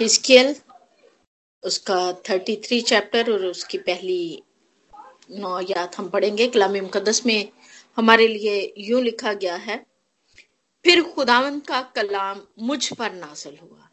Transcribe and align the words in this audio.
हिस्कियल 0.00 0.54
उसका 1.62 2.00
thirty 2.28 2.56
three 2.64 2.80
chapter 2.82 3.30
और 3.32 3.44
उसकी 3.46 3.78
पहली 3.80 4.42
नौ 5.32 5.60
याद 5.60 5.94
हम 5.98 6.08
पढ़ेंगे, 6.08 6.46
कलामी 6.46 6.80
मुकदस 6.80 7.24
में 7.26 7.50
हमारे 7.98 8.26
लिए 8.28 8.72
यूँ 8.78 9.02
लिखा 9.02 9.32
गया 9.34 9.54
है, 9.56 9.76
फिर 10.84 11.02
खुदावन 11.04 11.58
का 11.60 11.80
कलाम 11.96 12.40
मुझ 12.60 12.92
पर 12.94 13.12
नाजल 13.14 13.56
हुआ। 13.56 13.88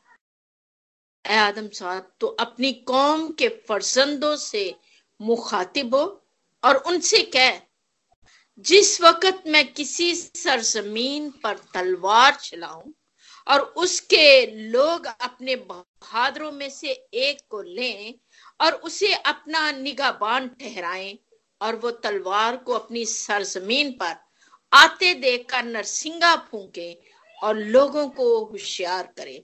ए 1.26 1.38
आदम 1.38 1.68
साहब 1.70 2.12
तो 2.20 2.28
अपनी 2.40 2.72
कौम 2.88 3.28
के 3.40 3.48
फर्जंदों 3.68 4.36
से 4.38 4.64
मुखातिब 5.20 5.96
हो 5.96 6.04
और 6.64 6.76
उनसे 6.88 7.22
कह, 7.36 7.60
जिस 8.66 9.02
वक्त 9.02 9.44
मैं 9.48 9.66
किसी 9.74 10.14
सरजमीन 10.16 11.30
पर 11.44 11.58
तलवार 11.74 12.36
चलाऊं 12.36 12.92
और 13.48 13.62
उसके 13.78 14.46
लोग 14.72 15.06
अपने 15.06 15.56
बहादुरों 15.56 16.52
में 16.52 16.70
से 16.70 16.92
एक 17.14 17.40
को 17.50 17.62
लें 17.62 18.14
और 18.60 18.74
उसे 18.82 19.14
अपना 19.14 19.72
निगाबान 19.72 20.48
ठहराएँ 20.60 21.18
और 21.62 21.76
वो 21.76 21.92
तलवार 22.04 22.58
को 22.58 22.74
अपनी 22.74 23.06
सरजमीन 23.06 23.92
पर 23.92 24.16
आते 24.72 25.14
देखकर 25.14 25.64
नरसिंगा 25.64 26.36
फूके 26.52 26.92
और 27.40 27.58
लोगों 27.58 28.08
को 28.10 28.44
होशियार 28.46 29.14
करे। 29.18 29.44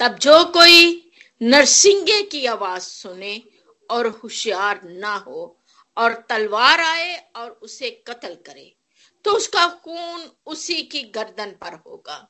तब 0.00 0.14
जो 0.16 0.44
कोई 0.52 1.12
नरसिंगे 1.40 2.20
की 2.22 2.44
आवाज़ 2.46 2.82
सुने 2.82 3.42
और 3.90 4.06
होशियार 4.22 4.80
ना 4.84 5.14
हो 5.16 5.56
और 5.96 6.14
तलवार 6.28 6.80
आए 6.80 7.16
और 7.36 7.50
उसे 7.62 7.90
कत्ल 8.06 8.34
करे 8.46 8.72
तो 9.24 9.32
उसका 9.32 9.66
खून 9.84 10.30
उसी 10.46 10.82
की 10.82 11.02
गर्दन 11.14 11.50
पर 11.60 11.74
होगा। 11.76 12.26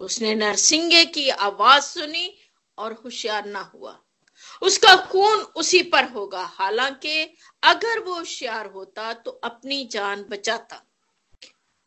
उसने 0.00 0.34
नरसिंगे 0.34 1.04
की 1.04 1.28
आवाज़ 1.28 1.84
सुनी 1.84 2.34
और 2.78 2.92
होशियार 2.92 3.46
ना 3.46 3.60
हुआ। 3.74 3.98
उसका 4.62 4.94
खून 4.96 5.40
उसी 5.56 5.82
पर 5.82 6.04
होगा, 6.04 6.42
हालाँकि 6.42 7.36
अगर 7.62 7.98
वो 7.98 8.14
होशियार 8.14 8.66
होता 8.66 9.12
तो 9.12 9.30
अपनी 9.30 9.84
जान 9.84 10.24
बचाता। 10.30 10.86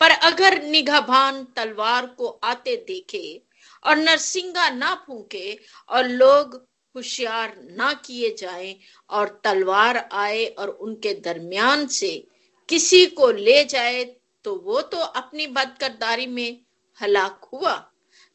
पर 0.02 0.11
अगर 0.11 0.61
निगाहबान 0.64 1.44
तलवार 1.55 2.05
को 2.05 2.28
आते 2.44 2.75
देखे 2.88 3.42
और 3.86 3.95
नरसिंगा 3.95 4.70
ना 4.70 4.94
फूके 5.08 5.59
और 5.89 6.08
लोग 6.08 6.55
होशियार 6.95 7.55
ना 7.72 7.94
किए 7.94 8.36
जाएँ 8.39 8.75
और 9.09 9.42
तलवार 9.44 9.98
आए 10.11 10.45
और 10.45 10.70
उनके 10.70 11.14
दरमियान 11.14 11.88
से 11.88 12.27
किसी 12.70 13.05
को 13.05 13.31
ले 13.31 13.64
जाए 13.64 14.03
तो 14.45 14.55
वो 14.55 14.81
तो 14.81 14.98
अपनी 14.98 15.48
बदकरदारी 15.48 16.27
में 16.27 16.59
हलाक 17.00 17.50
हुआ। 17.53 17.92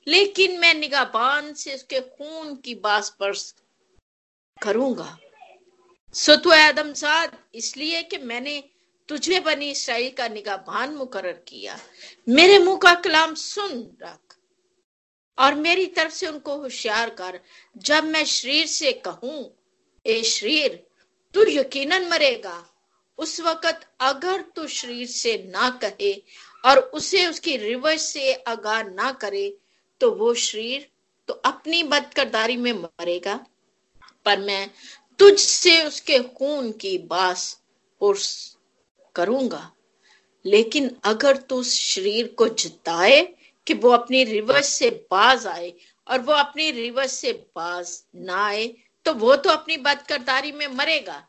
लेकिन 0.08 0.58
मैं 0.60 0.74
निगाहबान 0.74 1.52
से 1.54 1.74
उसके 1.74 2.00
खून 2.00 2.54
की 2.56 2.74
बास 2.76 3.16
पर 3.20 3.32
करूँगा। 4.58 5.16
सो 6.14 6.36
तो 6.36 6.50
आदम 6.50 6.92
साद 6.94 7.36
इसलिए 7.54 8.02
कि 8.02 8.18
मैंने 8.18 8.62
तुझे 9.08 9.40
बनी 9.40 9.70
इसराइल 9.70 10.10
का 10.10 10.28
निगाहबान 10.28 10.94
मुकर 10.94 11.32
किया। 11.48 11.78
मेरे 12.28 12.58
मुँह 12.58 12.78
का 12.78 12.94
कलाम 12.94 13.34
सुन 13.34 13.72
रख 14.02 14.36
और 15.38 15.54
मेरी 15.56 15.86
तरफ़ 15.86 16.12
से 16.12 16.26
उनको 16.26 16.56
होशियार 16.56 17.10
कर। 17.10 17.38
जब 17.76 18.04
मैं 18.04 18.24
शरीर 18.24 18.66
से 18.66 18.92
कहूँ, 19.06 19.38
ए 20.06 20.22
शरीर, 20.22 20.82
तू 21.34 21.44
यकीनन 21.50 22.08
मरेगा। 22.08 22.64
उस 23.18 23.40
वक्त 23.40 23.86
अगर 24.00 24.40
तू 24.56 24.66
शरीर 24.66 25.06
से 25.06 25.36
ना 25.46 25.70
कहे 25.84 26.12
और 26.64 26.78
उसे 26.78 27.26
उसकी 27.26 27.56
रिवर्स 27.56 28.02
से 28.02 28.32
आगाह 28.48 28.82
ना 28.82 29.10
करे 29.12 29.48
तो 30.00 30.10
वो 30.10 30.34
शरीर 30.34 30.88
तो 31.28 31.34
अपनी 31.34 31.82
बदकरदारी 31.82 32.56
में 32.56 32.72
मरेगा। 32.72 33.34
पर 34.26 34.38
मैं 34.40 34.70
तुझसे 35.18 35.82
उसके 35.84 36.18
खून 36.18 36.70
की 36.72 36.96
बास 36.98 37.60
पुरस 38.00 38.56
करूँगा। 39.14 39.70
लेकिन 40.44 40.90
अगर 41.04 41.36
तू 41.36 41.56
उस 41.56 41.74
शरीर 41.74 42.26
को 42.28 42.48
जिताए 42.48 43.20
कि 43.66 43.74
वो 43.74 43.90
अपनी 43.90 44.24
रिवर्स 44.24 44.68
से 44.68 44.90
बाज 45.10 45.46
आए 45.46 45.72
और 46.06 46.20
वो 46.20 46.32
अपनी 46.32 46.70
रिवर्स 46.70 47.12
से 47.12 47.32
बाज 47.56 48.02
ना 48.16 48.44
आए 48.46 48.66
तो 49.06 49.14
वो 49.14 49.34
तो 49.36 49.50
अपनी 49.50 49.76
बदकरदारी 49.76 50.52
में 50.52 50.66
मरेगा। 50.68 51.22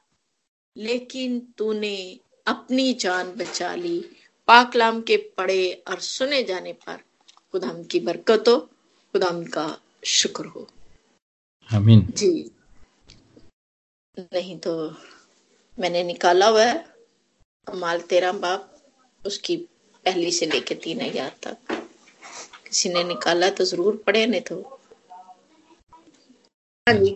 लेकिन 0.75 1.39
तूने 1.57 2.19
अपनी 2.47 2.93
जान 2.93 3.31
बचा 3.31 3.73
ली। 3.75 3.99
पाकलाम 4.47 5.01
के 5.01 5.17
पढ़े 5.37 5.71
और 5.87 5.99
सुने 5.99 6.43
जाने 6.43 6.73
पर 6.73 6.99
खुदाम 7.53 7.83
की 7.83 7.99
बरकत 7.99 8.47
हो 8.47 8.57
खुदाम 9.13 9.43
का 9.47 9.65
शुक्र 10.07 10.45
हो। 10.45 10.67
आमीन। 11.69 12.05
जी। 12.11 12.29
नहीं 14.17 14.57
तो 14.59 14.73
मैंने 15.77 16.03
निकाला 16.03 16.47
हुआ 16.47 16.63
है 16.63 16.85
माल 17.67 17.99
तेरा 18.09 18.31
बाप 18.39 18.75
उसकी 19.21 19.55
पहली 20.05 20.31
से 20.31 20.45
लेके 20.45 20.75
तीन 20.77 21.01
हज़ार 21.01 21.35
तक। 21.43 21.57
किसी 22.65 22.89
ने 22.89 23.03
निकाला 23.03 23.49
तो 23.49 23.65
ज़रूर 23.65 23.95
पढ़े 24.07 24.25
नहीं 24.27 24.41
तो। 24.41 24.61
हाँ 26.87 26.95
जी। 26.95 27.15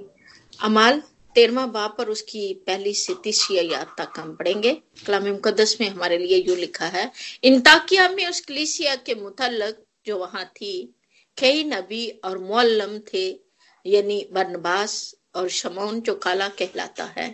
अमाल 0.59 1.01
तेरवा 1.35 1.65
बाप 1.67 1.95
पर 1.97 2.09
उसकी 2.09 2.53
पहली 2.67 2.93
से 2.95 3.13
तीसरी 3.23 3.57
आयात 3.59 3.95
तक 3.97 4.19
हम 4.19 4.35
पढ़ेंगे। 4.35 4.73
कलाम 5.05 5.27
मुकदस 5.27 5.77
में 5.81 5.87
हमारे 5.89 6.17
लिए 6.17 6.37
यू 6.39 6.55
लिखा 6.55 6.85
है 6.87 7.11
इन 7.43 7.59
ताकिया 7.61 8.07
में 8.09 8.25
उस 8.27 8.39
कलीसिया 8.41 8.95
के 8.97 9.15
मुतलक 9.15 9.83
जो 10.05 10.17
वहाँ 10.17 10.45
थी। 10.55 10.73
कई 11.37 11.63
नबी 11.63 12.07
और 12.25 12.37
मुअल्लम 12.37 12.97
थे, 13.13 13.27
यानी 13.85 14.27
बरनबास 14.33 15.15
और 15.35 15.49
शमौन 15.49 15.99
जो 16.01 16.15
काला 16.15 16.47
कहलाता 16.49 17.05
है। 17.17 17.27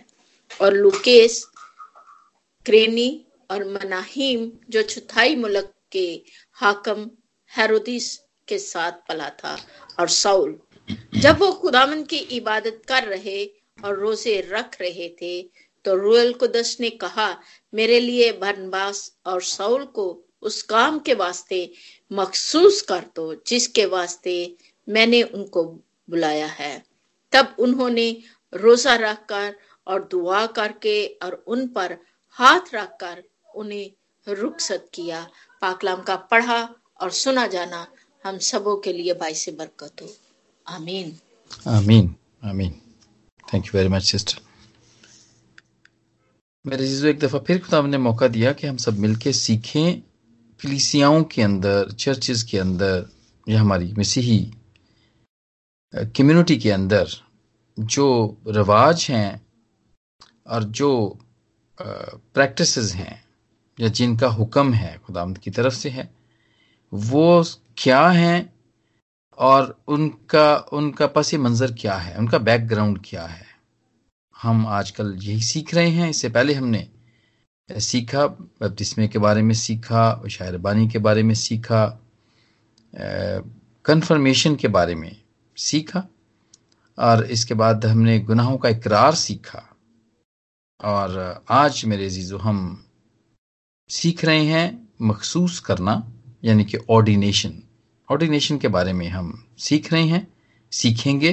और 0.60 0.74
लुकेस, 0.74 1.44
क्रेनी 2.66 3.26
और 3.50 3.64
मनाहिम 3.68 4.50
जो 4.70 4.82
चौथाई 4.82 5.36
मुल्क 5.36 5.72
के 5.92 6.08
हाकम 6.56 7.10
हेरोदिस 7.50 8.16
के 8.48 8.58
साथ 8.58 8.92
पला 9.08 9.28
था 9.38 9.56
और 10.00 10.08
साउल। 10.08 10.58
जब 11.14 11.38
वो 11.38 11.50
खुदामन 11.52 12.02
की 12.02 12.16
इबादत 12.16 12.82
कर 12.88 13.04
रहे 13.04 13.44
और 13.84 13.98
रोज़े 13.98 14.40
रख 14.50 14.80
रहे 14.80 15.08
थे 15.22 15.42
तो 15.84 15.94
रुएल 15.94 16.32
कुदस 16.32 16.76
ने 16.80 16.90
कहा, 16.90 17.36
मेरे 17.72 18.00
लिए 18.00 18.32
बरनबास 18.32 18.98
और 19.26 19.42
साउल 19.42 19.84
को 19.86 20.06
उस 20.42 20.62
काम 20.62 20.98
के 20.98 21.14
वास्ते 21.14 21.70
मखसूस 22.12 22.82
कर 22.82 23.04
दो, 23.16 23.34
जिसके 23.46 23.86
वास्ते 23.86 24.56
मैंने 24.88 25.22
उनको 25.22 25.64
बुलाया 26.10 26.46
है। 26.46 26.84
तब 27.32 27.56
उन्होंने 27.58 28.22
रोजा 28.54 28.94
रखकर 28.94 29.56
और 29.86 30.08
दुआ 30.10 30.46
करके 30.46 31.06
और 31.06 31.44
उन 31.46 31.66
पर 31.68 31.98
हाथ 32.30 32.74
रखकर 32.74 33.22
उन्हें 33.54 33.90
रुखसत 34.28 34.88
किया। 34.94 35.30
पाकलाम 35.60 36.02
का 36.02 36.16
पढ़ा 36.16 36.68
और 37.00 37.10
सुना 37.10 37.46
जाना, 37.46 37.86
हम 38.24 38.38
सबों 38.38 38.76
के 38.76 38.92
लिए 38.92 39.14
बाईस 39.14 39.48
बरकत 39.48 40.02
हो। 40.02 40.16
आमीन। 40.66 41.18
आमीन 41.66 42.14
आमीन। 42.44 42.80
Thank 43.54 43.66
you 43.66 43.70
very 43.74 43.88
much 43.88 44.02
sister 44.02 44.40
मेरे 46.66 46.86
जीजो, 46.86 47.06
एक 47.06 47.18
दफ़ा 47.18 47.38
फिर 47.38 47.58
खुदा 47.58 47.82
ने 47.82 47.98
मौका 47.98 48.28
दिया 48.28 48.52
कि 48.52 48.66
हम 48.66 48.76
सब 48.76 48.98
मिलके 48.98 49.32
सीखें 49.32 50.09
कलिसियाओं 50.62 51.22
के 51.24 51.42
अंदर 51.42 51.90
चर्चेस 51.90 52.42
के 52.42 52.58
अंदर, 52.58 53.06
या 53.46 53.60
हमारी 53.60 53.92
मसीही 53.98 54.38
कम्युनिटी 56.16 56.56
के 56.56 56.70
अंदर 56.70 57.08
जो 57.78 58.06
रवाज 58.48 59.06
हैं 59.10 59.40
और 60.46 60.64
जो 60.64 61.18
प्रैक्टिस 61.78 62.94
हैं 62.94 63.22
या 63.78 63.88
जिनका 63.88 64.28
हुक्म 64.28 64.72
है 64.72 64.96
खुदामद 64.98 65.38
की 65.38 65.50
तरफ़ 65.50 65.74
से 65.74 65.90
है, 65.90 66.08
वो 66.92 67.44
क्या 67.78 68.08
है 68.08 68.52
और 69.38 69.78
उनका 69.88 70.54
उनका 70.72 71.06
पस 71.06 71.34
मंज़र 71.34 71.72
क्या 71.72 71.94
है, 71.94 72.16
उनका 72.18 72.38
बैकग्राउंड 72.40 72.98
क्या 73.04 73.26
है? 73.26 73.46
हम 74.36 74.66
आजकल 74.68 75.16
यही 75.22 75.42
सीख 75.42 75.74
रहे 75.74 75.90
हैं, 75.90 76.10
इससे 76.10 76.28
पहले 76.28 76.54
हमने 76.54 76.86
सीखा 77.78 78.26
बपतिस्मे 78.26 79.08
के 79.08 79.18
बारे 79.18 79.42
में 79.42 79.54
सीखा, 79.54 80.22
शायरबानी 80.30 80.88
के 80.88 80.98
बारे 80.98 81.22
में 81.22 81.34
सीखा 81.34 81.86
कन्फर्मेशन 83.84 84.56
के 84.56 84.68
बारे 84.68 84.94
में 84.94 85.16
सीखा, 85.56 86.06
और 86.98 87.24
इसके 87.24 87.54
बाद 87.54 87.86
हमने 87.86 88.18
गुनाहों 88.20 88.56
का 88.58 88.68
इकरार 88.68 89.14
सीखा। 89.14 89.62
और 90.80 91.44
आज 91.50 91.84
मेरे 91.84 92.08
जीजो 92.10 92.38
हम 92.38 92.84
सीख 93.90 94.24
रहे 94.24 94.44
हैं 94.44 94.88
मखसूस 95.02 95.58
करना, 95.60 96.12
यानी 96.44 96.64
कि 96.64 96.78
ऑर्डिनेशन 96.90 97.62
ऑर्डिनेशन 98.08 98.58
के 98.58 98.68
बारे 98.68 98.92
में 98.92 99.08
हम 99.08 99.32
सीख 99.58 99.92
रहे 99.92 100.04
हैं, 100.04 100.26
सीखेंगे, 100.72 101.32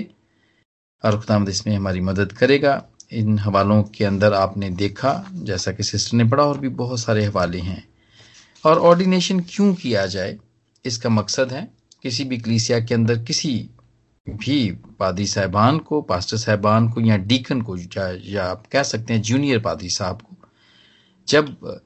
और 1.04 1.20
खुदामद 1.20 1.50
इसमें 1.50 1.76
हमारी 1.76 2.02
मदद 2.02 2.32
करेगा। 2.32 2.84
इन 3.12 3.40
हवालों 3.40 3.84
के 3.84 4.06
अंदर 4.06 4.34
आपने 4.34 4.70
देखा 4.70 5.12
जैसा 5.34 5.72
कि 5.72 5.84
सिस्टर 5.84 6.18
ने 6.18 6.24
पढ़ा 6.24 6.44
और 6.44 6.58
भी 6.58 6.70
बहुत 6.70 7.00
सारे 7.00 7.26
हवाले 7.26 7.60
हैं। 7.60 7.88
और 8.66 8.80
ऑर्डिनेशन 8.80 9.40
क्यों 9.40 9.74
किया 9.74 10.06
जाए? 10.06 10.38
इसका 10.86 11.10
मकसद 11.10 11.52
है 11.52 11.68
किसी 12.04 12.24
भी 12.24 12.38
कलीसिया 12.38 12.80
के 12.80 12.94
अंदर 12.94 13.18
किसी 13.18 13.70
भी 14.28 14.72
पादी 15.00 15.28
साहबान 15.28 15.78
को 15.80 16.02
पास्टर 16.02 16.38
साहबान 16.38 16.90
को 16.90 17.02
या 17.02 17.18
डीकन 17.18 17.62
को 17.62 17.78
या, 17.78 18.12
या 18.24 18.46
आप 18.46 18.66
कह 18.72 18.84
सकते 18.84 19.14
हैं 19.14 19.22
जूनियर 19.22 19.60
पादी 19.60 19.90
साहब 19.90 20.22
को 20.22 20.36
जब 21.28 21.82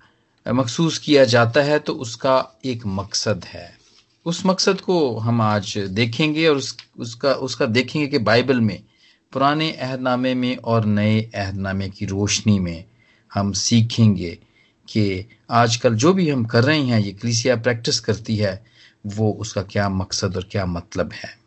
मखसूस 0.48 0.98
किया 0.98 1.26
जाता 1.26 1.62
है 1.62 1.80
तो 1.80 1.94
उसका 1.94 2.60
एक 2.66 2.86
मकसद 2.86 3.46
है। 3.46 3.78
उस 4.26 4.46
मकसद 4.46 4.82
को 4.82 5.18
हम 5.18 5.42
आज 5.42 5.78
देखेंगे 5.78 6.48
और 6.48 6.56
उस, 6.56 6.78
उसका 6.98 7.34
उसका 7.34 7.66
देखेंगे 7.66 8.08
कि 8.08 8.18
बाइबल 8.18 8.62
में 8.62 8.84
पुराने 9.34 9.72
अहदनामे 9.72 10.34
में 10.34 10.58
और 10.58 10.86
नए 10.86 11.22
अहदनामे 11.36 11.90
की 11.90 12.06
रोशनी 12.06 12.60
में 12.60 12.86
हम 13.34 13.52
सीखेंगे 13.52 14.40
कि 14.88 15.26
आजकल 15.50 15.96
जो 15.96 16.14
भी 16.14 16.30
हम 16.30 16.46
कर 16.46 16.64
रहे 16.64 16.82
हैं, 16.82 17.00
ये 17.00 17.12
क्लिसिया 17.12 17.56
प्रैक्टिस 17.56 18.00
करती 18.00 18.36
है, 18.36 18.66
वो 19.06 19.32
उसका 19.32 19.62
क्या 19.62 19.90
मकसद 19.90 20.36
और 20.36 20.48
क्या 20.52 20.66
मतलब 20.66 21.14
है। 21.14 21.40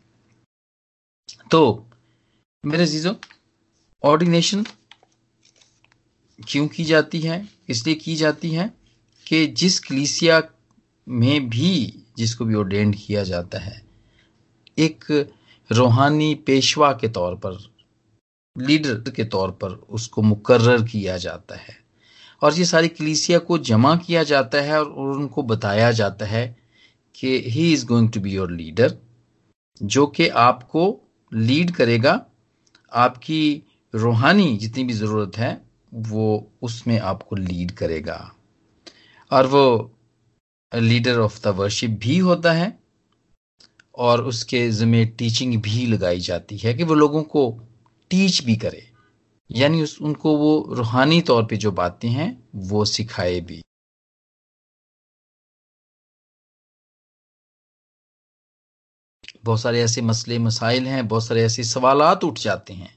तो 1.51 1.89
मेरे 2.65 2.85
जीजो 2.85 3.15
ऑर्डिनेशन 4.03 4.65
क्यों 6.47 6.67
की 6.67 6.83
जाती 6.83 7.19
है? 7.19 7.47
इसलिए 7.69 7.95
की 7.95 8.15
जाती 8.15 8.51
है 8.51 8.73
कि 9.27 9.47
जिस 9.47 9.79
कलीसिया 9.79 10.41
में 11.07 11.49
भी 11.49 12.03
जिसको 12.17 12.45
भी 12.45 12.55
ऑर्डेंड 12.55 12.95
किया 12.95 13.23
जाता 13.23 13.59
है, 13.59 13.81
एक 14.77 15.05
रूहानी 15.71 16.35
पेशवा 16.35 16.91
के 16.93 17.09
तौर 17.09 17.35
पर 17.35 17.74
लीडर 18.57 19.11
के 19.11 19.23
तौर 19.23 19.51
पर 19.51 19.69
उसको 19.69 20.21
मुकर्र 20.21 20.81
किया 20.83 21.17
जाता 21.17 21.55
है। 21.55 21.77
और 22.41 22.53
ये 22.53 22.65
सारी 22.65 22.87
कलीसिया 22.87 23.39
को 23.39 23.57
जमा 23.57 23.95
किया 23.95 24.23
जाता 24.23 24.61
है 24.61 24.79
और 24.83 25.17
उनको 25.17 25.43
बताया 25.43 25.91
जाता 25.91 26.25
है 26.25 26.45
कि 27.15 27.43
he 27.47 27.71
is 27.73 27.85
going 27.85 28.09
to 28.09 28.19
be 28.19 28.31
your 28.31 28.51
leader 28.51 28.97
जो 29.81 30.05
कि 30.07 30.27
आपको 30.27 30.83
लीड 31.31 31.71
करेगा। 31.71 32.25
आपकी 32.91 33.63
रूहानी 33.93 34.57
जितनी 34.57 34.83
भी 34.83 34.93
ज़रूरत 34.93 35.37
है, 35.37 35.61
वो 35.93 36.51
उसमें 36.61 36.99
आपको 36.99 37.35
लीड 37.35 37.71
करेगा। 37.71 38.35
और 39.31 39.47
वो 39.47 39.91
लीडर 40.71 41.19
ऑफ़ 41.19 41.39
द 41.43 41.47
वर्शिप 41.47 41.91
भी 41.91 42.17
होता 42.17 42.51
है 42.51 42.77
और 43.97 44.23
उसके 44.23 44.69
ज़िम्मे 44.69 45.05
टीचिंग 45.05 45.61
भी 45.61 45.85
लगाई 45.85 46.19
जाती 46.19 46.57
है 46.57 46.73
कि 46.73 46.83
वो 46.83 46.93
लोगों 46.93 47.23
को 47.23 47.49
टीच 48.15 48.43
भी 48.43 48.55
करे। 48.55 48.81
यानी 49.49 49.81
उस, 49.83 50.01
उनको 50.01 50.37
वो 50.37 50.73
रूहानी 50.73 51.21
तौर 51.21 51.43
पे 51.45 51.57
जो 51.57 51.71
बातें 51.71 52.09
हैं, 52.09 52.27
वो 52.55 52.83
सिखाए 52.85 53.39
भी। 53.39 53.61
बहुत 59.43 59.61
सारे 59.61 59.81
ऐसे 59.81 60.01
मसले, 60.01 60.37
मसाइल 60.39 60.87
हैं, 60.87 61.07
बहुत 61.07 61.25
सारे 61.25 61.43
ऐसे 61.43 61.63
सवाल 61.63 62.01
उठ 62.25 62.39
जाते 62.39 62.73
हैं। 62.73 62.93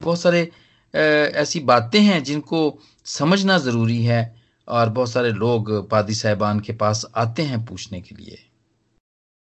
बहुत 0.00 0.20
सारे 0.20 0.50
ऐसी 0.94 1.60
बातें 1.60 2.00
हैं 2.00 2.22
जिनको 2.24 2.78
समझना 3.06 3.58
ज़रूरी 3.58 4.04
है 4.04 4.20
और 4.68 4.88
बहुत 4.88 5.10
सारे 5.10 5.32
लोग 5.32 5.70
पादी 5.90 6.14
साहबान 6.14 6.60
के 6.60 6.72
पास 6.72 7.04
आते 7.16 7.42
हैं 7.42 7.64
पूछने 7.66 8.00
के 8.00 8.14
लिए। 8.14 8.38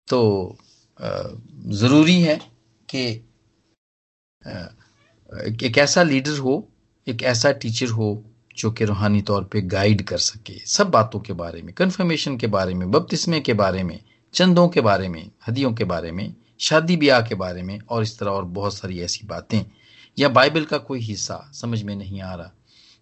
तो 0.07 0.57
ज़रूरी 1.75 2.21
है 2.21 2.35
कि 2.89 3.05
एक 4.45 5.77
ऐसा 5.77 6.03
लीडर 6.03 6.37
हो 6.37 6.67
एक 7.07 7.23
ऐसा 7.23 7.51
टीचर 7.51 7.87
हो 7.87 8.23
जो 8.57 8.71
कि 8.71 8.85
रूहानी 8.85 9.21
तौर 9.21 9.43
पे 9.43 9.61
गाइड 9.61 10.01
कर 10.01 10.17
सके 10.17 10.59
सब 10.65 10.89
बातों 10.89 11.19
के 11.19 11.33
बारे 11.33 11.61
में 11.61 11.73
कन्फर्मेशन 11.73 12.37
के 12.37 12.47
बारे 12.47 12.73
में 12.73 12.91
बपतिस्मे 12.91 13.39
के 13.39 13.53
बारे 13.53 13.83
में 13.83 13.99
चंदों 14.33 14.67
के 14.69 14.81
बारे 14.81 15.09
में 15.09 15.31
हदियों 15.47 15.73
के 15.73 15.83
बारे 15.83 16.11
में 16.11 16.33
शादी 16.59 16.97
ब्याह 16.97 17.21
के 17.21 17.35
बारे 17.35 17.63
में 17.63 17.79
और 17.89 18.03
इस 18.03 18.19
तरह 18.19 18.31
और 18.31 18.45
बहुत 18.45 18.73
सारी 18.73 18.99
ऐसी 19.01 19.27
बातें। 19.27 19.61
या 20.19 20.29
बाइबल 20.29 20.65
का 20.65 20.77
कोई 20.77 20.99
हिस्सा 20.99 21.49
समझ 21.53 21.83
में 21.83 21.95
नहीं 21.95 22.21
आ 22.21 22.33
रहा 22.35 22.51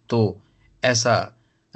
तो 0.08 0.40
ऐसा 0.84 1.14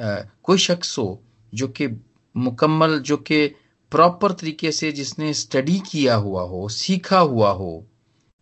आ, 0.00 0.16
कोई 0.42 0.58
शख्स 0.58 0.98
हो 0.98 1.22
जो 1.54 1.68
कि 1.68 1.88
मुकम्मल 2.36 2.98
जो 2.98 3.16
कि 3.16 3.46
प्रॉपर 3.90 4.32
तरीके 4.32 4.72
से 4.72 4.92
जिसने 4.92 5.34
स्टडी 5.34 5.78
किया 5.90 6.14
हुआ 6.14 6.42
हो 6.42 6.68
सीखा 6.68 7.18
हुआ 7.18 7.50
हो 7.50 7.86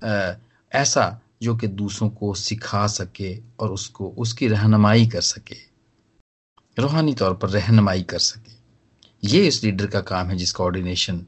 आ, 0.05 0.33
ऐसा 0.73 1.21
जो 1.43 1.57
कि 1.57 1.67
दूसरों 1.69 2.09
को 2.11 2.35
सिखा 2.35 2.87
सके 2.87 3.37
और 3.61 3.73
उसको, 3.73 4.09
उसकी 4.09 4.49
रहनुमाई 4.49 5.07
कर 5.07 5.21
सके। 5.21 5.57
रूहानी 6.79 7.15
तौर 7.15 7.35
पर 7.35 7.51
रहनुमाई 7.51 8.03
कर 8.03 8.19
सके। 8.19 8.57
ये 9.25 9.47
इस 9.47 9.63
लीडर 9.65 9.87
का 9.87 10.01
काम 10.01 10.29
है 10.29 10.37
जिसका 10.37 10.65
ऑर्डिनेशन 10.65 11.27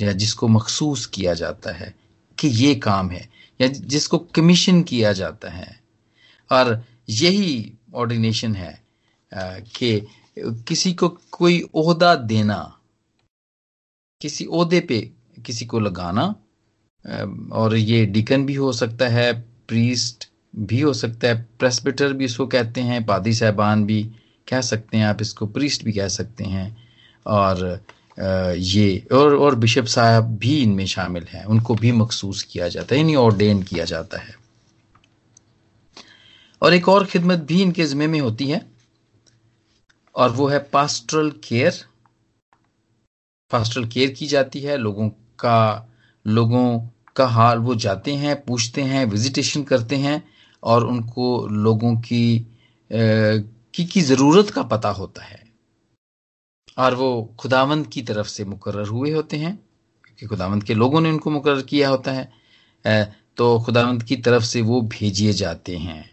या 0.00 0.12
जिसको 0.12 0.48
मखसूस 0.48 1.06
किया 1.06 1.34
जाता 1.34 1.72
है 1.72 1.94
कि 2.38 2.48
ये 2.48 2.74
काम 2.74 3.10
है, 3.10 3.28
या 3.60 3.68
जिसको 3.68 4.18
कमीशन 4.18 4.82
किया 4.82 5.12
जाता 5.12 5.50
है। 5.50 5.80
और 6.50 6.84
यही 7.08 7.72
ऑर्डिनेशन 7.94 8.54
है 8.54 8.82
कि 9.32 10.06
किसी 10.68 10.92
को 10.94 11.08
कोई 11.08 11.60
ओहदा 11.74 12.14
देना, 12.14 12.78
किसी 14.20 14.46
ओहदे 14.46 14.80
पे 14.80 15.00
किसी 15.46 15.66
को 15.66 15.80
लगाना 15.80 16.34
और 17.04 17.76
ये 17.76 18.04
डिकन 18.06 18.46
भी 18.46 18.54
हो 18.54 18.72
सकता 18.72 19.08
है, 19.08 19.32
प्रीस्ट 19.68 20.28
भी 20.56 20.80
हो 20.80 20.92
सकता 20.92 21.28
है, 21.28 21.42
प्रेस्बिटर 21.58 22.12
भी 22.12 22.24
इसको 22.24 22.46
कहते 22.46 22.80
हैं, 22.80 23.04
पादी 23.06 23.34
साहबान 23.34 23.84
भी 23.86 24.02
कह 24.48 24.60
सकते 24.60 24.96
हैं, 24.96 25.04
आप 25.06 25.20
इसको 25.22 25.46
प्रीस्ट 25.46 25.84
भी 25.84 25.92
कह 25.92 26.08
सकते 26.08 26.44
हैं। 26.44 26.76
और 27.26 27.80
ये 28.56 29.06
और 29.12 29.34
और 29.36 29.54
बिशप 29.54 29.84
साहब 29.84 30.36
भी 30.38 30.56
इनमें 30.62 30.86
शामिल 30.86 31.24
हैं, 31.24 31.44
उनको 31.44 31.74
भी 31.74 31.92
मखसूस 31.92 32.42
किया 32.42 32.68
जाता 32.68 32.94
है, 32.94 33.00
यानी 33.00 33.14
ऑर्डेन 33.14 33.62
किया 33.62 33.84
जाता 33.84 34.18
है। 34.18 34.34
और 36.62 36.74
एक 36.74 36.88
और 36.88 37.06
खिदमत 37.06 37.38
भी 37.38 37.60
इनके 37.62 37.84
ज़िम्मे 37.84 38.06
में 38.06 38.20
होती 38.20 38.46
है, 38.46 38.60
और 40.14 40.30
वो 40.30 40.46
है 40.46 40.58
पास्ट्रल 40.72 41.30
केयर। 41.44 41.84
पास्ट्रल 43.50 43.84
केयर 43.84 44.10
की 44.10 44.26
जाती 44.26 44.60
है, 44.60 44.76
लोगों 44.76 45.08
का 45.38 45.87
लोगों 46.28 46.66
का 47.16 47.26
हाल 47.26 47.58
वो 47.58 47.74
जाते 47.74 48.14
हैं 48.14 48.36
पूछते 48.44 48.82
हैं 48.82 49.04
विजिटेशन 49.06 49.62
करते 49.62 49.96
हैं 49.96 50.22
और 50.62 50.86
उनको 50.86 51.46
लोगों 51.48 51.96
की 52.00 52.46
की, 52.90 53.84
की 53.84 54.00
ज़रूरत 54.00 54.50
का 54.50 54.62
पता 54.62 54.88
होता 54.90 55.24
है। 55.24 55.46
और 56.78 56.94
वो 56.94 57.08
खुदावंद 57.40 57.86
की 57.86 58.02
तरफ़ 58.02 58.26
से 58.26 58.44
मुकर 58.44 58.86
हुए 58.88 59.10
होते 59.12 59.36
हैं 59.36 59.54
क्योंकि 60.04 60.26
खुदावंद 60.26 60.64
के 60.64 60.74
लोगों 60.74 61.00
ने 61.00 61.10
उनको 61.10 61.30
मुकर 61.30 61.62
किया 61.62 61.88
होता 61.88 62.12
है। 62.12 62.24
तो 63.36 63.58
खुदावंद 63.60 64.02
की 64.02 64.16
तरफ़ 64.16 64.44
से 64.44 64.62
वो 64.62 64.80
भेजिए 64.82 65.32
जाते 65.32 65.76
हैं 65.76 66.10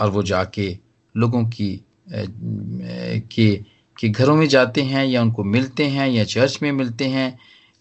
और 0.00 0.10
वो 0.10 0.22
जाके 0.22 0.68
लोगों 1.14 1.44
की 1.50 1.70
के 2.12 3.56
के 3.96 4.08
घरों 4.08 4.36
में 4.36 4.46
जाते 4.48 4.82
हैं 4.82 5.04
या 5.06 5.22
उनको 5.22 5.44
मिलते 5.44 5.86
हैं 5.86 6.08
या 6.08 6.24
चर्च 6.24 6.58
में 6.62 6.70
मिलते 6.72 7.06
हैं। 7.06 7.28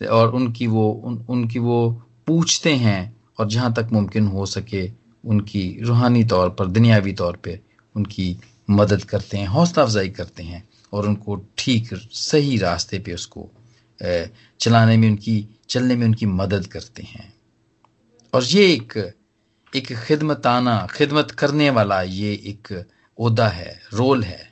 और 0.05 0.35
उनकी 0.35 0.67
वो 0.67 0.91
उन, 0.91 1.25
उनकी 1.29 1.59
वो 1.59 1.89
पूछते 2.27 2.73
हैं 2.75 3.21
और 3.39 3.47
जहाँ 3.49 3.73
तक 3.73 3.89
मुमकिन 3.93 4.27
हो 4.27 4.45
सके 4.45 4.91
उनकी 5.25 5.79
रूहानी 5.83 6.23
तौर 6.23 6.49
पर 6.49 6.67
दुनियावी 6.67 7.13
तौर 7.13 7.35
पे 7.35 7.59
उनकी 7.95 8.37
मदद 8.69 9.03
करते 9.03 9.37
हैं 9.37 9.47
हौसला 9.47 9.83
अफजाई 9.83 10.09
करते 10.09 10.43
हैं 10.43 10.67
और 10.93 11.07
उनको 11.07 11.35
ठीक 11.57 11.89
सही 12.13 12.57
रास्ते 12.57 12.99
पे 12.99 13.13
उसको 13.13 13.49
चलाने 14.59 14.97
में 14.97 15.09
उनकी 15.09 15.47
चलने 15.69 15.95
में 15.95 16.05
उनकी 16.05 16.25
मदद 16.25 16.65
करते 16.67 17.03
हैं। 17.03 17.33
और 18.33 18.43
ये 18.43 18.73
एक 18.73 18.93
एक 19.75 19.93
खिदमताना 19.97 20.87
खिदमत 20.91 21.31
करने 21.31 21.69
वाला 21.69 22.01
ये 22.01 22.33
एक 22.33 22.85
ओदा 23.17 23.47
है 23.47 23.79
रोल 23.93 24.23
है 24.23 24.49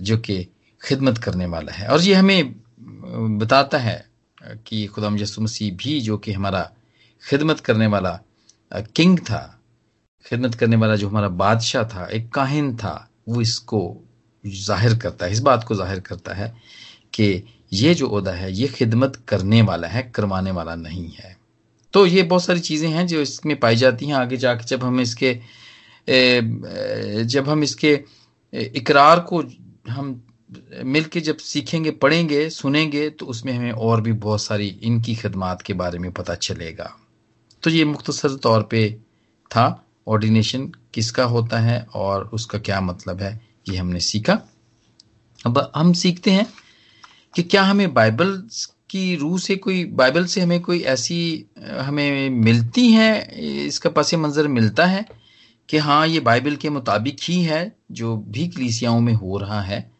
जो 0.00 0.18
कि 0.18 0.42
खिदमत 0.82 1.18
करने 1.18 1.46
वाला 1.46 1.72
है। 1.72 1.88
और 1.88 2.00
ये 2.00 2.14
हमें 2.14 2.54
बताता 3.10 3.78
है 3.78 4.04
कि 4.66 4.86
खुदा 4.86 5.14
यसु 5.16 5.42
मसीह 5.42 5.72
भी 5.76 6.00
जो 6.00 6.18
कि 6.18 6.32
हमारा 6.32 6.70
खिदमत 7.22 7.60
करने 7.60 7.86
वाला 7.86 8.18
किंग 8.94 9.18
था, 9.18 9.60
खिदमत 10.26 10.54
करने 10.54 10.76
वाला 10.76 10.96
जो 10.96 11.08
हमारा 11.08 11.28
बादशाह 11.28 11.84
था, 11.84 12.06
एक 12.06 12.28
काहिन 12.28 12.76
था, 12.76 13.10
वो 13.28 13.40
इसको 13.40 13.80
ज़ाहिर 14.44 14.98
करता 14.98 15.26
है, 15.26 15.32
इस 15.32 15.40
बात 15.40 15.64
को 15.64 15.74
ज़ाहिर 15.74 16.00
करता 16.00 16.34
है 16.34 16.54
कि 17.14 17.42
ये 17.72 17.94
जो 17.94 18.08
उहदा 18.08 18.32
है, 18.32 18.52
ये 18.52 18.68
खिदमत 18.68 19.16
करने 19.28 19.62
वाला 19.62 19.88
है, 19.88 20.02
करवाने 20.14 20.50
वाला 20.50 20.74
नहीं 20.74 21.10
है। 21.10 21.36
तो 21.92 22.06
ये 22.06 22.22
बहुत 22.22 22.44
सारी 22.44 22.60
चीज़ें 22.60 22.88
हैं 22.88 23.06
जो 23.06 23.20
इसमें 23.20 23.58
पाई 23.60 23.76
जाती 23.76 24.06
हैं 24.06 24.14
आगे 24.14 24.36
जाके 24.36 24.64
जब 24.64 24.84
हम 24.84 25.00
इसके 25.00 25.38
जब 27.24 27.48
हम 27.48 27.62
इसके 27.62 27.92
इकरार 28.52 29.20
को 29.20 29.42
हम 29.88 30.22
मिल 30.84 31.04
के 31.04 31.20
जब 31.20 31.36
सीखेंगे, 31.36 31.90
पढ़ेंगे, 31.90 32.48
सुनेंगे 32.50 33.08
तो 33.10 33.26
उसमें 33.26 33.52
हमें 33.52 33.72
और 33.72 34.00
भी 34.00 34.12
बहुत 34.14 34.42
सारी 34.42 34.66
इनकी 34.82 35.14
खदमात 35.14 35.62
के 35.62 35.74
बारे 35.74 35.98
में 35.98 36.10
पता 36.12 36.34
चलेगा। 36.34 36.90
तो 37.62 37.70
ये 37.70 37.84
मुख्तसर 37.84 38.34
तौर 38.36 38.62
पे 38.62 38.90
था 39.50 39.86
ऑर्डिनेशन 40.08 40.66
किसका 40.94 41.24
होता 41.24 41.58
है 41.58 41.80
और 41.94 42.30
उसका 42.32 42.58
क्या 42.58 42.80
मतलब 42.80 43.20
है, 43.22 43.40
ये 43.68 43.76
हमने 43.76 44.00
सीखा। 44.00 44.38
अब 45.46 45.70
हम 45.76 45.92
सीखते 45.92 46.30
हैं 46.30 46.46
कि 47.34 47.42
क्या 47.42 47.62
हमें 47.62 47.92
बाइबल 47.94 48.34
की 48.90 49.14
रूह 49.16 49.38
से 49.38 49.56
कोई, 49.56 49.84
बाइबल 49.84 50.24
से 50.26 50.40
हमें 50.40 50.60
कोई 50.60 50.80
ऐसी, 50.82 51.46
हमें 51.60 52.30
मिलती 52.30 52.90
है, 52.92 53.20
इसका 53.66 53.90
पस 53.90 54.14
मंज़र 54.14 54.48
मिलता 54.48 54.86
है 54.86 55.04
कि 55.68 55.78
हाँ 55.78 56.06
ये 56.06 56.20
बाइबल 56.20 56.56
के 56.56 56.70
मुताबिक 56.70 57.16
ही 57.22 57.42
है, 57.42 57.72
जो 57.92 58.16
भी 58.16 58.48
कलीसियाओं 58.48 59.00
में 59.00 59.12
हो 59.12 59.38
रहा 59.38 59.60
है। 59.60 59.90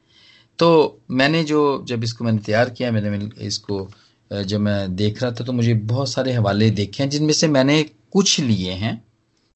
तो 0.61 1.01
मैंने 1.11 1.43
जो 1.45 1.61
जब 1.89 2.05
इसको 2.05 2.25
मैंने 2.25 2.39
तैयार 2.39 2.71
किया 2.71 2.91
मैंने 2.93 3.31
इसको 3.47 3.89
जब 4.31 4.61
मैं 4.61 4.97
देख 4.97 5.23
रहा 5.23 5.33
था 5.33 5.45
तो 5.45 5.53
मुझे 5.53 5.75
बहुत 5.75 6.09
सारे 6.09 6.33
हवाले 6.33 6.71
देखे 6.71 7.03
हैं 7.03 7.11
जिनमें 7.11 7.33
से 7.33 7.49
मैंने 7.49 7.83
कुछ 8.13 8.41
लिए 8.41 8.73
हैं 8.73 9.03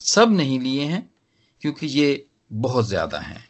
सब 0.01 0.33
नहीं 0.33 0.61
लिए 0.61 0.85
हैं 0.85 1.11
क्योंकि 1.63 1.87
ये 1.87 2.27
बहुत 2.53 2.87
ज़्यादा 2.87 3.19
हैं। 3.19 3.45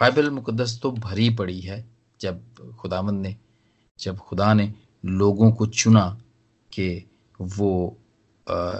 बाइबल 0.00 0.30
मुकदस 0.30 0.78
तो 0.82 0.90
भरी 0.90 1.28
पड़ी 1.30 1.60
है 1.60 1.84
जब 2.20 2.42
खुदामंद 2.80 3.22
ने 3.22 3.36
जब 3.98 4.18
खुदा 4.18 4.52
ने 4.54 4.72
लोगों 5.04 5.52
को 5.52 5.66
चुना 5.66 6.08
कि 6.72 6.88
वो 7.40 7.96
आ, 8.46 8.72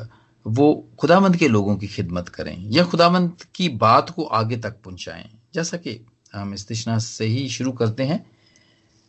वो 0.47 0.89
खुदामंद 0.99 1.37
के 1.37 1.49
लोगों 1.49 1.77
की 1.77 1.87
खिदमत 1.87 2.29
करें 2.29 2.57
या 2.71 2.85
खुदामंद 2.85 3.43
की 3.55 3.69
बात 3.69 4.11
को 4.11 4.25
आगे 4.25 4.57
तक 4.57 4.83
पहुंचाएँ। 4.83 5.29
जैसा 5.55 5.77
कि 5.77 6.01
हम 6.37 6.55
इस्तिशना 6.55 6.99
से 6.99 7.25
ही 7.25 7.49
शुरू 7.49 7.73
करते 7.73 8.03
हैं। 8.03 8.27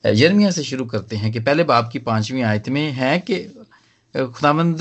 यर्मिया 0.06 0.52
से 0.52 0.64
शुरू 0.64 0.86
करते 0.86 1.16
हैं 1.16 1.32
कि 1.32 1.40
पहले 1.40 1.64
बाप 1.64 1.90
की 1.94 2.00
पांचवी 2.00 2.42
आयत 2.42 2.70
में 2.70 2.92
है 2.92 3.20
कि 3.20 3.40
खुदामंद 4.16 4.80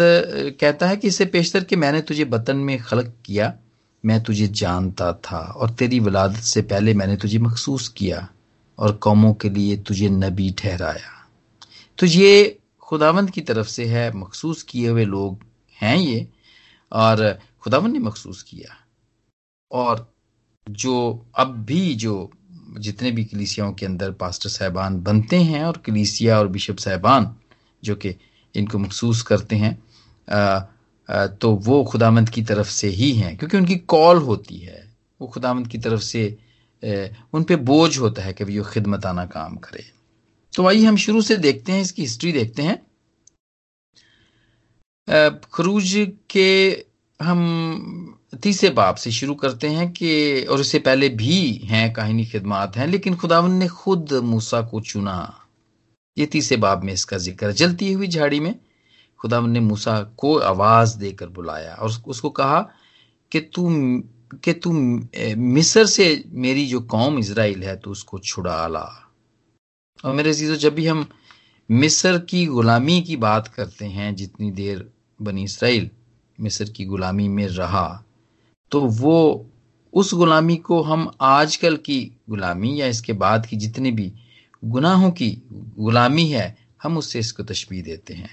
कहता 0.60 0.88
है 0.88 0.96
कि 0.96 1.08
इससे 1.08 1.24
पेशतर 1.26 1.64
कि 1.64 1.76
मैंने 1.76 2.00
तुझे 2.00 2.24
बतन 2.24 2.56
में 2.56 2.78
खलक 2.78 3.12
किया, 3.24 3.54
मैं 4.04 4.22
तुझे 4.22 4.46
जानता 4.48 5.12
था, 5.12 5.38
और 5.38 5.70
तेरी 5.70 6.00
वलादत 6.00 6.36
से 6.36 6.62
पहले 6.62 6.94
मैंने 6.94 7.16
तुझे 7.16 7.38
मखसूस 7.38 7.88
किया, 7.88 8.28
और 8.78 8.92
कौमों 8.92 9.34
के 9.34 9.48
लिए 9.48 9.76
तुझे 9.76 10.08
नबी 10.08 10.50
ठहराया। 10.50 11.28
तो 11.98 12.06
ये 12.06 12.58
खुदावंद 12.80 13.30
की 13.30 13.40
तरफ़ 13.40 13.68
से 13.68 13.84
है, 13.84 14.12
मखसूस 14.12 14.62
किए 14.62 14.88
हुए 14.88 15.04
लोग 15.04 15.38
हैं 15.82 15.96
ये, 15.96 16.26
और 16.92 17.38
खुदावंद 17.60 17.92
ने 17.92 17.98
मखसूस 17.98 18.42
किया। 18.42 18.76
और 19.72 20.12
जो, 20.70 21.26
अब 21.34 21.64
भी 21.64 21.94
जो 21.94 22.30
जितने 22.78 23.10
भी 23.10 23.24
कलीसियाओं 23.24 23.72
के 23.72 23.86
अंदर 23.86 24.10
पास्टर 24.12 24.48
साहबान 24.48 25.00
बनते 25.02 25.36
हैं 25.36 25.64
और 25.64 25.76
कलीसिया 25.76 26.38
और 26.38 26.48
बिशप 26.48 26.76
साहबान 26.76 27.34
जो 27.84 27.94
कि 27.96 28.14
इनको 28.54 28.78
मखसूस 28.78 29.22
करते 29.22 29.56
हैं 29.56 29.78
आ, 30.30 30.60
आ, 31.08 31.26
तो 31.26 31.52
वो 31.54 31.84
खुदामंद 31.84 32.30
की 32.30 32.42
तरफ़ 32.42 32.68
से 32.68 32.88
ही 32.88 33.12
हैं 33.12 33.36
क्योंकि 33.36 33.56
उनकी 33.56 33.76
कॉल 33.76 34.18
होती 34.18 34.58
है। 34.58 34.94
वो 35.20 35.28
खुदामंद 35.28 35.68
की 35.68 35.78
तरफ़ 35.78 36.00
से 36.00 36.38
उन 37.34 37.42
पे 37.42 37.56
बोझ 37.56 37.98
होता 37.98 38.22
है 38.22 38.32
कि 38.32 38.44
वो 38.44 38.64
खिदमत 38.64 39.06
आना 39.06 39.26
काम 39.26 39.56
करे। 39.56 39.84
तो 40.52 40.66
आइए 40.68 40.84
हम 40.84 40.96
शुरू 40.96 41.22
से 41.22 41.36
देखते 41.36 41.72
हैं 41.72 41.82
इसकी 41.82 42.02
हिस्ट्री 42.02 42.32
देखते 42.32 42.62
हैं। 42.62 42.76
खरूज 45.54 45.92
के 46.30 46.84
हम 47.20 48.15
तीसरे 48.32 48.70
बाप 48.70 48.96
से 48.96 49.10
शुरू 49.10 49.34
करते 49.34 49.68
हैं 49.68 49.90
कि, 49.92 50.42
और 50.42 50.60
इससे 50.60 50.78
पहले 50.78 51.08
भी 51.08 51.52
हैं, 51.64 51.92
कहानी 51.92 52.24
खिदमात 52.26 52.76
हैं, 52.76 52.86
लेकिन 52.86 53.16
खुदावन 53.16 53.52
ने 53.52 53.68
खुद 53.68 54.12
मूसा 54.24 54.60
को 54.62 54.80
चुना। 54.80 55.46
ये 56.16 56.26
तीसरे 56.26 56.56
बाब 56.56 56.82
में 56.84 56.92
इसका 56.92 57.18
ज़िक्र। 57.18 57.52
जलती 57.52 57.92
हुई 57.92 58.06
झाड़ी 58.08 58.40
में 58.40 58.54
खुदावन 59.20 59.50
ने 59.50 59.60
मूसा 59.60 60.00
को 60.18 60.36
आवाज़ 60.38 60.96
देकर 60.98 61.28
बुलाया 61.28 61.74
और 61.74 61.90
उसको 62.06 62.30
कहा 62.30 62.60
कि 63.32 63.40
तू 63.54 63.68
कि 64.44 64.52
तू 64.52 64.72
मिस्र 64.72 65.84
से 65.86 66.24
मेरी 66.34 66.66
जो 66.66 66.80
कौम 66.80 67.18
इसराइल 67.18 67.62
है 67.64 67.76
तो 67.76 67.90
उसको 67.90 68.18
छुड़ा 68.18 68.66
ला। 68.66 68.86
और 70.04 70.14
मेरे 70.14 70.32
चीज़ों 70.34 70.56
जब 70.56 70.74
भी 70.74 70.86
हम 70.86 71.06
मिस्र 71.70 72.18
की 72.20 72.44
गुलामी 72.46 73.00
की 73.02 73.16
बात 73.16 73.48
करते 73.48 73.84
हैं, 73.84 74.14
जितनी 74.14 74.50
देर 74.50 74.90
बनी 75.20 75.44
इसराइल 75.44 75.90
मिस्र 76.38 76.64
की 76.70 76.84
गुलामी 76.84 77.28
में 77.28 77.46
रहा 77.48 78.02
तो 78.72 78.80
वो 78.80 79.46
उस 79.92 80.12
गुलामी 80.14 80.56
को 80.56 80.80
हम 80.82 81.10
आजकल 81.20 81.76
की 81.76 82.00
गुलामी 82.30 82.80
या 82.80 82.86
इसके 82.86 83.12
बाद 83.12 83.46
की 83.46 83.56
जितनी 83.56 83.90
भी 83.90 84.12
गुनाहों 84.64 85.10
की 85.10 85.30
गुलामी 85.78 86.26
है, 86.28 86.56
हम 86.82 86.98
उससे 86.98 87.18
इसको 87.18 87.42
तशबी 87.42 87.82
देते 87.82 88.14
हैं 88.14 88.30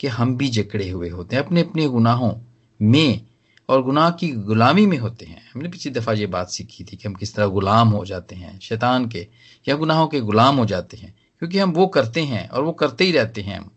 कि 0.00 0.06
हम 0.08 0.36
भी 0.36 0.48
जकड़े 0.48 0.88
हुए 0.90 1.08
होते 1.08 1.36
हैं 1.36 1.44
अपने 1.44 1.60
अपने 1.60 1.86
गुनाहों 1.88 2.32
में 2.80 3.26
और 3.68 3.82
गुनाह 3.82 4.10
की 4.10 4.28
गुलामी 4.28 4.86
में 4.86 4.98
होते 4.98 5.26
हैं। 5.26 5.42
हमने 5.54 5.68
पिछली 5.68 5.92
दफ़ा 5.92 6.12
ये 6.12 6.26
बात 6.26 6.50
सीखी 6.50 6.84
थी 6.84 6.96
कि 6.96 7.08
हम 7.08 7.14
किस 7.14 7.34
तरह 7.34 7.46
गुलाम 7.46 7.88
हो 7.88 8.04
जाते 8.04 8.36
हैं, 8.36 8.58
शैतान 8.60 9.08
के 9.08 9.26
या 9.68 9.76
गुनाहों 9.76 10.06
के 10.08 10.20
गुलाम 10.20 10.56
हो 10.56 10.66
जाते 10.66 10.96
हैं, 10.96 11.14
क्योंकि 11.38 11.58
हम 11.58 11.72
वो 11.72 11.86
करते 11.86 12.22
हैं 12.22 12.48
और 12.48 12.62
वो 12.62 12.72
करते 12.72 13.04
ही 13.04 13.12
रहते 13.12 13.40
हैं। 13.40 13.58
हम 13.58 13.70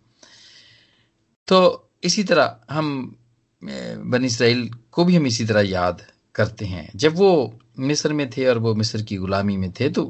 तो 1.47 1.89
इसी 2.03 2.23
तरह 2.23 2.55
हम 2.69 3.15
बन 3.63 4.25
इसराइल 4.25 4.70
को 4.91 5.05
भी 5.05 5.15
हम 5.15 5.27
इसी 5.27 5.46
तरह 5.46 5.62
याद 5.62 6.01
करते 6.36 6.65
हैं। 6.65 6.89
जब 6.96 7.15
वो 7.15 7.60
मिस्र 7.79 8.13
में 8.13 8.29
थे 8.29 8.46
और 8.48 8.58
वो 8.58 8.74
मिस्र 8.75 9.01
की 9.01 9.17
गुलामी 9.17 9.58
में 9.58 9.72
थे 9.79 9.89
तो 9.89 10.05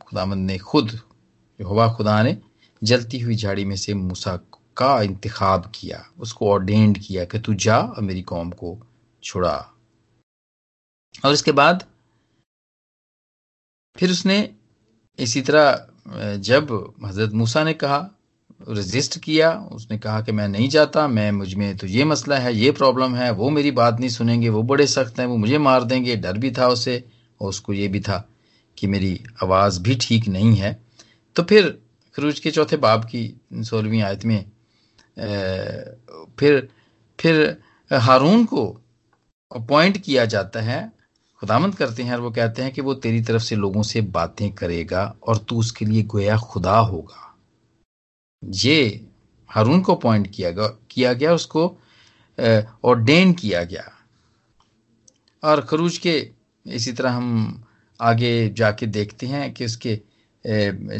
खुदामंद 0.00 0.46
ने 0.46 0.58
खुद 0.60 0.98
हुआ 1.60 1.92
खुदा 1.94 2.22
ने 2.22 2.36
जलती 2.82 3.18
हुई 3.20 3.36
झाड़ी 3.36 3.64
में 3.64 3.76
से 3.76 3.94
मूसा 3.94 4.36
का 4.76 5.02
इंतखब 5.02 5.70
किया, 5.74 6.04
उसको 6.18 6.50
ऑर्डेंड 6.52 6.98
किया 6.98 7.24
कि 7.24 7.38
तू 7.38 7.54
जा 7.56 7.78
और 7.78 8.02
मेरी 8.02 8.22
कौम 8.22 8.50
को 8.52 8.78
छुड़ा। 9.22 9.56
और 11.24 11.32
इसके 11.32 11.52
बाद 11.52 11.84
फिर 13.96 14.10
उसने 14.10 14.38
इसी 15.18 15.40
तरह 15.42 16.36
जब 16.38 16.94
हज़रत 17.04 17.32
मूसा 17.32 17.62
ने 17.64 17.72
कहा 17.74 17.98
रजिस्ट 18.60 19.18
किया, 19.18 19.50
उसने 19.72 19.98
कहा 19.98 20.20
कि 20.20 20.32
मैं 20.32 20.48
नहीं 20.48 20.68
जाता, 20.68 21.06
मैं, 21.08 21.30
मुझमें 21.32 21.76
तो 21.76 21.86
ये 21.86 22.04
मसला 22.04 22.38
है, 22.38 22.54
ये 22.54 22.70
प्रॉब्लम 22.70 23.14
है, 23.14 23.30
वो 23.30 23.50
मेरी 23.50 23.70
बात 23.70 24.00
नहीं 24.00 24.10
सुनेंगे, 24.10 24.48
वो 24.48 24.62
बड़े 24.62 24.86
सख्त 24.86 25.18
हैं, 25.20 25.26
वो 25.26 25.36
मुझे 25.36 25.58
मार 25.58 25.84
देंगे, 25.84 26.16
डर 26.16 26.38
भी 26.38 26.50
था 26.50 26.68
उसे 26.68 27.04
और 27.40 27.48
उसको 27.48 27.72
ये 27.72 27.88
भी 27.88 28.00
था 28.00 28.28
कि 28.78 28.86
मेरी 28.86 29.20
आवाज़ 29.42 29.80
भी 29.82 29.94
ठीक 29.94 30.28
नहीं 30.28 30.54
है। 30.56 30.72
तो 31.36 31.42
फिर 31.42 31.78
खरूज 32.14 32.40
के 32.40 32.50
चौथे 32.50 32.76
बाब 32.76 33.04
की 33.04 33.40
सोलहवीं 33.54 34.02
आयत 34.02 34.24
में 34.24 34.44
फिर 36.38 36.68
फिर 37.18 37.56
हारून 37.90 38.44
को 38.44 38.64
अपॉइंट 39.52 39.98
किया 39.98 40.24
जाता 40.24 40.60
है, 40.60 40.92
खुदामंद 41.40 41.74
करते 41.74 42.02
हैं 42.02 42.14
और 42.14 42.20
वो 42.20 42.30
कहते 42.30 42.62
हैं 42.62 42.72
कि 42.72 42.80
वो 42.80 42.94
तेरी 42.94 43.20
तरफ़ 43.22 43.42
से 43.42 43.56
लोगों 43.56 43.82
से 43.82 44.00
बातें 44.00 44.50
करेगा 44.52 45.04
और 45.28 45.38
तू 45.38 45.58
उसके 45.58 45.84
लिए 45.84 46.02
गोया 46.02 46.36
खुदा 46.38 46.78
होगा। 46.78 47.35
ये 48.42 49.06
हारून 49.50 49.80
को 49.80 49.94
अपॉइंट 49.94 50.26
किया 50.34 50.50
गया 50.50 50.66
किया 50.90 51.12
गया, 51.12 51.32
उसको 51.34 51.66
ऑर्डेन 52.84 53.32
किया 53.32 53.62
गया। 53.64 53.92
और 55.42 55.60
खरूज 55.60 55.98
के, 55.98 56.30
इसी 56.66 56.92
तरह 56.92 57.10
हम 57.10 57.62
आगे 58.00 58.48
जाके 58.56 58.86
देखते 58.86 59.26
हैं 59.26 59.52
कि 59.54 59.64
उसके 59.64 60.00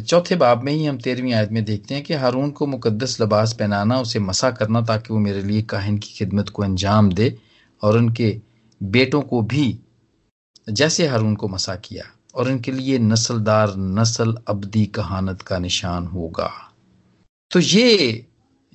चौथे 0.01 0.37
बाब 0.37 0.63
में 0.63 0.73
ही 0.73 0.85
हम 0.85 0.99
तेरहवीं 0.99 1.33
आयत 1.35 1.51
में 1.53 1.65
देखते 1.65 1.95
हैं 1.95 2.03
कि 2.05 2.15
हारून 2.15 2.51
को 2.51 2.67
मुकद्दस 2.67 3.21
लबास 3.21 3.53
पहनाना, 3.53 3.99
उसे 4.01 4.19
मसा 4.19 4.51
करना 4.51 4.81
ताकि 4.83 5.13
वो 5.13 5.19
मेरे 5.21 5.43
लिए 5.43 5.63
काहिन 5.63 5.99
की 5.99 6.13
खिदमत 6.15 6.49
को 6.49 6.63
अंजाम 6.63 7.13
दे 7.13 7.37
और 7.83 7.99
उनके 7.99 8.41
बेटों 8.81 9.21
को 9.23 9.43
भी 9.43 9.79
जैसे 10.69 11.07
हारून 11.07 11.35
को 11.37 11.49
मसा 11.49 11.75
किया 11.77 12.05
और 12.35 12.51
उनके 12.51 12.73
लिए 12.73 12.99
नस्लदार 12.99 13.75
नस्ल 13.77 14.37
अबदी 14.49 14.87
कहानत 14.87 15.43
का 15.43 15.59
निशान 15.59 16.07
होगा। 16.07 16.66
तो 17.51 17.61
ये 17.61 18.27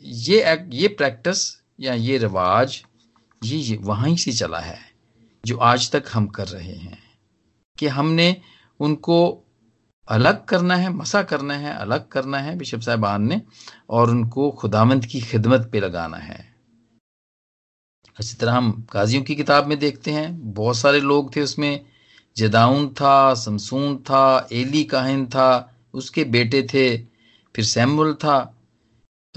ये 0.03 0.67
ये 0.73 0.87
प्रैक्टिस 0.87 1.61
या 1.79 1.93
ये 1.93 2.17
रिवाज 2.17 2.83
ये, 3.43 3.57
ये 3.57 3.77
वहीं 3.77 4.15
से 4.15 4.31
चला 4.31 4.59
है 4.59 4.79
जो 5.45 5.57
आज 5.57 5.91
तक 5.91 6.03
हम 6.13 6.27
कर 6.27 6.47
रहे 6.47 6.75
हैं। 6.75 7.03
कि 7.77 7.87
हमने 7.87 8.41
उनको 8.79 9.43
अलग 10.09 10.45
करना 10.45 10.75
है 10.75 10.89
मसा 10.89 11.23
करना 11.23 11.53
है 11.53 11.73
अलग 11.73 12.07
करना 12.07 12.37
है 12.37 12.57
बिशप 12.57 12.79
साहबान 12.79 13.23
ने 13.23 13.41
और 13.89 14.09
उनको 14.09 14.51
खुदामंद 14.51 15.05
की 15.05 15.21
खिदमत 15.21 15.69
पे 15.71 15.79
लगाना 15.79 16.17
है। 16.17 16.55
इसी 18.19 18.37
तरह 18.37 18.53
हम 18.53 18.87
काजियों 18.91 19.23
की 19.23 19.35
किताब 19.35 19.67
में 19.67 19.79
देखते 19.79 20.11
हैं 20.11 20.53
बहुत 20.53 20.77
सारे 20.77 20.99
लोग 20.99 21.35
थे 21.35 21.41
उसमें 21.41 21.85
जदाउन 22.37 22.89
था 22.89 23.33
समसून 23.33 23.97
था 23.97 24.47
एली 24.51 24.83
काहिन 24.83 25.25
था 25.25 25.75
उसके 25.93 26.23
बेटे 26.23 26.63
थे 26.63 26.97
फिर 27.55 27.65
सैमुल 27.65 28.13
था 28.13 28.57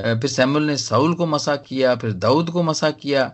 फिर 0.01 0.27
सैमुल 0.27 0.63
ने 0.63 0.77
साउल 0.77 1.15
को 1.15 1.27
मसा 1.27 1.57
किया, 1.57 1.97
फिर 1.97 2.13
दाऊद 2.13 2.51
को 2.51 2.63
मसा 2.63 2.91
किया 2.91 3.33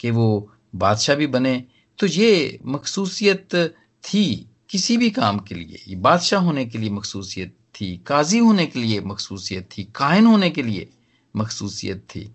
कि 0.00 0.10
वो 0.10 0.52
बादशाह 0.74 1.16
भी 1.16 1.26
बने। 1.26 1.64
तो 1.98 2.06
ये 2.06 2.58
मखसूसियत 2.66 3.74
थी 4.04 4.50
किसी 4.70 4.96
भी 4.96 5.10
काम 5.10 5.38
के 5.38 5.54
लिए। 5.54 5.84
ये 5.88 5.96
बादशाह 5.96 6.40
होने 6.40 6.66
के 6.66 6.78
लिए 6.78 6.90
मखसूसियत 6.90 7.54
थी, 7.80 7.96
काजी 8.06 8.38
होने 8.38 8.66
के 8.66 8.78
लिए 8.78 9.00
मखसूसियत 9.00 9.68
थी 9.78 9.84
कायन 9.84 10.26
होने 10.26 10.50
के 10.50 10.62
लिए 10.62 10.88
मखसूसियत 11.36 11.98
थी। 11.98 12.32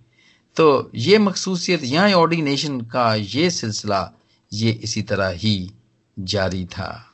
तो 0.56 0.92
ये 0.96 1.18
मखसूसियत 1.18 1.84
या 1.84 2.18
ऑर्डिनेशन 2.18 2.82
का 2.82 3.16
ये 3.16 3.50
सिलसिला, 3.50 4.12
ये 4.54 4.72
इसी 4.72 5.02
तरह 5.02 5.28
ही 5.28 5.72
जारी 6.20 6.66
था। 6.66 7.12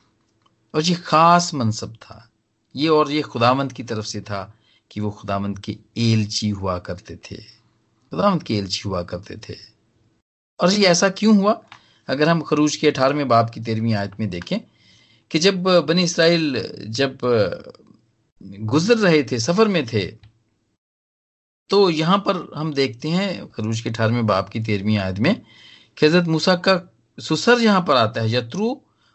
और 0.74 0.82
ये 0.82 0.94
खास 0.94 1.54
मनसब 1.54 1.94
था। 1.94 2.30
ये 2.76 2.88
और 2.88 3.10
ये 3.10 3.22
खुदावंत 3.22 3.72
की 3.72 3.82
तरफ़ 3.82 4.06
से 4.06 4.20
था। 4.20 4.54
कि 4.92 5.00
वो 5.00 5.10
खुदावंत 5.10 5.58
के 5.58 5.76
एलची 6.02 6.48
हुआ 6.50 6.78
करते 6.78 7.16
थे। 7.24 7.36
खुदावंत 7.36 8.42
के 8.42 8.56
एलची 8.56 8.82
हुआ 8.86 9.02
करते 9.04 9.36
थे। 9.48 9.56
और 10.60 10.72
ये 10.72 10.86
ऐसा 10.86 11.08
क्यों 11.10 11.36
हुआ? 11.36 11.60
अगर 12.08 12.28
हम 12.28 12.40
खरूज 12.42 12.76
के 12.76 12.88
अठारहवें 12.88 13.28
बाप 13.28 13.50
की 13.50 13.60
तेरहवीं 13.60 13.94
आयत 13.94 14.18
में 14.20 14.28
देखें 14.30 14.58
कि 15.30 15.38
जब 15.38 15.62
बनी 15.86 16.02
इसराइल, 16.02 16.60
जब 16.88 17.18
गुजर 18.40 18.98
रहे 18.98 19.22
थे, 19.22 19.38
सफ़र 19.40 19.68
में 19.68 19.86
थे 19.86 20.06
तो 21.70 21.88
यहाँ 21.90 22.18
पर 22.18 22.36
हम 22.56 22.72
देखते 22.74 23.08
हैं 23.08 23.46
खरूज 23.48 23.80
के 23.80 23.90
अठारहवें 23.90 24.26
बाप 24.26 24.48
की 24.48 24.60
तेरहवीं 24.60 24.96
आयत 24.98 25.18
में 25.18 25.34
कि 25.98 26.06
हज़रत 26.06 26.26
मूसा 26.28 26.54
का 26.56 26.80
सुसर 27.18 27.60
यहाँ 27.60 27.84
पर 27.88 27.96
आता 27.96 28.20
है, 28.20 28.32
यत्रु, 28.32 28.74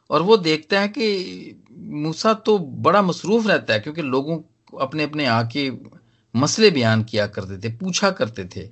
और 0.10 0.22
वो 0.22 0.38
देखता 0.38 0.79
है 0.79 0.88
कि 0.88 1.63
मूसा 2.03 2.34
तो 2.34 2.57
बड़ा 2.60 3.01
मसरूफ 3.01 3.48
रहता 3.48 3.74
है, 3.74 3.79
क्योंकि 3.79 4.01
लोगों 4.01 4.38
अपने 4.74 5.03
अपने 5.03 5.25
आके 5.27 5.69
मसले 6.36 6.69
बयान 6.71 7.03
किया 7.03 7.27
करते 7.27 7.57
थे, 7.59 7.74
पूछा 7.74 8.09
करते 8.12 8.45
थे। 8.55 8.69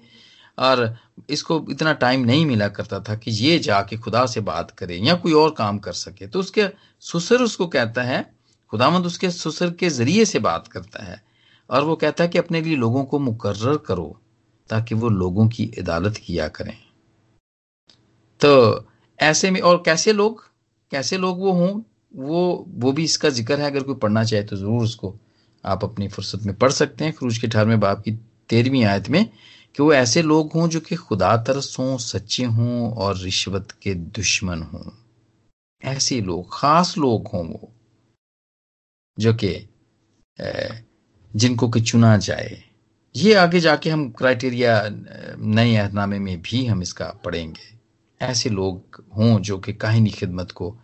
और 0.58 0.98
इसको 1.30 1.66
इतना 1.72 1.94
टाइम 1.96 2.24
नहीं 2.26 2.46
मिला 2.46 2.68
करता 2.70 3.00
था 3.00 3.16
कि 3.16 3.32
ये 3.32 3.58
जाके 3.60 3.98
खुदा 3.98 4.26
से 4.26 4.42
बात 4.42 4.72
करे 4.72 4.98
या 4.98 5.14
कोई 5.16 5.34
और 5.34 5.54
काम 5.58 5.78
कर 5.80 5.94
सके। 5.94 6.28
तो 6.28 6.40
उसके 6.40 6.68
सुसर 7.04 7.42
उसको 7.42 7.68
कहता 7.68 8.04
है 8.04 8.24
खुदामंद 8.74 9.06
उसके 9.06 9.30
सुसर 9.32 9.72
के 9.72 9.90
ज़रिए 9.90 10.26
से 10.26 10.40
बात 10.40 10.68
करता 10.68 11.04
है 11.04 11.22
और 11.70 11.84
वो 11.84 11.96
कहता 11.96 12.24
है 12.24 12.30
कि 12.30 12.38
अपने 12.38 12.62
लिए 12.62 12.76
लोगों 12.76 13.04
को 13.04 13.20
मुकर्र 13.20 13.76
करो 13.78 14.08
ताकि 14.70 14.96
वो 14.96 15.10
लोगों 15.10 15.48
की 15.48 15.72
अदालत 15.80 16.18
किया 16.18 16.48
करें। 16.48 16.78
तो 18.42 18.86
ऐसे 19.20 19.52
में 19.52 19.60
और 19.62 19.82
कैसे 19.86 20.14
लोग? 20.14 20.44
कैसे 20.92 21.18
लोग 21.18 21.40
वो 21.40 21.52
हों? 21.52 21.82
वो 22.14 22.66
वो 22.70 22.92
भी 22.92 23.04
इसका 23.04 23.30
ज़िक्र 23.30 23.60
है, 23.60 23.66
अगर 23.68 23.84
कोई 23.84 23.96
पढ़ना 23.96 24.24
चाहे 24.24 24.44
तो 24.44 24.56
ज़रूर 24.56 24.84
उसको 24.84 25.16
आप 25.66 25.84
अपनी 25.84 26.08
फुर्सत 26.08 26.44
में 26.46 26.56
पढ़ 26.56 26.72
सकते 26.72 27.06
हैं। 27.06 27.14
क्रूज 27.14 27.38
के 27.38 27.48
अठारहवें 27.48 27.80
बाप 27.80 28.02
की 28.02 28.12
तेरहवीं 28.50 28.84
आयत 28.84 29.10
में 29.10 29.26
कि 29.76 29.84
वो 29.84 29.94
ऐसे 29.94 30.22
लोग 30.22 30.52
हों 30.56 30.68
जो 30.70 30.80
कि 30.80 30.96
खुदा 30.96 31.36
तरस 31.38 31.76
हों, 31.80 31.98
सच्चे 31.98 32.44
हों 32.46 32.92
और 32.94 33.18
रिश्वत 33.18 33.72
के 33.82 33.94
दुश्मन 33.94 34.62
हों। 34.64 34.92
ऐसे 35.84 36.22
लोग, 36.22 36.48
खास 36.54 36.98
लोग 36.98 37.28
हों 37.28 37.46
वो, 37.46 37.72
जो 39.18 39.34
कि 39.34 39.70
जिनको 41.32 41.70
कि 41.70 41.82
चुना 41.82 42.16
जाए। 42.18 42.64
ये 43.16 43.34
आगे 43.34 43.60
जाके 43.60 43.90
हम 43.90 44.10
क्राइटेरिया 44.10 44.82
नए 45.38 45.76
अहदनामे 45.76 46.20
में 46.20 46.42
भी 46.42 46.66
हम 46.66 46.82
इसका 46.82 47.06
पढ़ेंगे। 47.26 47.74
ऐसे 48.22 48.50
लोग 48.50 49.04
हों 49.18 49.40
जो 49.40 49.58
कि 49.60 49.74
काहिनी 49.74 50.10
खिदमत 50.10 50.52
को 50.52 50.76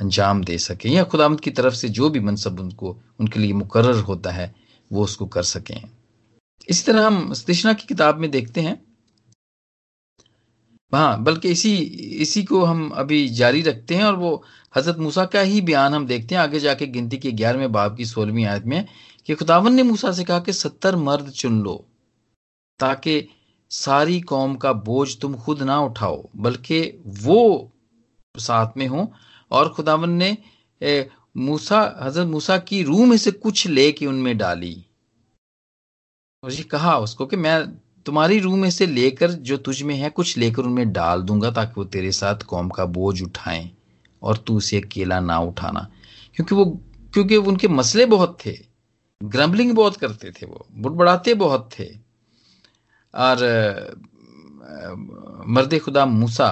अंजाम 0.00 0.42
दे 0.44 0.58
सके 0.58 0.88
या 0.88 1.04
खुदामद 1.04 1.40
की 1.40 1.50
तरफ़ 1.50 1.74
से 1.74 1.88
जो 1.88 2.10
भी 2.10 2.20
मनसब 2.20 2.60
उनको, 2.60 2.96
उनके 3.20 3.40
लिए 3.40 3.52
मुकर 3.52 3.90
होता 4.02 4.30
है, 4.30 4.54
वो 4.90 5.04
उसको 5.04 5.26
कर 5.26 5.42
सकें। 5.42 5.90
इसी 6.68 6.86
तरह 6.86 7.06
हम 7.06 7.32
स्तिशना 7.32 7.72
की 7.72 7.86
किताब 7.86 8.18
में 8.18 8.30
देखते 8.30 8.60
हैं। 8.60 8.80
हाँ 10.92 11.22
बल्कि 11.22 11.48
इसी 11.48 11.76
इसी 12.22 12.42
को 12.44 12.64
हम 12.64 12.88
अभी 12.90 13.28
जारी 13.28 13.62
रखते 13.62 13.94
हैं 13.94 14.04
और 14.04 14.16
वो 14.16 14.42
हज़रत 14.76 14.98
मूसा 14.98 15.24
का 15.24 15.40
ही 15.40 15.60
बयान 15.60 15.94
हम 15.94 16.06
देखते 16.06 16.34
हैं, 16.34 16.42
आगे 16.42 16.60
जाके 16.60 16.86
गिनती 16.86 17.16
के 17.16 17.32
ग्यारहवें 17.32 17.72
बाब 17.72 17.96
की 17.96 18.04
सोलहवीं 18.04 18.44
आयत 18.44 18.64
में, 18.64 18.84
कि 19.26 19.34
खुदावन 19.34 19.74
ने 19.74 19.82
मूसा 19.82 20.12
से 20.12 20.24
कहा 20.24 20.38
कि 20.38 20.52
सत्तर 20.52 20.96
मर्द 20.96 21.30
चुन 21.30 21.60
लो, 21.62 21.74
ताकि 22.80 23.28
सारी 23.70 24.20
कौम 24.20 24.54
का 24.54 24.72
बोझ 24.72 25.08
तुम 25.16 25.34
खुद 25.34 25.62
ना 25.62 25.80
उठाओ, 25.80 26.28
बल्कि 26.36 26.80
वो 27.06 27.70
साथ 28.34 28.76
में 28.76 28.86
हो 28.86 29.10
और 29.50 29.68
खुदावन 29.68 30.10
ने 30.12 30.36
मूसा, 31.36 31.80
हज़रत 32.02 32.26
मूसा 32.26 32.56
की 32.58 32.82
रूह 32.82 33.06
में 33.06 33.16
से 33.16 33.30
कुछ 33.30 33.66
लेके 33.66 34.06
उनमें 34.06 34.36
डाली। 34.38 34.74
और 36.42 36.52
ये 36.52 36.62
कहा 36.62 36.96
उसको 36.98 37.26
कि 37.26 37.36
मैं 37.36 37.60
तुम्हारी 38.06 38.38
रूह 38.40 38.56
में 38.56 38.70
से 38.70 38.86
लेकर 38.86 39.30
जो 39.30 39.56
तुझ 39.58 39.82
में 39.82 39.94
है, 39.94 40.10
कुछ 40.10 40.36
लेकर 40.38 40.62
उनमें 40.62 40.92
डाल 40.92 41.22
दूँगा 41.22 41.50
ताकि 41.50 41.72
वो 41.76 41.84
तेरे 41.86 42.12
साथ 42.12 42.42
कौम 42.42 42.68
का 42.68 42.84
बोझ 42.86 43.20
उठाएँ 43.22 43.70
और 44.22 44.36
तू 44.36 44.56
उसे 44.56 44.80
अकेला 44.80 45.20
ना 45.20 45.38
उठाना। 45.40 45.88
क्योंकि 46.36 46.54
वो, 46.54 46.64
क्योंकि 47.14 47.36
उनके 47.36 47.68
मसले 47.68 48.06
बहुत 48.06 48.38
थे, 48.44 48.58
ग्रम्बलिंग 49.20 49.72
बहुत 49.74 49.96
करते 49.96 50.30
थे 50.32 50.46
वो 50.46 50.66
बुड़बड़ाते 50.72 51.34
बहुत 51.34 51.68
थे। 51.78 51.88
और 53.14 53.36
मर्द 55.48 55.78
खुदा 55.80 56.06
मूसा 56.06 56.48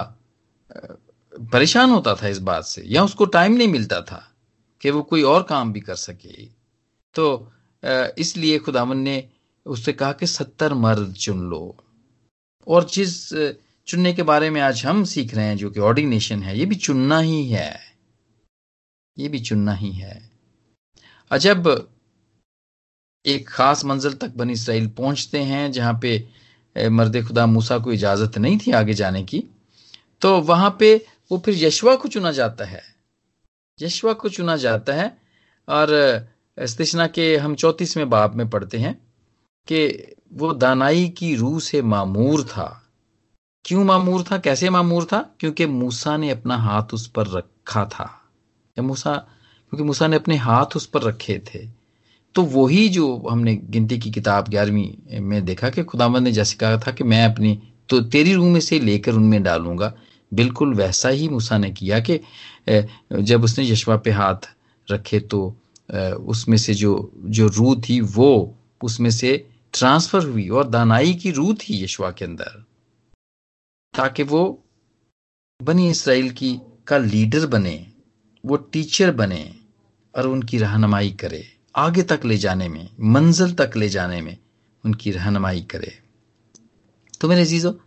परेशान 1.39 1.89
होता 1.89 2.13
था 2.15 2.27
इस 2.27 2.39
बात 2.39 2.63
से, 2.63 2.83
या 2.85 3.03
उसको 3.03 3.25
टाइम 3.27 3.53
नहीं 3.53 3.67
मिलता 3.67 4.01
था 4.01 4.25
कि 4.81 4.89
वो 4.91 5.01
कोई 5.03 5.23
और 5.23 5.43
काम 5.43 5.71
भी 5.73 5.79
कर 5.81 5.95
सके। 5.95 6.45
तो 7.15 7.51
इसलिए 8.17 8.59
खुदावन 8.59 8.97
ने 8.97 9.23
उससे 9.65 9.93
कहा 9.93 10.11
कि 10.13 10.27
सत्तर 10.27 10.73
मर्द 10.75 11.13
चुन 11.15 11.39
लो। 11.49 11.75
और 12.67 12.85
जिस 12.85 13.29
चुनने 13.87 14.13
के 14.13 14.23
बारे 14.23 14.49
में 14.49 14.59
आज 14.61 14.85
हम 14.85 15.03
सीख 15.03 15.33
रहे 15.35 15.45
हैं, 15.45 15.57
जो 15.57 15.69
कि 15.69 15.79
ऑर्डिनेशन 15.79 16.43
है, 16.43 16.57
ये 16.59 16.65
भी 16.65 16.75
चुनना 16.77 17.19
ही 17.19 17.47
है। 17.47 17.79
ये 19.17 19.27
भी 19.27 19.39
चुनना 19.39 19.73
ही 19.73 19.91
है। 19.91 20.29
अजब 21.31 21.89
एक 23.25 23.47
खास 23.49 23.83
मंजिल 23.85 24.13
तक 24.13 24.35
बनी 24.35 24.53
इसराइल 24.53 24.87
पहुँचते 24.87 25.39
हैं, 25.43 25.71
जहाँ 25.71 25.99
पे 26.01 26.89
मर्द 26.89 27.21
खुदा 27.27 27.45
मूसा 27.45 27.77
को 27.77 27.91
इजाज़त 27.93 28.37
नहीं 28.37 28.57
थी 28.57 28.71
आगे 28.71 28.93
जाने 28.93 29.23
की 29.23 29.43
तो 30.21 30.39
वहाँ 30.41 30.75
पे 30.79 30.89
वो 31.31 31.37
फिर 31.37 31.63
यशवा 31.63 31.95
को 31.95 32.07
चुना 32.07 32.31
जाता 32.31 32.65
है। 32.65 32.81
यशवा 33.79 34.13
को 34.13 34.29
चुना 34.29 34.55
जाता 34.57 34.93
है 34.93 35.17
और 35.67 35.89
स्तिशना 36.57 37.07
के 37.07 37.35
हम 37.37 37.55
चौतीसवें 37.55 38.09
बाब 38.09 38.35
में 38.35 38.49
पढ़ते 38.49 38.77
हैं 38.77 38.93
कि 39.67 40.15
वो 40.33 40.53
दानाई 40.53 41.07
की 41.09 41.35
रूह 41.35 41.59
से 41.59 41.81
मामूर 41.81 42.43
था। 42.43 42.67
क्यों 43.65 43.83
मामूर 43.83 44.23
था? 44.23 44.37
कैसे 44.37 44.69
मामूर 44.69 45.05
था? 45.05 45.19
क्योंकि 45.39 45.65
मूसा 45.65 46.15
ने 46.17 46.29
अपना 46.29 46.57
हाथ 46.57 46.93
उस 46.93 47.07
पर 47.07 47.27
रखा 47.27 47.85
था। 47.85 48.05
या 48.77 48.83
मूसा, 48.83 49.15
क्योंकि 49.15 49.83
मूसा 49.83 50.07
ने 50.07 50.15
अपने 50.15 50.35
हाथ 50.37 50.75
उस 50.75 50.85
पर 50.85 51.01
रखे 51.01 51.41
थे 51.47 51.67
तो 52.35 52.43
वही 52.43 52.87
जो 52.89 53.05
हमने 53.31 53.55
गिनती 53.55 53.97
की 53.99 54.11
किताब 54.11 54.47
ग्यारहवीं 54.47 55.19
में 55.21 55.45
देखा 55.45 55.69
कि 55.69 55.83
खुदावंद 55.83 56.23
ने 56.23 56.31
जैसे 56.31 56.55
कहा 56.55 56.77
था 56.77 56.91
कि 56.91 57.03
मैं 57.03 57.23
अपनी 57.25 57.57
तो 57.89 57.99
तेरी 58.01 58.33
रूह 58.33 58.51
में 58.53 58.59
से 58.59 58.79
लेकर 58.79 59.13
उनमें 59.13 59.41
डालूँगा। 59.43 59.93
बिल्कुल 60.31 60.73
वैसा 60.73 61.09
ही 61.09 61.27
मूसा 61.29 61.57
ने 61.57 61.71
किया 61.71 61.99
कि 61.99 62.19
जब 63.21 63.43
उसने 63.43 63.65
यशवा 63.67 63.97
पे 63.97 64.11
हाथ 64.11 64.49
रखे 64.87 65.19
तो 65.21 65.41
उसमें 66.29 66.57
से 66.57 66.73
जो 66.73 67.11
जो 67.17 67.47
रूह 67.47 67.75
थी 67.79 67.99
वो, 68.01 68.55
उसमें 68.83 69.09
से 69.11 69.31
ट्रांसफ़र 69.73 70.25
हुई 70.25 70.47
और 70.49 70.67
दानाई 70.69 71.13
की 71.13 71.31
रूह 71.31 71.53
थी 71.53 71.83
यशवा 71.83 72.11
के 72.11 72.25
अंदर। 72.25 72.63
ताकि 73.93 74.23
वो 74.23 74.41
बनी 75.59 75.89
इसराइल 75.89 76.29
की, 76.31 76.59
का 76.87 76.97
लीडर 76.97 77.45
बने, 77.47 77.85
वो 78.43 78.55
टीचर 78.57 79.11
बने 79.11 79.43
और 80.13 80.27
उनकी 80.27 80.57
रहनुमाई 80.57 81.09
करे, 81.11 81.43
आगे 81.75 82.03
तक 82.03 82.25
ले 82.25 82.37
जाने 82.37 82.67
में, 82.69 82.89
मंजिल 82.99 83.53
तक 83.53 83.75
ले 83.75 83.89
जाने 83.89 84.21
में 84.21 84.37
उनकी 84.83 85.11
रहनुमाई 85.11 85.61
करे। 85.71 85.91
तो 87.21 87.27
मेरे 87.27 87.45
जीजो 87.45 87.79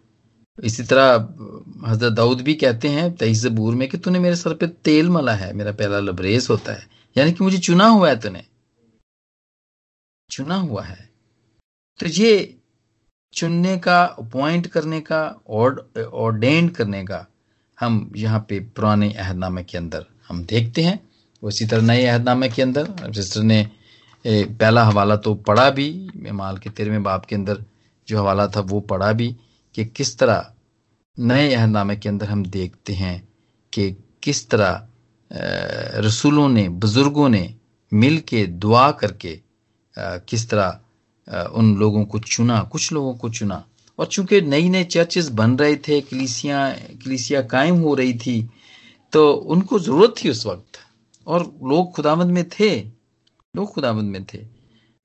इसी 0.59 0.83
तरह, 0.83 1.12
हज़रत 1.87 2.12
दाऊद 2.12 2.41
भी 2.41 2.55
कहते 2.55 2.88
हैं 2.88 3.15
तेईस 3.17 3.43
जबूर 3.43 3.75
में 3.75 3.88
कि 3.88 3.99
तूने 3.99 4.19
मेरे 4.19 4.37
सर 4.37 4.55
पे 4.55 4.67
तेल 4.85 5.09
मला 5.11 5.35
है, 5.35 5.53
मेरा 5.53 5.73
पहला 5.73 5.99
लबरेज 6.01 6.47
होता 6.51 6.73
है। 6.73 6.87
यानी 7.17 7.33
कि 7.33 7.45
मुझे 7.45 7.59
चुना 7.59 7.87
हुआ 7.87 8.09
है 8.09 8.19
तूने। 8.21 8.45
चुना 10.31 10.55
हुआ 10.57 10.83
है। 10.83 11.09
तो 12.01 12.07
ये 12.09 12.59
चुनने 13.35 13.77
का, 13.79 14.03
अपॉइंट 14.03 14.67
करने 14.67 15.01
का 15.03 15.25
ऑर्डेंड 15.49 16.71
करने 16.71 17.05
का, 17.05 17.27
हम 17.79 18.12
यहाँ 18.17 18.45
पे 18.49 18.59
पुराने 18.61 19.12
अहदनामे 19.12 19.62
के 19.65 19.79
अंदर 19.79 20.05
हम 20.29 20.45
देखते 20.45 20.83
हैं। 20.83 20.99
उसी 21.43 21.67
तरह 21.67 21.83
नए 21.83 22.05
अहदनामे 22.07 22.49
के 22.49 22.62
अंदर 22.62 23.12
सिस्टर 23.12 23.43
ने 23.43 23.69
पहला 24.25 24.85
हवाला 24.85 25.17
तो 25.17 25.35
पढ़ा 25.37 25.69
भी 25.71 26.11
माल 26.33 26.59
के 26.59 26.71
तेरहवें 26.71 27.03
बाप 27.03 27.25
के 27.25 27.37
अंदर 27.37 27.65
जो 28.09 28.19
हवाला 28.19 28.47
था 28.47 28.61
वो 28.62 28.81
पढ़ा 28.83 29.12
भी। 29.12 29.35
कि 29.75 29.85
किस 29.87 30.19
तरह 30.19 30.53
नए 31.19 31.53
अहदनामे 31.55 31.97
के 31.97 32.09
अंदर 32.09 32.27
हम 32.27 32.45
देखते 32.47 32.93
हैं 32.95 33.17
कि 33.73 33.91
किस 34.23 34.49
तरह 34.51 34.89
रसूलों 36.01 36.49
ने, 36.49 36.69
बुज़ुर्गों 36.69 37.29
ने 37.29 37.55
मिल 37.93 38.19
के 38.29 38.47
दुआ 38.47 38.91
करके 39.01 39.39
किस 39.97 40.49
तरह 40.51 41.49
उन 41.51 41.77
लोगों 41.79 42.05
को 42.05 42.19
चुना, 42.19 42.61
कुछ 42.63 42.93
लोगों 42.93 43.15
को 43.15 43.29
चुना। 43.31 43.65
और 43.99 44.07
चूँकि 44.07 44.41
नई 44.43 44.69
नई 44.69 44.85
चर्चेस 44.85 45.29
बन 45.31 45.57
रहे 45.59 45.77
थे, 45.79 46.01
कलीसियाँ, 46.01 46.73
कलीसिया 47.05 47.43
कायम 47.45 47.77
हो 47.81 47.95
रही 47.95 48.15
थी 48.15 48.51
तो 49.13 49.31
उनको 49.33 49.79
ज़रूरत 49.79 50.15
थी 50.19 50.31
उस 50.31 50.45
वक्त। 50.47 50.79
और 51.27 51.43
लोग 51.65 51.93
खुदामंद 51.95 52.31
में 52.31 52.49
थे, 52.51 52.71
लोग 53.55 53.73
खुदामंद 53.73 54.11
में 54.11 54.25
थे। 54.25 54.39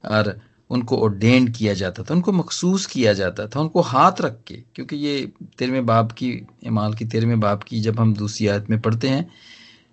और 0.03 0.39
उनको 0.69 0.97
ओडेंड 0.97 1.53
किया 1.55 1.73
जाता 1.73 2.03
था, 2.03 2.13
उनको 2.13 2.31
मखसूस 2.31 2.85
किया 2.85 3.13
जाता 3.13 3.47
था, 3.47 3.59
उनको 3.59 3.81
हाथ 3.83 4.21
रख 4.21 4.41
के, 4.47 4.55
क्योंकि 4.75 4.95
ये 4.97 5.31
तेरहवें 5.57 5.85
बाप 5.85 6.11
की, 6.11 6.29
इमाल 6.63 6.93
की 6.93 7.05
तेरहवें 7.05 7.39
बाप 7.39 7.63
की 7.63 7.79
जब 7.81 7.99
हम 7.99 8.13
दूसरी 8.15 8.47
आयत 8.47 8.69
में 8.69 8.79
पढ़ते 8.81 9.09
हैं 9.09 9.29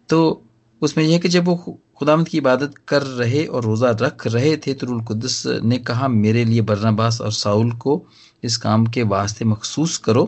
तो 0.08 0.42
उसमें 0.82 1.04
यह 1.04 1.18
कि 1.18 1.28
जब 1.28 1.44
वो 1.44 1.56
खुदामद 1.98 2.28
की 2.28 2.38
इबादत 2.38 2.74
कर 2.88 3.02
रहे 3.02 3.44
और 3.46 3.64
रोज़ा 3.64 3.90
रख 4.00 4.26
रहे 4.26 4.56
थे 4.56 4.74
तो 4.74 5.00
कुदस 5.00 5.42
ने 5.46 5.78
कहा, 5.80 6.08
मेरे 6.08 6.44
लिए 6.44 6.60
बरनाबास 6.62 7.20
और 7.20 7.32
साउल 7.32 7.72
को 7.72 8.04
इस 8.42 8.56
काम 8.56 8.86
के 8.86 9.02
वास्ते 9.04 9.44
मखसूस 9.44 9.96
करो, 9.98 10.24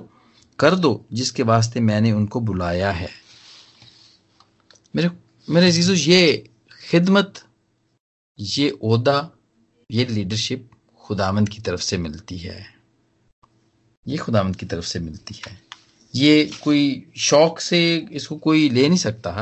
कर 0.59 0.75
दो, 0.75 1.05
जिसके 1.13 1.43
वास्ते 1.43 1.81
मैंने 1.81 2.13
उनको 2.13 2.41
बुलाया 2.41 2.91
है। 2.91 3.09
मेरे 4.95 5.11
मेरे 5.49 5.71
जीजो 5.73 5.95
ये 5.95 6.45
खिदमत, 6.81 7.43
ये 8.39 8.71
ओदा 8.83 9.19
ये 9.91 10.05
लीडरशिप 10.05 10.71
खुदामंद 11.01 11.49
की 11.49 11.61
तरफ़ 11.61 11.81
से 11.81 11.97
मिलती 11.99 12.37
है। 12.39 12.65
ये 14.07 14.17
खुदामंद 14.17 14.57
की 14.57 14.67
तरफ़ 14.67 14.85
से 14.85 15.01
मिलती 15.01 15.35
है। 15.47 15.59
ये 16.15 16.51
कोई 16.65 17.13
शौक 17.19 17.61
से 17.61 17.81
इसको 18.13 18.37
कोई 18.37 18.69
ले 18.71 18.89
नहीं 18.89 18.99
सकता। 18.99 19.33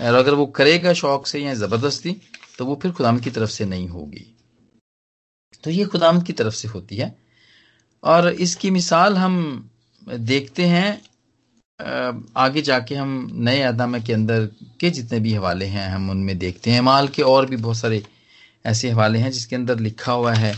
है 0.00 0.08
और 0.08 0.18
अगर 0.18 0.34
वो 0.34 0.46
करेगा 0.46 0.92
शौक 0.92 1.26
से 1.26 1.40
या 1.40 1.54
ज़बरदस्ती 1.54 2.16
तो 2.58 2.64
वो 2.66 2.78
फिर 2.82 2.92
खुदाम 2.92 3.18
की 3.18 3.30
तरफ़ 3.30 3.50
से 3.50 3.64
नहीं 3.64 3.88
होगी। 3.88 4.26
तो 5.64 5.70
ये 5.70 5.84
खुदाम 5.84 6.20
की 6.22 6.32
तरफ़ 6.32 6.54
से 6.54 6.68
होती 6.68 6.96
है। 6.96 7.14
और 8.02 8.28
इसकी 8.28 8.70
मिसाल 8.70 9.16
हम 9.16 9.36
देखते 10.02 10.64
हैं 10.66 10.90
आगे 12.36 12.62
जाके 12.62 12.94
हम 12.94 13.28
नए 13.34 13.62
आदामा 13.62 13.98
के 13.98 14.12
अंदर 14.12 14.46
के 14.80 14.90
जितने 14.90 15.20
भी 15.20 15.34
हवाले 15.34 15.66
हैं, 15.66 15.88
हम 15.88 16.10
उनमें 16.10 16.36
देखते 16.38 16.70
हैं। 16.70 16.80
माल 16.80 17.08
के 17.08 17.22
और 17.22 17.46
भी 17.46 17.56
बहुत 17.56 17.76
सारे 17.76 18.02
ऐसे 18.64 18.90
हवाले 18.90 19.18
हैं 19.18 19.30
जिसके 19.30 19.56
अंदर 19.56 19.78
लिखा 19.80 20.12
हुआ 20.12 20.34
है 20.34 20.54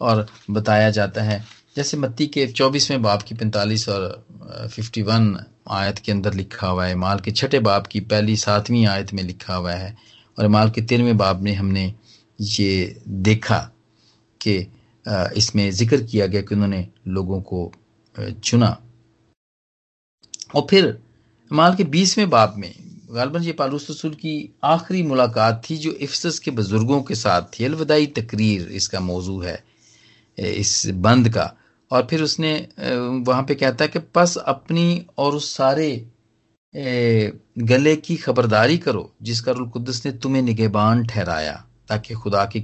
और 0.00 0.26
बताया 0.50 0.90
जाता 0.90 1.22
है। 1.22 1.44
जैसे 1.76 1.96
मत्ती 1.96 2.26
के 2.26 2.46
चौबीसवें 2.48 3.02
बाप 3.02 3.22
की 3.22 3.34
पैंतालीस 3.34 3.88
और 3.88 4.68
फिफ्टी 4.72 5.02
वन 5.02 5.36
आयत 5.70 5.98
के 5.98 6.12
अंदर 6.12 6.34
लिखा 6.34 6.68
हुआ 6.68 6.86
है, 6.86 6.94
माल 6.94 7.20
के 7.20 7.30
छठे 7.30 7.58
बाप 7.60 7.86
की 7.86 8.00
पहली 8.02 8.36
सातवीं 8.36 8.86
आयत 8.86 9.12
में 9.14 9.22
लिखा 9.22 9.54
हुआ 9.54 9.72
है 9.72 9.96
और 10.38 10.48
माल 10.48 10.70
के 10.70 10.82
तेरहवें 10.82 11.16
बाप 11.16 11.40
में 11.40 11.54
हमने 11.54 11.92
ये 12.40 13.00
देखा 13.08 13.58
कि 14.40 14.56
इसमें 15.36 15.70
ज़िक्र 15.70 16.02
किया 16.02 16.26
गया 16.26 16.42
कि 16.42 16.54
उन्होंने 16.54 16.86
लोगों 17.08 17.40
को 17.42 17.70
चुना। 18.16 18.76
और 20.54 20.66
फिर 20.70 20.98
माल 21.50 21.74
के 21.76 21.84
बीसवें 21.86 22.28
बाप 22.30 22.54
में 22.56 22.72
गालबन 23.08 23.42
ये 23.42 23.52
पालूस 23.52 23.86
रसूल 23.90 24.14
की 24.14 24.34
आखिरी 24.64 25.02
मुलाकात 25.02 25.62
थी, 25.64 25.76
जो 25.76 25.90
इफ्सस 25.92 26.38
के 26.38 26.50
बुज़ुर्गों 26.50 27.00
के 27.02 27.14
साथ 27.14 27.42
थी। 27.52 27.64
अलविदाई 27.64 28.06
तकरीर 28.16 28.68
इसका 28.72 29.00
मौजू 29.00 29.38
है 29.40 29.62
इस 30.38 30.82
बंद 30.96 31.28
का। 31.28 31.52
और 31.90 32.06
फिर 32.10 32.22
उसने 32.22 32.52
वहाँ 32.78 33.42
पे 33.42 33.54
कहता 33.54 33.84
है 33.84 33.88
कि 33.88 33.98
बस 34.16 34.36
अपनी 34.38 35.06
और 35.18 35.34
उस 35.34 35.50
सारे 35.56 35.88
गले 36.74 37.94
की 37.96 38.16
खबरदारी 38.16 38.78
करो 38.78 39.10
जिसका 39.22 39.52
रुल 39.52 39.68
कुद्दस 39.68 40.02
ने 40.06 40.12
तुम्हें 40.12 40.42
निगेबान 40.42 41.06
ठहराया, 41.06 41.54
ताकि 41.88 42.14
खुदा 42.14 42.44
की, 42.44 42.60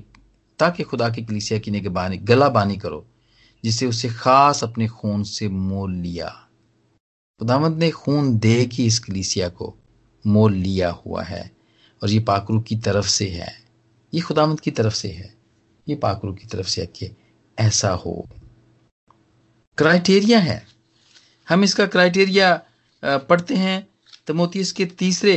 ताकि 0.58 0.82
खुदा 0.82 1.08
की 1.08 1.24
कलीसिया 1.24 1.58
की 1.58 1.70
निगेबानी 1.70 2.16
गला 2.18 2.48
बानी 2.48 2.76
करो 2.76 3.04
जिसे 3.64 3.86
उसे 3.86 4.08
खास 4.10 4.64
अपने 4.64 4.88
खून 4.88 5.22
से 5.24 5.48
मोल 5.48 5.94
लिया। 5.94 6.28
खुदामद 7.40 7.78
ने 7.78 7.90
खून 7.92 8.36
दे 8.38 8.64
की 8.66 8.86
इस 8.86 8.98
कलीसिया 8.98 9.48
को 9.48 9.74
मोल 10.26 10.52
लिया 10.54 10.90
हुआ 10.90 11.22
है 11.22 11.50
और 12.02 12.10
ये 12.10 12.18
पाकरू 12.20 12.60
की 12.60 12.76
तरफ़ 12.76 13.06
से 13.06 13.28
है। 13.28 13.52
ये 14.12 14.20
खुदामद 14.20 14.60
की 14.60 14.70
तरफ़ 14.70 14.94
से 14.94 15.08
है। 15.08 15.34
ये 15.86 15.94
पाकरू 15.96 16.32
की 16.32 16.46
तरफ़ 16.46 16.66
से 16.66 16.80
है 16.80 16.86
कि 16.86 17.10
ऐसा 17.58 17.90
हो। 17.94 18.14
क्राइटेरिया 19.78 20.38
है। 20.40 20.62
हम 21.48 21.64
इसका 21.64 21.86
क्राइटेरिया 21.86 22.54
पढ़ते 23.02 23.54
हैं 23.54 23.86
तमोतीस 24.26 24.72
के 24.72 24.86
तीसरे 24.86 25.34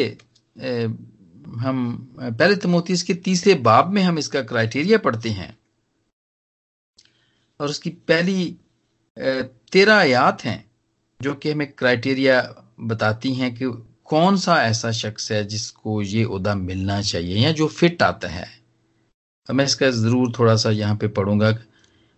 हम, 0.57 2.13
पहले 2.19 2.55
तमोतीस 2.55 3.03
के 3.03 3.13
तीसरे 3.13 3.53
बाब 3.55 3.89
में 3.89 4.01
हम 4.03 4.17
इसका 4.19 4.41
क्राइटेरिया 4.41 4.97
पढ़ते 4.97 5.29
हैं। 5.29 5.57
और 7.59 7.69
उसकी 7.69 7.89
पहली 7.89 8.55
तेरह 9.71 9.95
आयात 9.95 10.43
हैं 10.45 10.63
जो 11.21 11.33
कि 11.35 11.51
हमें 11.51 11.71
क्राइटेरिया 11.71 12.41
बताती 12.79 13.33
हैं 13.33 13.53
कि 13.55 13.65
कौन 14.07 14.37
सा 14.37 14.55
ऐसा 14.63 14.91
शख्स 14.91 15.31
है 15.31 15.43
जिसको 15.43 16.01
ये 16.01 16.23
उदा 16.23 16.55
मिलना 16.55 17.01
चाहिए 17.01 17.37
या 17.37 17.51
जो 17.51 17.67
फिट 17.67 18.01
आता 18.03 18.27
है? 18.27 18.47
तो 19.49 19.53
मैं 19.53 19.65
इसका 19.65 19.89
ज़रूर 19.89 20.31
थोड़ा 20.39 20.55
सा 20.55 20.71
यहाँ 20.71 20.95
पे 20.95 21.07
पढ़ूँगा। 21.07 21.55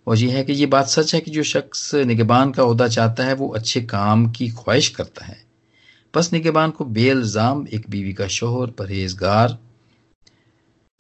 और 0.08 0.18
ये 0.18 0.30
है 0.32 0.44
कि 0.44 0.54
ये 0.54 0.66
बात 0.66 0.88
सच 0.88 1.14
है 1.16 1.22
कि 1.22 1.32
जो 1.32 1.44
शख्स 1.44 1.94
निगबान 1.96 2.52
का 2.52 2.64
अहदा 2.64 2.88
चाहता 2.88 3.24
है, 3.24 3.34
वो 3.34 3.48
अच्छे 3.50 3.82
काम 3.82 4.30
की 4.32 4.50
ख्वाहिश 4.50 4.90
करता 4.90 5.26
है। 5.26 5.38
बस 6.14 6.32
निगबान 6.34 6.72
को 6.72 6.86
बेल्ज़ाम 6.86 7.66
एक 7.68 7.90
बीवी 7.90 8.14
का 8.14 8.28
शोहर, 8.28 8.70
परहेजगार 8.72 9.58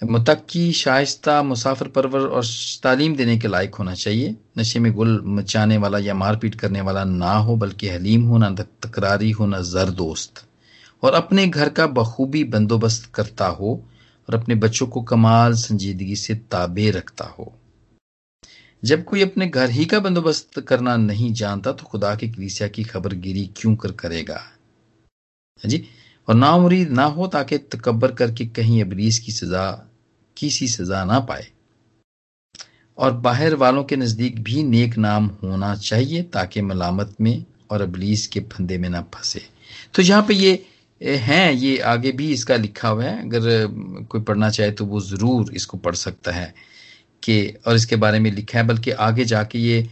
मतकी 0.02 0.72
शाइस्ता, 0.74 1.42
मुसाफर 1.44 1.88
परवर 1.88 2.20
और 2.20 2.46
तालीम 2.84 3.16
देने 3.16 3.38
के 3.38 3.48
लायक 3.48 3.76
होना 3.76 3.94
चाहिए। 3.96 4.36
नशे 4.58 4.80
में 4.80 4.92
गुल 4.94 5.22
मचाने 5.28 5.78
वाला 5.78 6.00
या 6.00 6.14
मारपीट 6.16 6.56
करने 6.56 6.82
वाला 6.82 7.04
ना 7.04 7.34
हो, 7.34 7.56
बल्कि 7.56 7.90
हलीम 7.90 8.28
हो 8.28 8.38
ना 8.38 8.50
तकरारी 8.56 9.32
हो 9.32 9.46
ना 9.46 9.62
जर 9.64 9.90
दोस्त 9.92 10.47
और 11.04 11.14
अपने 11.14 11.48
घर 11.48 11.70
का 11.70 11.88
बखूबी 11.88 12.44
बंदोबस्त 12.44 13.12
करता 13.16 13.48
हो 13.48 13.74
और 14.30 14.36
अपने 14.36 14.56
बच्चों 14.56 14.88
को 14.88 15.02
कमाल 15.02 15.54
संजीदगी 15.54 16.16
से 16.16 16.36
ताबे 16.36 16.90
रखता 16.92 17.26
हो। 17.26 17.54
जब 18.84 19.04
कोई 19.04 19.22
अपने 19.22 19.48
घर 19.48 19.70
ही 19.70 19.86
का 19.86 20.00
बंदोबस्त 20.00 20.60
करना 20.60 20.96
नहीं 20.98 21.34
जानता 21.34 21.72
तो 21.72 21.86
खुदा 21.86 22.16
की 22.16 22.30
कलीसिया 22.30 22.68
की 22.70 22.84
खबरगिरी 22.84 23.46
क्यों 23.58 23.76
कर 23.76 23.92
करेगा? 23.92 24.36
हाँ 24.36 25.70
जी, 25.70 25.84
और 26.28 26.36
ना 26.36 26.58
मुरीद 26.58 26.90
ना 26.90 27.04
हो 27.04 27.28
ताकि 27.28 27.58
तकबर 27.58 28.12
करके 28.12 28.46
कहीं 28.46 28.82
अबलीस 28.84 29.20
की 29.20 29.32
सजा 29.32 29.72
किसी 30.38 30.68
सजा 30.68 31.04
ना 31.06 31.20
पाए। 31.20 31.48
और 32.98 33.12
बाहर 33.12 33.56
वालों 33.56 33.84
के 33.84 33.96
नज़दीक 33.96 34.40
भी 34.44 34.64
नेक 34.64 34.98
नाम 34.98 35.26
होना 35.44 35.76
चाहिए 35.76 36.22
ताकि 36.24 36.62
मलामत 36.62 37.16
में 37.22 37.46
और 37.72 37.82
अबलीस 37.82 38.28
के 38.28 38.40
फंदे 38.40 38.78
में 38.78 38.90
ना 38.90 39.02
फंसे। 39.02 39.42
तो 39.96 40.02
यहाँ 40.02 40.24
पे 40.24 40.34
ये 40.34 40.66
हैं, 41.02 41.52
ये 41.52 41.78
आगे 41.80 42.12
भी 42.12 42.32
इसका 42.34 42.56
लिखा 42.56 42.90
हुआ 42.90 43.04
है। 43.04 43.22
अगर 43.22 44.06
कोई 44.10 44.22
पढ़ना 44.22 44.50
चाहे 44.50 44.72
तो 44.72 44.86
वो 44.86 45.00
ज़रूर 45.02 45.54
इसको 45.56 45.78
पढ़ 45.78 45.96
सकता 45.96 46.32
है 46.32 46.54
कि, 47.24 47.54
और 47.68 47.76
इसके 47.76 47.96
बारे 47.96 48.20
में 48.20 48.32
लिखा 48.32 48.60
है, 48.60 48.66
बल्कि 48.68 48.92
आगे 48.92 49.26
जाके 49.26 49.60
ये 49.60 49.88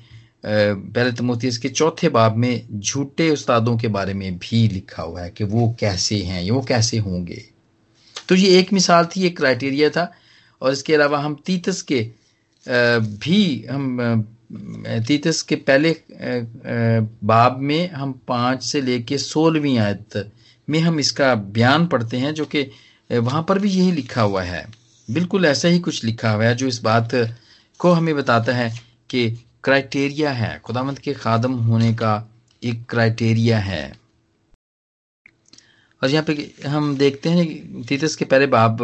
पहले 0.46 1.12
तमोती 1.12 1.48
इसके 1.48 1.70
चौथे 1.70 2.10
बाब 2.10 2.36
में 2.38 2.80
झूठे 2.80 3.30
उस्तादों 3.30 3.78
के 3.78 3.88
बारे 3.90 4.14
में 4.14 4.38
भी 4.38 4.68
लिखा 4.70 5.04
हुआ 5.04 5.22
है 5.22 5.30
कि 5.30 5.44
वो 5.44 5.76
कैसे 5.80 6.18
हैं 6.18 6.50
वो 6.52 6.62
कैसे 6.64 6.98
होंगे। 6.98 7.42
तो 8.30 8.36
ये 8.36 8.60
एक 8.60 8.74
मिसाल 8.74 9.06
थी, 9.06 9.26
एक 9.26 9.38
क्राइटेरिया 9.38 9.90
था, 9.90 10.12
और 10.62 10.72
इसके 10.74 10.94
अलावा 10.96 11.20
हम 11.20 11.36
तीतस 11.46 11.82
के 11.82 12.02
भी 12.66 13.66
हम 13.70 14.26
तीतस 15.08 15.42
के 15.42 15.56
पहले 15.58 15.96
बाब 17.26 17.58
में 17.62 17.90
हम 17.92 18.12
पाँच 18.28 18.64
से 18.64 18.82
लेके 18.82 19.18
सोलहवीं 19.18 19.78
आयत 19.80 20.18
में 20.70 20.80
हम 20.80 21.00
इसका 21.00 21.36
बयान 21.36 21.88
पढ़ते 21.88 22.18
हैं, 22.18 22.34
जो 22.34 22.46
कि 22.46 22.70
वहाँ 23.12 23.46
पर 23.50 23.60
भी 23.60 23.70
यही 23.70 23.92
लिखा 23.92 24.22
हुआ 24.22 24.44
है। 24.44 24.66
बिल्कुल 25.12 25.46
ऐसा 25.46 25.68
ही 25.68 25.80
कुछ 25.80 26.04
लिखा 26.04 26.32
हुआ 26.32 26.46
है, 26.46 26.56
जो 26.56 26.68
इस 26.68 26.82
बात 26.84 27.10
को 27.80 27.92
हमें 27.92 28.16
बताता 28.16 28.54
है 28.54 28.74
कि 29.10 29.30
क्राइटेरिया 29.64 30.32
है। 30.32 30.60
खुदामंद 30.60 31.00
के 31.00 31.14
खादम 31.14 31.54
होने 31.54 31.94
का 31.94 32.32
एक 32.64 32.86
क्राइटेरिया 32.90 33.60
है। 33.60 34.00
और 36.04 36.10
यहाँ 36.10 36.24
पे 36.24 36.68
हम 36.68 36.98
देखते 36.98 37.30
हैं, 37.30 37.84
तीतस 37.84 38.16
के 38.16 38.26
पहले 38.26 38.48
बाब 38.48 38.82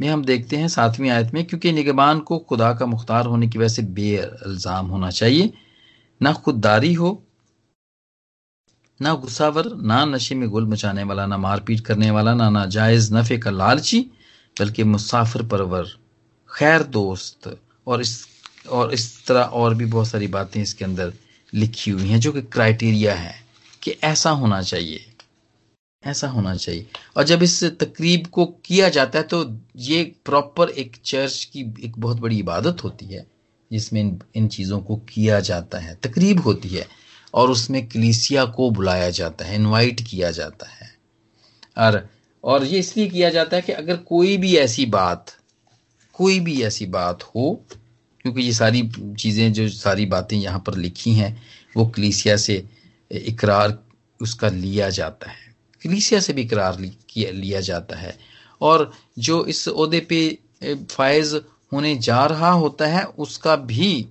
में 0.00 0.08
हम 0.08 0.24
देखते 0.24 0.56
हैं, 0.56 0.68
सातवीं 0.68 1.10
आयत 1.10 1.34
में, 1.34 1.44
क्योंकि 1.44 1.72
निगबान 1.72 2.20
को 2.20 2.38
खुदा 2.38 2.72
का 2.74 2.86
मुख्तार 2.86 3.26
होने 3.26 3.48
की 3.48 3.58
वजह 3.58 3.68
से 3.68 3.82
बेअल्जाम 3.82 4.86
होना 4.86 5.10
चाहिए। 5.10 5.52
ना 6.22 6.32
खुददारी 6.32 6.92
हो 6.94 7.25
ना 9.02 9.14
गुस्सावर, 9.14 9.74
ना 9.76 10.04
नशे 10.04 10.34
में 10.34 10.48
गुल 10.48 10.66
मचाने 10.66 11.02
वाला, 11.02 11.26
ना 11.26 11.38
मारपीट 11.38 11.80
करने 11.80 12.10
वाला, 12.10 12.34
ना 12.34 12.50
नाजायज 12.50 13.12
नफे 13.12 13.38
का 13.38 13.50
लालची, 13.50 14.00
बल्कि 14.60 14.84
मुसाफिर 14.84 15.42
परवर, 15.42 15.84
खैर 16.50 16.82
दोस्त। 16.82 17.60
और 17.86 18.00
इस 18.00 18.26
और 18.70 18.94
इस 18.94 19.26
तरह 19.26 19.40
और 19.40 19.74
भी 19.74 19.84
बहुत 19.84 20.08
सारी 20.08 20.26
बातें 20.26 20.62
इसके 20.62 20.84
अंदर 20.84 21.12
लिखी 21.54 21.90
हुई 21.90 22.08
हैं, 22.08 22.20
जो 22.20 22.32
कि 22.32 22.42
क्राइटेरिया 22.42 23.14
है 23.14 23.34
कि 23.82 23.90
ऐसा 23.90 24.30
होना 24.30 24.62
चाहिए। 24.62 25.12
ऐसा 26.04 26.28
होना 26.28 26.54
चाहिए। 26.56 26.86
और 27.16 27.24
जब 27.24 27.42
इस 27.42 27.64
तकरीब 27.64 28.26
को 28.26 28.46
किया 28.46 28.88
जाता 28.88 29.18
है 29.18 29.22
तो 29.24 29.56
ये 29.76 30.12
प्रॉपर 30.24 30.68
एक 30.68 30.96
चर्च 31.04 31.44
की 31.44 31.60
एक 31.60 31.92
बहुत 31.98 32.16
बड़ी 32.16 32.38
इबादत 32.38 32.84
होती 32.84 33.06
है, 33.06 33.26
जिसमें 33.72 34.00
इन 34.00 34.18
इन 34.34 34.48
चीज़ों 34.48 34.80
को 34.80 34.96
किया 34.96 35.40
जाता 35.40 35.78
है। 35.78 35.94
तकरीब 35.94 36.40
होती 36.40 36.68
है। 36.68 37.05
और 37.36 37.50
उसमें 37.50 37.86
कलीसिया 37.88 38.44
को 38.44 38.70
बुलाया 38.70 39.10
जाता 39.10 39.44
है 39.44 39.54
इनवाइट 39.54 40.00
किया 40.00 40.30
जाता 40.30 40.68
है। 40.68 40.90
और 41.78 42.08
और 42.44 42.64
ये 42.64 42.78
इसलिए 42.78 43.08
किया 43.08 43.30
जाता 43.30 43.56
है 43.56 43.62
कि 43.62 43.72
अगर 43.72 43.96
कोई 43.96 44.36
भी 44.36 44.56
ऐसी 44.56 44.86
बात, 44.86 45.36
कोई 46.14 46.40
भी 46.40 46.62
ऐसी 46.62 46.86
बात 46.86 47.22
हो, 47.24 47.64
क्योंकि 48.20 48.42
ये 48.42 48.52
सारी 48.52 48.82
चीज़ें 49.18 49.52
जो 49.52 49.68
सारी 49.68 50.06
बातें 50.06 50.36
यहाँ 50.36 50.62
पर 50.66 50.76
लिखी 50.76 51.12
हैं, 51.12 51.42
वो 51.76 51.86
कलीसिया 51.86 52.36
से 52.36 52.64
इकरार 53.10 53.78
उसका 54.20 54.48
लिया 54.48 54.88
जाता 54.90 55.30
है। 55.30 55.54
कलीसिया 55.82 56.20
से 56.20 56.32
भी 56.32 56.42
इकरार 56.42 56.78
लिया 57.16 57.60
जाता 57.60 57.96
है। 57.96 58.16
और 58.60 58.92
जो 59.18 59.44
इस 59.44 59.66
ओहदे 59.68 60.00
पे 60.00 60.38
फायज 60.90 61.34
होने 61.72 61.94
जा 61.96 62.24
रहा 62.26 62.50
होता 62.50 62.86
है, 62.86 63.04
उसका 63.04 63.56
भी 63.56 64.06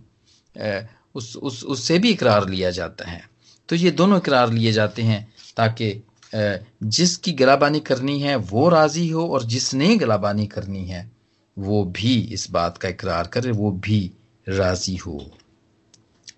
उस 1.15 1.36
उस, 1.36 1.63
उससे 1.63 1.99
भी 1.99 2.12
इकरार 2.12 2.49
लिया 2.49 2.71
जाता 2.71 3.10
है। 3.10 3.23
तो 3.69 3.75
ये 3.75 3.91
दोनों 3.91 4.17
इकरार 4.17 4.51
लिए 4.54 4.71
जाते 4.71 5.01
हैं 5.01 5.28
ताकि 5.58 5.93
जिसकी 6.34 7.32
गलाबानी 7.32 7.80
करनी 7.80 8.19
है, 8.19 8.36
वो 8.36 8.67
राज़ी 8.69 9.08
हो 9.10 9.28
और 9.28 9.43
जिसने 9.45 9.95
गलाबानी 9.95 10.47
करनी 10.47 10.86
है, 10.86 11.10
वो 11.58 11.84
भी 11.86 12.15
इस 12.34 12.49
बात 12.51 12.78
का 12.78 12.89
इकरार 12.89 13.28
करे, 13.28 13.51
वो 13.51 13.71
भी 13.71 14.12
राज़ी 14.47 14.95
हो। 14.95 15.32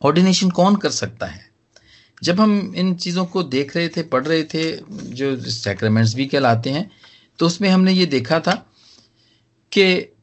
ऑर्डिनेशन 0.02 0.50
कौन 0.50 0.76
कर 0.76 0.90
सकता 0.92 1.26
है? 1.26 1.46
जब 2.24 2.40
हम 2.40 2.74
इन 2.76 2.94
चीज़ों 2.96 3.26
को 3.26 3.44
देख 3.46 3.76
रहे 3.76 3.90
थे, 3.90 4.04
पढ़ 4.04 4.26
रहे 4.28 4.44
थे, 4.44 4.72
जो 5.12 5.36
सैक्रामेंट्स 5.42 6.14
भी 6.16 6.26
कहलाते 6.26 6.70
हैं 6.70 6.90
तो 7.40 7.46
उसमें 7.46 7.70
हमने 7.70 7.92
ये 7.94 8.06
देखा 8.06 8.40
था 8.40 8.54
कि 9.72 10.14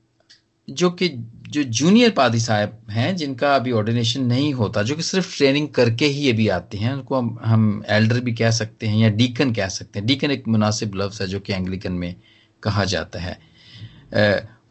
जो 0.68 0.90
कि 0.90 1.08
जो 1.54 1.62
जूनियर 1.62 2.10
पादी 2.10 2.38
साहब 2.40 2.86
हैं, 2.90 3.16
जिनका 3.16 3.54
अभी 3.56 3.72
ऑर्डिनेशन 3.72 4.22
नहीं 4.22 4.54
होता, 4.54 4.82
जो 4.82 4.94
कि 4.96 5.02
सिर्फ़ 5.02 5.36
ट्रेनिंग 5.36 5.68
करके 5.68 6.06
ही 6.06 6.30
अभी 6.30 6.48
आते 6.48 6.78
हैं, 6.78 6.92
उनको 6.92 7.16
हम 7.16 7.38
हम 7.44 7.84
एल्डर 7.88 8.20
भी 8.20 8.32
कह 8.32 8.50
सकते 8.50 8.86
हैं 8.86 8.98
या 8.98 9.08
डीकन 9.08 9.52
कह 9.52 9.68
सकते 9.68 9.98
हैं। 9.98 10.06
डीकन 10.06 10.30
एक 10.30 10.48
मुनासिब 10.48 10.94
लफ्ज़ 10.94 11.22
है 11.22 11.28
जो 11.28 11.40
कि 11.40 11.52
एंग्लिकन 11.52 11.92
में 11.92 12.14
कहा 12.62 12.84
जाता 12.84 13.20
है। 13.20 13.38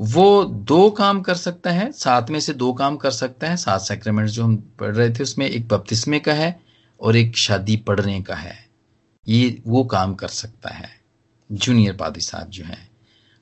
वो 0.02 0.44
दो 0.44 0.90
काम 0.90 1.22
कर 1.22 1.36
सकता 1.36 1.72
है 1.72 1.92
सात 1.92 2.30
में 2.30 2.40
से 2.40 2.54
दो 2.54 2.74
काम 2.74 2.98
कर 2.98 3.12
सकता 3.12 3.50
है। 3.50 3.58
सात 3.58 3.82
सेक्रेमेंट 3.82 4.30
जो 4.30 4.44
हम 4.44 4.56
पढ़ 4.80 4.96
रहे 4.96 5.10
थे, 5.10 5.24
उसमें 5.24 5.50
एक 5.50 5.68
बपतिस्मे 5.68 6.20
का 6.20 6.34
है 6.34 6.60
और 7.02 7.16
एक 7.16 7.38
शादी 7.38 7.78
पढ़ने 7.78 8.22
का 8.22 8.36
है। 8.36 8.66
ये 9.28 9.62
वो 9.68 9.84
काम 9.84 10.14
कर 10.14 10.28
सकता 10.28 10.70
है 10.70 10.90
जूनियर 11.52 11.94
पादी 11.94 12.22
साहब 12.22 12.50
जो 12.50 12.64
हैं। 12.66 12.90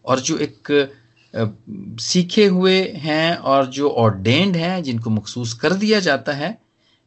और 0.06 0.20
जो 0.20 0.38
एक 0.38 0.92
सीखे 1.34 2.46
हुए 2.46 2.82
हैं 2.96 3.36
और 3.36 3.66
जो 3.68 3.90
ऑर्डेंड 3.90 4.56
हैं, 4.56 4.82
जिनको 4.84 5.10
मखसूस 5.10 5.54
कर 5.54 5.74
दिया 5.74 6.00
जाता 6.00 6.34
है 6.34 6.58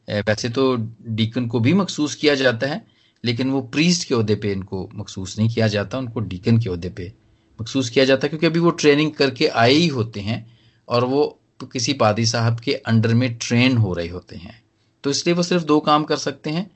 वैसे 0.09 0.49
तो 0.49 0.75
डीकन 1.09 1.47
को 1.47 1.61
भी 1.61 1.73
मखसूस 1.75 2.15
किया 2.15 2.35
जाता 2.35 2.67
है, 2.67 2.85
लेकिन 3.25 3.51
वो 3.51 3.61
प्रीस्ट 3.63 4.09
के 4.09 4.15
अहदे 4.15 4.35
पे 4.35 4.53
इनको 4.53 4.89
मखसूस 4.95 5.39
नहीं 5.39 5.49
किया 5.49 5.69
जाता, 5.69 5.99
उनको 5.99 6.21
डीकन 6.21 6.59
के 6.59 6.71
अहदे 6.71 6.89
पे 6.89 7.13
मखसूस 7.59 7.91
किया 7.91 8.05
जाता 8.05 8.25
है, 8.25 8.29
क्योंकि 8.29 8.47
अभी 8.47 8.59
वो 8.59 8.71
ट्रेनिंग 8.73 9.13
करके 9.13 9.47
आए 9.47 9.73
ही 9.73 9.87
होते 9.89 10.21
हैं 10.21 10.59
और 10.89 11.05
वो 11.05 11.41
किसी 11.73 11.93
पादी 11.93 12.27
साहब 12.27 12.61
के 12.61 12.73
अंडर 12.75 13.15
में 13.15 13.35
ट्रेन 13.39 13.77
हो 13.77 13.93
रहे 13.93 14.09
होते 14.09 14.37
हैं। 14.37 14.63
तो 15.05 15.11
इसलिए 15.11 15.35
वो 15.35 15.43
सिर्फ़ 15.43 15.65
दो 15.65 15.79
काम 15.81 16.05
कर 16.05 16.17
सकते 16.17 16.51
हैं 16.51 16.71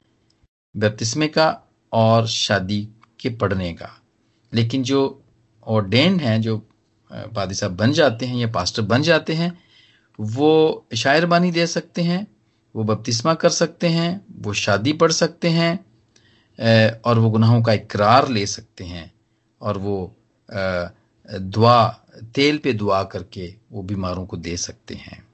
बपतिस्मे 0.74 1.28
का 1.28 1.48
और 1.92 2.26
शादी 2.26 2.88
के 3.20 3.28
पढ़ने 3.30 3.72
का। 3.72 3.90
लेकिन 4.52 4.82
जो 4.82 5.00
ऑर्डेंड 5.66 6.20
हैं, 6.20 6.40
जो 6.42 6.62
पादी 7.10 7.54
साहब 7.54 7.76
बन 7.76 7.92
जाते 7.92 8.26
हैं 8.26 8.36
या 8.36 8.46
पास्टर 8.46 8.82
बन 8.82 9.02
जाते 9.02 9.34
हैं, 9.34 9.58
वो 10.18 10.86
शायर 10.96 11.26
बानी 11.26 11.50
दे 11.50 11.66
सकते 11.66 12.02
हैं, 12.02 12.26
वो 12.74 12.84
बपतिस्मा 12.84 13.34
कर 13.34 13.50
सकते 13.50 13.88
हैं, 13.88 14.24
वो 14.30 14.52
शादी 14.52 14.92
पढ़ 14.92 15.12
सकते 15.12 15.48
हैं 15.48 17.00
और 17.00 17.18
वो 17.18 17.30
गुनाहों 17.30 17.62
का 17.62 17.72
इकरार 17.72 18.28
ले 18.28 18.46
सकते 18.46 18.84
हैं, 18.84 19.12
और 19.60 19.78
वो 19.78 20.16
दुआ, 21.28 21.88
तेल 22.34 22.58
पे 22.58 22.72
दुआ 22.72 23.02
करके 23.04 23.54
वो 23.72 23.82
बीमारों 23.82 24.26
को 24.26 24.36
दे 24.36 24.56
सकते 24.56 24.94
हैं। 24.94 25.26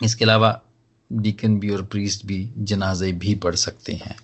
इसके 0.00 0.24
अलावा 0.24 0.60
डीकन 1.10 1.58
भी 1.60 1.70
और 1.70 1.82
प्रीस्ट 1.84 2.24
भी 2.26 2.50
जनाजे 2.58 3.12
भी 3.12 3.34
पढ़ 3.34 3.54
सकते 3.54 3.92
हैं। 3.94 4.16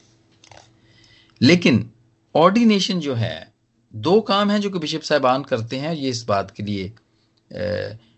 लेकिन 1.40 1.90
ऑर्डिनेशन 2.34 3.00
जो 3.00 3.14
है 3.14 3.54
दो 3.96 4.20
काम 4.20 4.50
है 4.50 4.58
जो 4.60 4.70
कि 4.70 4.78
बिशप 4.78 5.00
साहबान 5.00 5.42
करते 5.42 5.76
हैं, 5.76 5.94
ये 5.94 6.08
इस 6.10 6.24
बात 6.24 6.50
के 6.50 6.62
लिए 6.62 6.92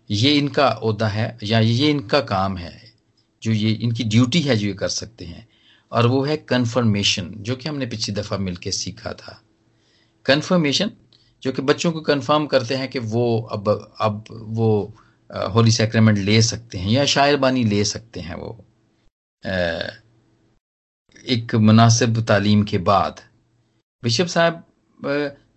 ये 0.09 0.31
इनका 0.33 0.67
अहदा 0.67 1.07
है, 1.07 1.37
या 1.43 1.59
ये 1.59 1.89
इनका 1.89 2.19
काम 2.21 2.57
है, 2.57 2.81
जो 3.43 3.51
ये, 3.51 3.71
इनकी 3.71 4.03
ड्यूटी 4.03 4.41
है 4.41 4.55
जो 4.55 4.67
ये 4.67 4.73
कर 4.73 4.87
सकते 4.89 5.25
हैं, 5.25 5.47
और 5.91 6.07
वो 6.07 6.23
है 6.23 6.37
कन्फर्मेशन, 6.37 7.29
जो 7.37 7.55
कि 7.55 7.69
हमने 7.69 7.85
पिछली 7.85 8.15
दफ़ा 8.15 8.37
मिलकर 8.37 8.71
सीखा 8.71 9.13
था। 9.13 9.41
कन्फर्मेशन, 10.25 10.91
जो 11.43 11.51
कि 11.51 11.61
बच्चों 11.61 11.91
को 11.91 12.01
कन्फर्म 12.01 12.45
करते 12.45 12.75
हैं 12.75 12.87
कि 12.89 12.99
वो 12.99 13.25
अब 13.51 13.69
अब 13.99 14.23
वो 14.29 14.95
होली 15.53 15.71
सेक्रेमेंट 15.71 16.17
ले 16.17 16.41
सकते 16.41 16.77
हैं, 16.77 16.89
या 16.89 17.05
शायर 17.05 17.37
बानी 17.37 17.63
ले 17.63 17.83
सकते 17.85 18.19
हैं 18.19 18.35
वो। 18.35 18.65
एक 21.27 21.55
मुनासिब 21.55 22.21
तालीम 22.25 22.63
के 22.63 22.77
बाद, 22.77 23.21
बिशप 24.03 24.27
साहब 24.27 24.63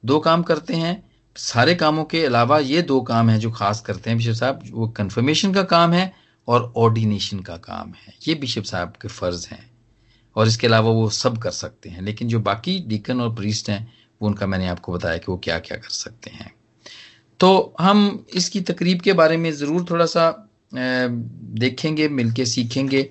दो 0.05 0.19
काम 0.21 0.43
करते 0.43 0.75
हैं। 0.75 1.03
सारे 1.37 1.75
कामों 1.75 2.05
के 2.05 2.25
अलावा 2.25 2.59
ये 2.59 2.83
दो 2.83 3.01
काम 3.03 3.31
हैं 3.31 3.38
जो 3.41 3.51
खास 3.51 3.81
करते 3.81 4.11
हैं 4.11 4.17
बिशप 4.19 4.33
साहब, 4.33 4.62
वो 4.71 4.88
कन्फर्मेशन 4.88 5.53
का 5.55 5.62
काम 5.65 5.93
है 5.93 6.12
और 6.49 6.73
ऑर्डिनेशन 6.77 7.41
का 7.41 7.57
काम 7.59 7.93
है। 7.97 8.15
ये 8.29 8.35
बिशप 8.35 8.65
साहब 8.65 8.93
के 9.03 9.09
फ़र्ज़ 9.09 9.47
हैं 9.49 9.71
और 10.37 10.49
इसके 10.49 10.67
अलावा 10.67 10.91
वो 10.91 11.09
सब 11.11 11.38
कर 11.38 11.51
सकते 11.51 11.88
हैं। 11.88 12.03
लेकिन 12.03 12.29
जो 12.29 12.41
बाकी 12.41 12.79
डीकन 12.88 13.21
और 13.21 13.35
प्रीस्ट 13.35 13.71
हैं, 13.71 13.93
वो 14.23 14.29
उनका 14.29 14.47
मैंने 14.47 14.69
आपको 14.69 14.93
बताया 14.93 15.17
कि 15.19 15.25
वो 15.29 15.37
क्या 15.38 15.59
क्या 15.59 15.77
कर 15.77 15.91
सकते 15.91 16.31
हैं। 16.31 16.53
तो 17.41 17.75
हम 17.81 18.25
इसकी 18.35 18.61
तकरीब 18.62 19.01
के 19.01 19.12
बारे 19.12 19.37
में 19.37 19.51
ज़रूर 19.53 19.87
थोड़ा 19.91 20.07
सा 20.07 20.49
देखेंगे, 20.75 22.09
मिलके 22.09 22.45
सीखेंगे 22.47 23.03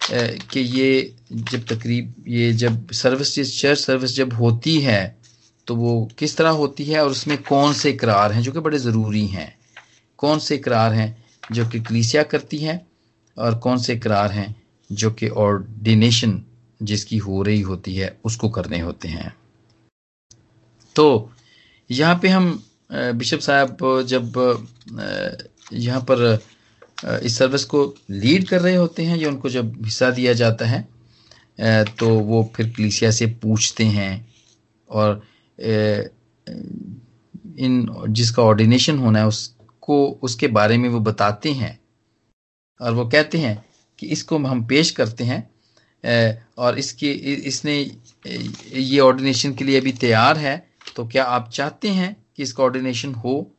कि 0.00 0.60
ये 0.60 1.14
जब 1.32 1.64
तकरीब, 1.66 2.14
ये 2.28 2.52
जब 2.52 2.90
सर्विस 2.92 3.60
चर्च 3.60 3.78
सर्विस 3.78 4.14
जब 4.16 4.32
होती 4.32 4.78
है 4.80 5.21
तो 5.72 5.76
वो 5.76 6.08
किस 6.18 6.36
तरह 6.36 6.50
होती 6.52 6.84
है 6.84 7.02
और 7.02 7.10
उसमें 7.10 7.36
कौन 7.42 7.72
से 7.72 7.90
इकरार 7.90 8.32
हैं, 8.32 8.40
जो 8.42 8.52
कि 8.52 8.60
बड़े 8.60 8.78
ज़रूरी 8.78 9.26
हैं। 9.26 9.54
कौन 10.18 10.38
से 10.38 10.54
इकरार 10.54 10.92
हैं, 10.92 11.24
जो 11.52 11.66
कि 11.68 11.80
कलीसिया 11.80 12.22
करती 12.22 12.58
है 12.58 12.74
और 13.36 13.54
कौन 13.58 13.78
से 13.78 13.92
इकरार 13.92 14.32
हैं, 14.32 14.54
जो 14.90 15.10
कि 15.10 15.28
ऑर्डिनेशन 15.28 16.42
जिसकी 16.80 17.18
हो 17.18 17.42
रही 17.42 17.60
होती 17.60 17.94
है, 17.96 18.16
उसको 18.24 18.48
करने 18.48 18.80
होते 18.80 19.08
हैं। 19.08 19.34
तो 20.96 21.30
यहाँ 21.90 22.18
पे 22.22 22.28
हम 22.28 22.52
बिशप 22.90 23.40
साहब, 23.40 23.76
जब 24.06 24.32
यहाँ 25.72 26.04
पर 26.10 26.38
इस 27.22 27.38
सर्विस 27.38 27.64
को 27.64 27.84
लीड 28.10 28.48
कर 28.48 28.60
रहे 28.60 28.76
होते 28.76 29.04
हैं, 29.04 29.16
या 29.18 29.28
उनको 29.28 29.48
जब 29.50 29.84
हिस्सा 29.84 30.10
दिया 30.12 30.32
जाता 30.34 30.66
है 30.66 30.86
तो 31.98 32.08
वो 32.08 32.50
फिर 32.56 32.72
कलीसिया 32.76 33.10
से 33.12 33.26
पूछते 33.42 33.84
हैं 33.96 34.14
और 34.90 35.20
इन 37.58 37.86
जिसका 38.08 38.42
ऑर्डिनेशन 38.42 38.98
होना 38.98 39.18
है, 39.18 39.26
उसको, 39.26 40.06
उसके 40.22 40.46
बारे 40.48 40.76
में 40.78 40.88
वो 40.88 41.00
बताते 41.00 41.52
हैं। 41.52 41.78
और 42.80 42.94
वो 42.94 43.08
कहते 43.08 43.38
हैं 43.38 43.64
कि 43.98 44.06
इसको 44.08 44.38
हम 44.38 44.64
पेश 44.66 44.90
करते 44.90 45.24
हैं 45.24 45.42
और 46.58 46.78
इसके, 46.78 47.10
इसने, 47.10 47.78
ये 48.74 48.98
ऑर्डिनेशन 49.00 49.54
के 49.54 49.64
लिए 49.64 49.80
अभी 49.80 49.92
तैयार 49.92 50.38
है 50.38 50.56
तो 50.96 51.06
क्या 51.08 51.24
आप 51.24 51.48
चाहते 51.52 51.88
हैं 51.88 52.16
कि 52.36 52.42
इसका 52.42 52.64
ऑर्डिनेशन 52.64 53.14
हो? 53.14 53.50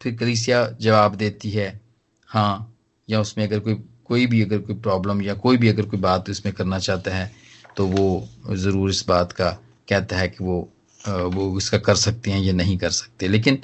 फिर 0.00 0.14
कलीसिया 0.16 0.66
जवाब 0.80 1.14
देती 1.14 1.50
है 1.50 1.80
हाँ 2.28 2.74
या 3.08 3.20
उसमें 3.20 3.46
अगर 3.46 3.58
कोई 3.60 3.74
कोई 4.04 4.26
भी 4.26 4.42
अगर 4.42 4.58
कोई 4.58 4.76
प्रॉब्लम 4.76 5.20
या 5.22 5.34
कोई 5.34 5.56
भी 5.56 5.68
अगर 5.68 5.86
कोई 5.86 6.00
बात 6.00 6.28
इसमें 6.30 6.54
करना 6.54 6.78
चाहता 6.78 7.14
है 7.14 7.30
तो 7.76 7.86
वो 7.86 8.28
ज़रूर 8.54 8.90
इस 8.90 9.04
बात 9.08 9.32
का 9.32 9.50
कहता 9.88 10.16
है 10.16 10.28
कि 10.28 10.44
वो 10.44 10.56
वो 11.04 11.56
इसका 11.58 11.78
कर 11.78 11.94
सकते 11.96 12.30
हैं 12.30 12.40
या 12.40 12.52
नहीं 12.52 12.76
कर 12.78 12.90
सकते। 12.90 13.28
लेकिन 13.28 13.58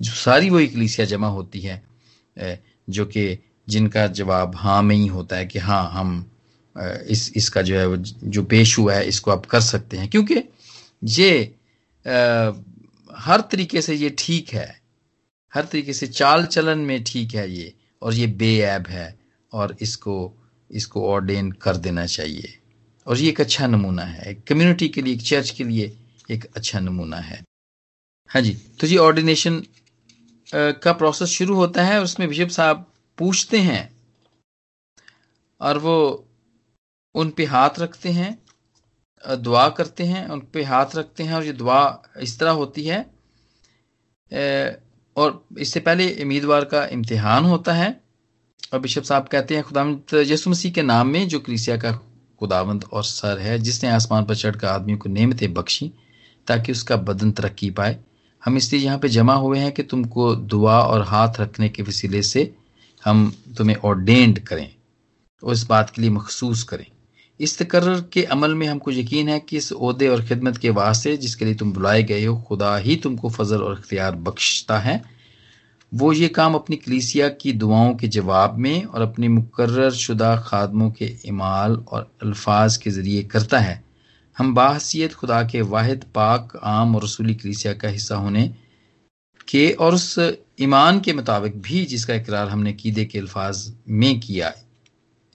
जो 0.00 0.12
सारी 0.12 0.50
वो 0.50 0.58
कलीसिया 0.74 1.06
जमा 1.06 1.28
होती 1.28 1.60
है 1.60 1.82
जो 2.88 3.04
कि 3.06 3.38
जिनका 3.68 4.06
जवाब 4.08 4.56
हाँ 4.56 4.82
में 4.82 4.94
ही 4.96 5.06
होता 5.06 5.36
है 5.36 5.46
कि 5.46 5.58
हाँ 5.58 5.90
हम 5.92 6.24
इस, 6.76 7.32
इसका 7.36 7.62
जो 7.62 7.78
है 7.78 8.02
जो 8.24 8.42
पेश 8.44 8.78
हुआ 8.78 8.94
है, 8.94 9.06
इसको 9.08 9.30
आप 9.30 9.46
कर 9.46 9.60
सकते 9.60 9.96
हैं। 9.96 10.08
क्योंकि 10.08 10.42
ये 11.04 11.54
हर 13.10 13.40
तरीके 13.52 13.82
से 13.82 13.94
ये 13.94 14.14
ठीक 14.18 14.48
है। 14.48 14.80
हर 15.52 15.64
तरीके 15.64 15.92
से 15.92 16.06
चाल 16.06 16.44
चलन 16.46 16.78
में 16.78 17.02
ठीक 17.04 17.34
है 17.34 17.50
ये, 17.50 17.72
और 18.02 18.14
ये 18.14 18.26
बेऐब 18.26 18.86
है, 18.88 19.18
और 19.52 19.76
इसको 19.80 20.32
इसको 20.70 21.06
ऑर्डेन 21.08 21.50
कर 21.52 21.76
देना 21.76 22.06
चाहिए। 22.06 22.58
और 23.06 23.18
ये 23.18 23.28
एक 23.28 23.40
अच्छा 23.40 23.66
नमूना 23.66 24.02
है। 24.02 24.30
एक 24.30 24.44
कम्युनिटी 24.48 24.88
के 24.88 25.02
लिए, 25.02 25.14
एक 25.14 25.22
चर्च 25.22 25.50
के 25.50 25.64
लिए 25.64 25.96
एक 26.30 26.44
अच्छा 26.56 26.80
नमूना 26.80 27.16
है। 27.18 27.42
हाँ 28.30 28.42
जी 28.42 28.52
तो 28.80 28.86
जी 28.86 28.96
ऑर्डिनेशन 28.98 29.62
का 30.52 30.92
प्रोसेस 30.94 31.28
शुरू 31.30 31.54
होता 31.54 31.82
है, 31.84 32.00
उसमें 32.02 32.28
बिशप 32.28 32.48
साहब 32.50 32.86
पूछते 33.18 33.58
हैं 33.60 33.88
और 35.60 35.78
वो 35.78 35.96
उन 37.14 37.30
पे 37.30 37.44
हाथ 37.46 37.78
रखते 37.78 38.10
हैं 38.10 38.38
दुआ 39.24 39.68
करते 39.70 40.04
हैं, 40.04 40.26
उन 40.28 40.40
पे 40.52 40.62
हाथ 40.64 40.96
रखते 40.96 41.22
हैं 41.22 41.34
और 41.34 41.44
ये 41.44 41.52
दुआ 41.54 41.80
इस 42.22 42.38
तरह 42.38 42.50
होती 42.52 42.84
है 42.84 43.00
और 45.16 45.44
इससे 45.58 45.80
पहले 45.80 46.12
उम्मीदवार 46.22 46.64
का 46.64 46.84
इम्तिहान 46.88 47.44
होता 47.44 47.72
है 47.74 47.88
और 48.72 48.78
बिशप 48.80 49.02
साहब 49.02 49.28
कहते 49.28 49.54
हैं, 49.54 49.64
खुदावंत 49.64 50.14
यसु 50.14 50.50
मसीह 50.50 50.72
के 50.72 50.82
नाम 50.82 51.08
में 51.08 51.26
जो 51.28 51.40
क्रिसिया 51.40 51.76
का 51.76 51.92
खुदावंत 52.40 52.84
और 52.86 53.04
सर 53.04 53.38
है, 53.38 53.58
जिसने 53.58 53.90
आसमान 53.90 54.24
पर 54.24 54.34
चढ़कर 54.36 54.66
आदमी 54.68 54.96
को 54.96 55.08
नियमतें 55.08 55.52
बख्शी 55.54 55.92
ताकि 56.50 56.72
उसका 56.72 56.96
बदन 57.08 57.30
तरक्की 57.32 57.70
पाए। 57.70 57.98
हम 58.42 58.56
इसलिए 58.56 58.82
यहाँ 58.82 58.98
पे 58.98 59.08
जमा 59.08 59.34
हुए 59.36 59.58
हैं 59.58 59.72
कि 59.72 59.82
तुमको 59.84 60.34
दुआ 60.52 60.78
और 60.82 61.02
हाथ 61.06 61.40
रखने 61.40 61.68
के 61.68 61.82
वसीले 61.82 62.22
से 62.22 62.50
हम 63.02 63.32
तुम्हें 63.58 63.76
ऑर्डेंड 63.84 64.38
करें 64.38 64.68
और 65.42 65.52
इस 65.52 65.66
बात 65.66 65.90
के 65.90 66.02
लिए 66.02 66.10
मखसूस 66.10 66.62
करें। 66.62 66.86
इस 67.40 67.58
तकर्र 67.58 68.00
के 68.12 68.22
अमल 68.26 68.54
में 68.54 68.66
हमको 68.66 68.90
यकीन 68.90 69.28
है 69.28 69.38
कि 69.40 69.56
इस 69.56 69.72
अहदे 69.72 70.08
और 70.08 70.24
खिदमत 70.24 70.56
के 70.56 70.70
वास्ते 70.70 71.16
जिसके 71.16 71.44
लिए 71.44 71.54
तुम 71.54 71.72
बुलाए 71.72 72.02
गए 72.02 72.24
हो, 72.24 72.36
खुदा 72.48 72.76
ही 72.76 72.96
तुमको 72.96 73.30
फजल 73.30 73.62
और 73.62 73.78
इख्तियार 73.78 74.16
बख्शता 74.16 74.78
है। 74.78 75.02
वो 75.92 76.12
ये 76.12 76.28
काम 76.28 76.54
अपनी 76.54 76.76
कलीसिया 76.76 77.28
की 77.34 77.52
दुआओं 77.52 77.94
के 77.94 78.08
जवाब 78.08 78.58
में 78.58 78.84
और 78.84 79.02
अपने 79.02 79.28
मुकर्र 79.28 79.90
शुदा 79.90 80.36
खादमों 80.36 80.90
के 80.90 81.06
इमाल 81.24 81.76
और 81.88 82.10
अल्फाज 82.22 82.76
के 82.76 82.90
ज़रिए 82.90 83.22
करता 83.22 83.58
है। 83.58 83.82
हम 84.40 84.54
बाहसीत 84.54 85.14
खुदा 85.14 85.42
के 85.44 85.60
वाहिद, 85.62 86.04
पाक, 86.14 86.52
आम 86.64 86.94
और 86.96 87.02
रसूली 87.04 87.34
कलीसिया 87.34 87.72
का 87.72 87.88
हिस्सा 87.88 88.16
होने 88.16 88.46
के 89.48 89.70
और 89.70 89.94
उस 89.94 90.18
ईमान 90.60 91.00
के 91.00 91.12
मुताबिक 91.12 91.60
भी 91.62 91.84
जिसका 91.86 92.14
इकरार 92.14 92.48
हमने 92.48 92.72
कीदे 92.72 93.04
के 93.04 93.18
अल्फाज 93.18 93.72
में 93.88 94.20
किया, 94.20 94.52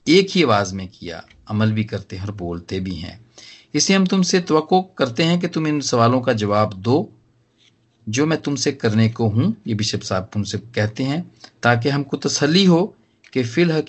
एक 0.08 0.28
ही 0.30 0.44
आवाज़ 0.44 0.74
में 0.76 0.88
किया, 0.88 1.24
अमल 1.50 1.72
भी 1.72 1.84
करते 1.84 2.16
हैं 2.16 2.26
और 2.26 2.32
बोलते 2.32 2.80
भी 2.80 2.96
हैं। 2.96 3.20
इसलिए 3.74 3.98
हम 3.98 4.06
तुमसे 4.06 4.40
तो 4.42 4.56
करते 5.00 5.24
हैं 5.24 5.40
कि 5.40 5.48
तुम 5.48 5.68
इन 5.68 5.80
सवालों 5.82 6.22
का 6.22 6.34
जवाब 6.34 6.74
दो, 6.74 6.98
जो 8.08 8.26
मैं 8.26 8.42
तुमसे 8.42 8.72
करने 8.72 9.10
को 9.10 9.28
हूँ, 9.28 9.56
ये 9.68 9.74
बिशप 9.74 10.02
साहब 10.02 10.30
तुमसे 10.34 10.58
कहते 10.76 11.04
हैं, 11.04 11.22
ताकि 11.64 11.90
हमको 11.90 12.18
तसली 12.18 12.66
हो 12.66 12.84
कि 13.34 13.44
फिल 13.44 13.82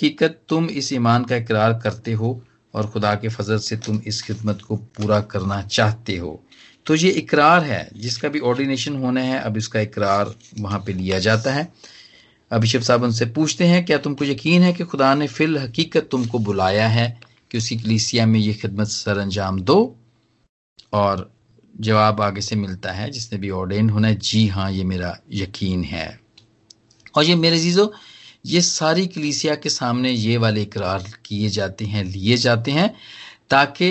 तुम 0.48 0.66
इस 0.66 0.92
ईमान 0.92 1.24
का 1.24 1.36
इकरार 1.36 1.80
करते 1.84 2.12
हो 2.12 2.40
और 2.76 2.86
खुदा 2.86 3.14
के 3.14 3.28
फजल 3.28 3.58
से 3.58 3.76
तुम 3.76 4.00
इस 4.06 4.22
खिदमत 4.22 4.62
को 4.68 4.76
पूरा 4.76 5.20
करना 5.20 5.62
चाहते 5.62 6.16
हो। 6.16 6.42
तो 6.86 6.94
ये 6.94 7.10
इकरार 7.10 7.64
है, 7.64 7.90
जिसका 7.96 8.28
भी 8.28 8.38
ऑर्डिनेशन 8.38 8.96
होना 8.96 9.20
है, 9.20 9.38
अब 9.40 9.56
इसका 9.56 9.80
इकरार 9.80 10.34
वहाँ 10.60 10.82
पे 10.86 10.92
लिया 10.92 11.18
जाता 11.18 11.52
है। 11.52 11.72
अभिषेक 12.52 12.82
साहब 12.82 13.02
उनसे 13.02 13.26
पूछते 13.26 13.64
हैं, 13.64 13.84
क्या 13.84 13.98
तुमको 13.98 14.24
यकीन 14.24 14.62
है 14.62 14.72
कि 14.72 14.84
खुदा 14.84 15.14
ने 15.14 15.26
फिल 15.26 15.58
हकीकत 15.58 16.08
तुमको 16.10 16.38
बुलाया 16.38 16.88
है 16.88 17.20
कि 17.50 17.58
उसकी 17.58 17.76
कलीसिया 17.76 18.26
में 18.26 18.40
ये 18.40 18.54
खिदमत 18.54 18.86
सर 18.86 19.18
अंजाम 19.18 19.60
दो? 19.60 19.96
और 20.92 21.32
जवाब 21.80 22.20
आगे 22.20 22.40
से 22.40 22.56
मिलता 22.56 22.92
है, 22.92 23.10
जिसने 23.10 23.38
भी 23.38 23.50
ऑर्डेन 23.50 23.90
होना 23.90 24.08
है, 24.08 24.14
जी 24.14 24.46
हाँ 24.46 24.72
ये 24.72 24.84
मेरा 24.84 25.18
यकीन 25.32 25.84
है। 25.84 26.20
और 27.14 27.24
ये 27.24 27.34
मेरे 27.34 27.58
जीजो 27.58 27.92
ये 28.46 28.60
सारी 28.60 29.06
कलीसिया 29.06 29.54
के 29.54 29.68
सामने 29.70 30.10
ये 30.10 30.36
वाले 30.36 30.62
इकरार 30.62 31.04
किए 31.24 31.48
जाते 31.50 31.84
हैं 31.84 32.04
लिए 32.04 32.36
जाते 32.36 32.70
हैं 32.70 32.88
ताकि 33.50 33.88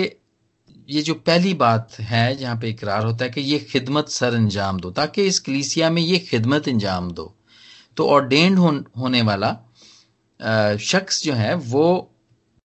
ये 0.88 1.02
जो 1.02 1.14
पहली 1.26 1.52
बात 1.54 1.98
है 2.00 2.36
जहाँ 2.36 2.56
पे 2.60 2.68
इकरार 2.70 3.04
होता 3.04 3.24
है 3.24 3.30
कि 3.30 3.40
ये 3.40 3.58
खिदमत 3.70 4.08
सर 4.08 4.34
अंजाम 4.34 4.80
दो 4.80 4.90
ताकि 4.90 5.22
इस 5.26 5.38
कलीसिया 5.38 5.90
में 5.90 6.02
ये 6.02 6.18
खिदमत 6.20 6.68
अंजाम 6.68 7.10
दो। 7.10 7.32
तो 7.96 8.06
ऑर्डेंड 8.08 8.58
हो, 8.58 8.70
होने 8.98 9.22
वाला 9.22 9.56
शख्स 10.82 11.22
जो 11.24 11.32
है 11.34 11.54
वो 11.54 12.12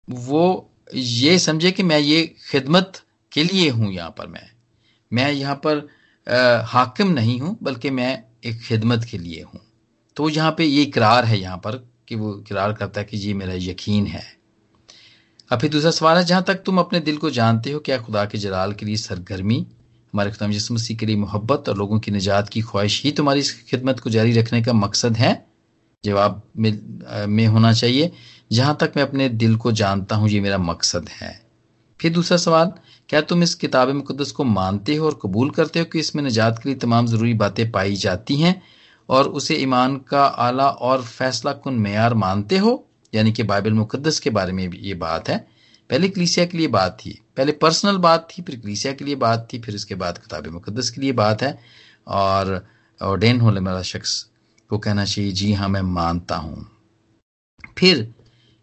वो 0.07 0.71
ये 0.95 1.37
समझे 1.39 1.71
कि 1.71 1.83
मैं 1.83 1.99
ये 1.99 2.23
खिदमत 2.51 3.01
के 3.31 3.43
लिए 3.43 3.69
हूँ 3.69 3.91
यहाँ 3.93 4.09
पर 4.17 4.27
मैं। 4.27 4.49
मैं 5.11 5.31
यहाँ 5.31 5.55
पर 5.67 5.87
हाकिम 6.67 7.11
नहीं 7.13 7.39
हूँ 7.39 7.57
बल्कि 7.63 7.89
मैं 7.91 8.11
एक 8.45 8.61
खिदमत 8.61 9.03
के 9.11 9.17
लिए 9.17 9.41
हूँ। 9.43 9.61
तो 10.17 10.23
वो 10.23 10.29
यहाँ 10.29 10.51
पे 10.57 10.65
ये 10.65 10.83
इकरार 10.83 11.25
है 11.25 11.39
यहाँ 11.39 11.57
पर 11.57 11.75
कि 12.07 12.15
वो 12.15 12.37
इकरार 12.39 12.73
करता 12.73 13.01
है 13.01 13.05
कि 13.05 13.17
ये 13.17 13.33
मेरा 13.33 13.53
यकीन 13.53 14.05
है। 14.07 14.23
अब 15.51 15.59
फिर 15.59 15.69
दूसरा 15.71 15.91
सवाल 15.91 16.17
है 16.17 16.23
जहाँ 16.25 16.43
तक 16.43 16.61
तुम 16.65 16.79
अपने 16.79 16.99
दिल 16.99 17.17
को 17.17 17.29
जानते 17.29 17.71
हो 17.71 17.79
क्या 17.79 17.97
खुदा 17.97 18.25
के 18.25 18.37
जलाल 18.37 18.73
के 18.73 18.85
लिए 18.85 18.97
सरगर्मी 18.97 19.65
हमारे 20.13 20.31
खुदाम 20.31 20.51
जिस 20.51 20.71
मसीह 20.71 20.97
के 20.97 21.05
लिए 21.05 21.15
मोहब्बत 21.15 21.69
और 21.69 21.77
लोगों 21.77 21.99
की 21.99 22.11
निजात 22.11 22.49
की 22.49 22.61
ख्वाहिश 22.61 23.01
ही 23.03 23.11
तुम्हारी 23.11 23.39
इस 23.39 23.51
खिदमत 23.69 23.99
को 23.99 24.09
जारी 24.09 24.31
रखने 24.33 24.61
का 24.63 24.73
मकसद 24.73 25.17
है? 25.17 25.45
जवाब 26.03 26.41
में, 26.57 27.27
में 27.27 27.45
होना 27.47 27.73
चाहिए 27.73 28.11
जहाँ 28.51 28.77
तक 28.81 28.93
मैं 28.97 29.03
अपने 29.03 29.27
दिल 29.29 29.55
को 29.55 29.71
जानता 29.73 30.15
हूँ 30.15 30.29
ये 30.29 30.39
मेरा 30.39 30.57
मकसद 30.57 31.09
है। 31.11 31.31
फिर 31.99 32.11
दूसरा 32.13 32.37
सवाल 32.37 32.71
क्या 33.09 33.21
तुम 33.21 33.43
इस 33.43 33.53
किताब 33.55 33.89
मुकदस 33.91 34.31
को 34.31 34.43
मानते 34.43 34.95
हो 34.95 35.05
और 35.05 35.19
कबूल 35.21 35.49
करते 35.49 35.79
हो 35.79 35.85
कि 35.85 35.99
इसमें 35.99 36.23
निजात 36.23 36.59
के 36.59 36.69
लिए 36.69 36.77
तमाम 36.77 37.07
ज़रूरी 37.07 37.33
बातें 37.35 37.71
पाई 37.71 37.95
जाती 37.95 38.35
हैं? 38.35 38.61
और 39.09 39.27
उसे 39.27 39.55
ईमान 39.55 39.97
का 39.97 40.25
आला 40.25 40.69
और 40.69 41.03
फैसला 41.03 41.51
कन 41.51 41.73
मैार 41.73 42.13
मानते 42.13 42.57
हो? 42.57 42.87
यानी 43.15 43.31
कि 43.31 43.43
बाइबल 43.43 43.73
मुकदस 43.73 44.19
के 44.19 44.29
बारे 44.29 44.53
में 44.53 44.71
ये 44.73 44.93
बात 44.93 45.29
है। 45.29 45.47
पहले 45.89 46.09
कलीसिया 46.09 46.45
के 46.45 46.57
लिए 46.57 46.67
बात 46.67 46.97
थी। 47.05 47.21
पहले 47.37 47.51
पर्सनल 47.51 47.97
बात 47.97 48.27
थी, 48.31 48.41
फिर 48.41 48.55
कलीसिया 48.55 48.93
के 48.93 49.05
लिए 49.05 49.15
बात 49.15 49.47
थी, 49.53 49.59
फिर 49.59 49.75
उसके 49.75 49.95
बाद 49.95 50.17
किताब 50.17 50.47
मुकदस 50.47 50.89
के 50.89 51.01
लिए 51.01 51.11
बात 51.11 51.41
है। 51.41 51.59
और 52.07 52.67
ऑर्डेन 53.01 53.41
होने 53.41 53.59
वाला 53.59 53.81
शख्स 53.81 54.29
को 54.69 54.77
कहना 54.77 55.05
चाहिए, 55.05 55.31
जी 55.31 55.53
हाँ 55.53 55.69
मैं 55.69 55.81
मानता 55.81 56.35
हूँ। 56.35 56.71
फिर 57.77 58.13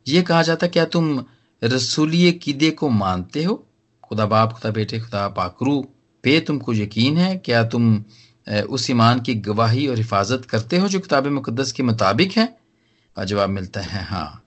यह 0.09 0.22
कहा 0.22 0.42
जाता, 0.42 0.66
क्या 0.66 0.85
तुम 0.85 1.24
रसूली 1.64 2.33
कीदे 2.33 2.70
को 2.70 2.88
मानते 2.88 3.44
हो? 3.44 3.66
खुदा 4.02 4.26
बाप, 4.26 4.52
खुदा 4.52 4.70
बेटे, 4.70 5.00
खुदा 5.00 5.28
पाकरू 5.28 5.87
पे 6.22 6.40
तुमको 6.40 6.72
यकीन 6.72 7.18
है? 7.18 7.37
क्या 7.37 7.64
तुम 7.64 8.04
उस 8.46 8.90
ईमान 8.90 9.20
की 9.20 9.35
गवाही 9.42 9.87
और 9.87 9.96
हिफाजत 9.96 10.44
करते 10.44 10.78
हो 10.78 10.88
जो 10.88 11.00
किताब 11.00 11.26
मुकदस 11.28 11.72
के 11.72 11.83
मुताबिक 11.83 12.33
है? 12.33 12.48
और 13.16 13.24
जवाब 13.24 13.50
मिलता 13.50 13.80
है 13.83 14.02
हाँ। 14.04 14.40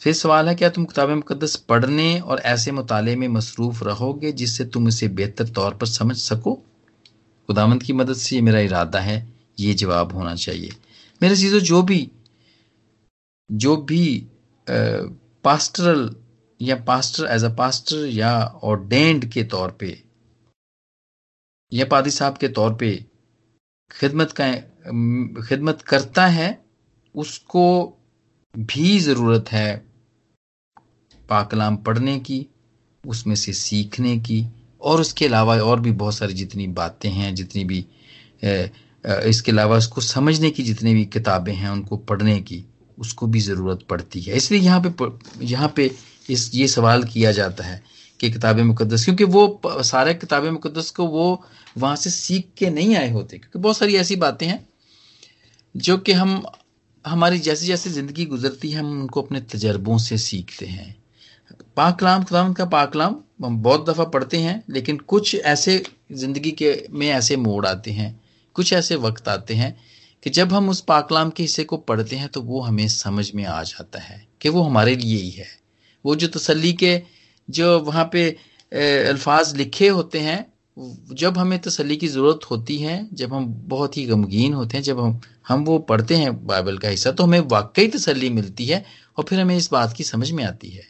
फिर 0.00 0.12
सवाल 0.14 0.48
है, 0.48 0.54
क्या 0.54 0.68
तुम 0.68 0.84
किताब 0.84 1.10
मुकदस 1.10 1.56
पढ़ने 1.68 2.18
और 2.20 2.40
ऐसे 2.46 2.72
मुताले 2.72 3.14
में 3.16 3.26
मसरूफ 3.28 3.82
रहोगे 3.82 4.32
जिससे 4.32 4.64
तुम 4.66 4.88
इसे 4.88 5.08
बेहतर 5.10 5.48
तौर 5.50 5.74
पर 5.74 5.86
समझ 5.86 6.16
सको? 6.16 6.54
खुदामंद 7.48 7.82
की 7.82 7.92
मदद 7.92 8.14
से 8.16 8.36
ये 8.36 8.42
मेरा 8.42 8.60
इरादा 8.60 9.00
है, 9.00 9.26
ये 9.58 9.74
जवाब 9.74 10.12
होना 10.12 10.34
चाहिए। 10.36 10.70
मेरे 11.20 11.36
चीज़ों 11.36 11.60
जो 11.60 11.82
भी 11.82 12.08
जो 13.50 13.76
भी 13.78 14.26
पास्टरल 15.44 16.10
या 16.60 16.76
पास्टर 16.86 17.26
एज 17.26 17.44
अ 17.44 17.54
पास्टर 17.56 18.06
या 18.08 18.32
ऑर्डेंड 18.64 19.24
के 19.32 19.42
तौर 19.44 19.70
पे, 19.80 20.02
या 21.72 21.84
पादी 21.86 22.10
साहब 22.10 22.36
के 22.36 22.48
तौर 22.50 22.74
पे 22.74 22.88
खिदमत 23.90 24.32
का, 24.40 24.52
खिदमत 25.48 25.82
करता 25.82 26.26
है, 26.26 26.58
उसको 27.14 27.64
भी 28.54 28.98
ज़रूरत 28.98 29.52
है 29.52 29.84
पाकलाम 31.28 31.76
पढ़ने 31.76 32.18
की, 32.20 32.46
उसमें 33.04 33.34
से 33.34 33.52
सीखने 33.52 34.16
की, 34.18 34.46
और 34.80 35.00
उसके 35.00 35.26
अलावा 35.26 35.56
और 35.56 35.80
भी 35.80 35.92
बहुत 35.92 36.14
सारी 36.14 36.34
जितनी 36.34 36.66
बातें 36.66 37.10
हैं, 37.10 37.34
जितनी 37.34 37.64
भी 37.64 37.84
इसके 39.04 39.52
अलावा 39.52 39.76
उसको 39.76 40.00
समझने 40.00 40.50
की 40.50 40.62
जितनी 40.62 40.94
भी 40.94 41.04
किताबें 41.04 41.52
हैं, 41.54 41.68
उनको 41.70 41.96
पढ़ने 41.96 42.38
की, 42.40 42.64
उसको 42.98 43.26
भी 43.26 43.40
ज़रूरत 43.40 43.86
पड़ती 43.90 44.20
है। 44.20 44.36
इसलिए 44.36 44.60
यहाँ 44.60 44.80
पे 44.86 45.44
यहाँ 45.46 45.72
पे 45.76 45.90
इस, 46.30 46.50
ये 46.54 46.68
सवाल 46.68 47.04
किया 47.04 47.32
जाता 47.32 47.64
है 47.64 47.82
कि 48.20 48.30
किताब 48.30 48.58
मुकदस 48.60 49.04
क्योंकि 49.04 49.24
वो 49.26 49.60
सारे 49.66 50.14
किताब 50.14 50.44
मुकदस 50.44 50.90
को 50.90 51.06
वो 51.06 51.26
वहाँ 51.78 51.96
से 51.96 52.10
सीख 52.10 52.48
के 52.58 52.70
नहीं 52.70 52.94
आए 52.96 53.10
होते, 53.10 53.38
क्योंकि 53.38 53.58
बहुत 53.58 53.76
सारी 53.76 53.96
ऐसी 53.96 54.16
बातें 54.16 54.46
हैं, 54.46 54.66
जो 55.74 55.96
कि 55.98 56.12
हम, 56.12 56.42
हमारी 57.04 57.38
जैसे 57.38 57.66
जैसे 57.66 57.90
ज़िंदगी 57.90 58.24
गुजरती 58.26 58.70
है, 58.70 58.78
हम 58.78 59.00
उनको 59.00 59.22
अपने 59.22 59.40
तजर्बों 59.42 59.98
से 59.98 60.18
सीखते 60.18 60.66
हैं। 60.66 60.94
पाकलाम 61.76 62.24
खुदाम 62.24 62.52
का 62.52 62.64
पाकलाम, 62.66 63.16
हम 63.44 63.58
बहुत 63.62 63.88
दफ़ा 63.88 64.04
पढ़ते 64.06 64.36
हैं, 64.38 64.62
लेकिन 64.70 64.96
कुछ 64.98 65.34
ऐसे 65.34 65.82
ज़िंदगी 66.12 66.50
के 66.52 66.72
में 66.90 67.08
ऐसे 67.08 67.36
मोड़ 67.36 67.66
आते 67.66 67.90
हैं, 67.90 68.08
कुछ 68.56 68.72
ऐसे 68.72 68.96
वक्त 68.96 69.28
आते 69.28 69.54
हैं, 69.54 69.76
कि 70.22 70.30
जब 70.30 70.52
हम 70.52 70.68
उस 70.68 70.80
पाकलाम 70.80 71.30
के 71.30 71.42
हिस्से 71.42 71.64
को 71.64 71.76
पढ़ते 71.78 72.16
हैं 72.16 72.28
तो 72.28 72.40
वो 72.42 72.60
हमें 72.60 72.86
समझ 72.88 73.30
में 73.34 73.44
आ 73.44 73.62
जाता 73.62 73.98
है, 73.98 74.26
कि 74.42 74.48
वो 74.48 74.62
हमारे 74.62 74.96
लिए 74.96 75.16
ही 75.16 75.30
है। 75.30 75.46
वो 76.04 76.14
जो 76.16 76.28
तसली 76.28 76.72
के 76.72 76.96
जो 77.48 77.78
वहाँ 77.80 78.08
पे 78.12 78.28
अल्फाज 79.08 79.54
लिखे 79.56 79.88
होते 79.88 80.18
हैं, 80.20 80.44
जब 81.12 81.38
हमें 81.38 81.58
तसली 81.62 81.96
की 81.96 82.08
ज़रूरत 82.08 82.40
होती 82.50 82.76
है, 82.78 83.08
जब 83.12 83.34
हम 83.34 83.46
बहुत 83.68 83.96
ही 83.96 84.04
गमगीन 84.06 84.54
होते 84.54 84.76
हैं, 84.76 84.84
जब 84.84 85.00
हम 85.00 85.20
हम 85.48 85.64
वो 85.64 85.78
पढ़ते 85.80 86.16
हैं 86.16 86.46
बाइबल 86.46 86.78
का 86.78 86.88
हिस्सा 86.88 87.10
तो 87.10 87.24
हमें 87.24 87.40
वाकई 87.48 87.88
तसली 87.88 88.30
मिलती 88.30 88.66
है 88.66 88.84
और 89.16 89.24
फिर 89.24 89.40
हमें 89.40 89.56
इस 89.56 89.70
बात 89.72 89.92
की 89.92 90.04
समझ 90.04 90.30
में 90.30 90.42
आती 90.44 90.70
है 90.70 90.86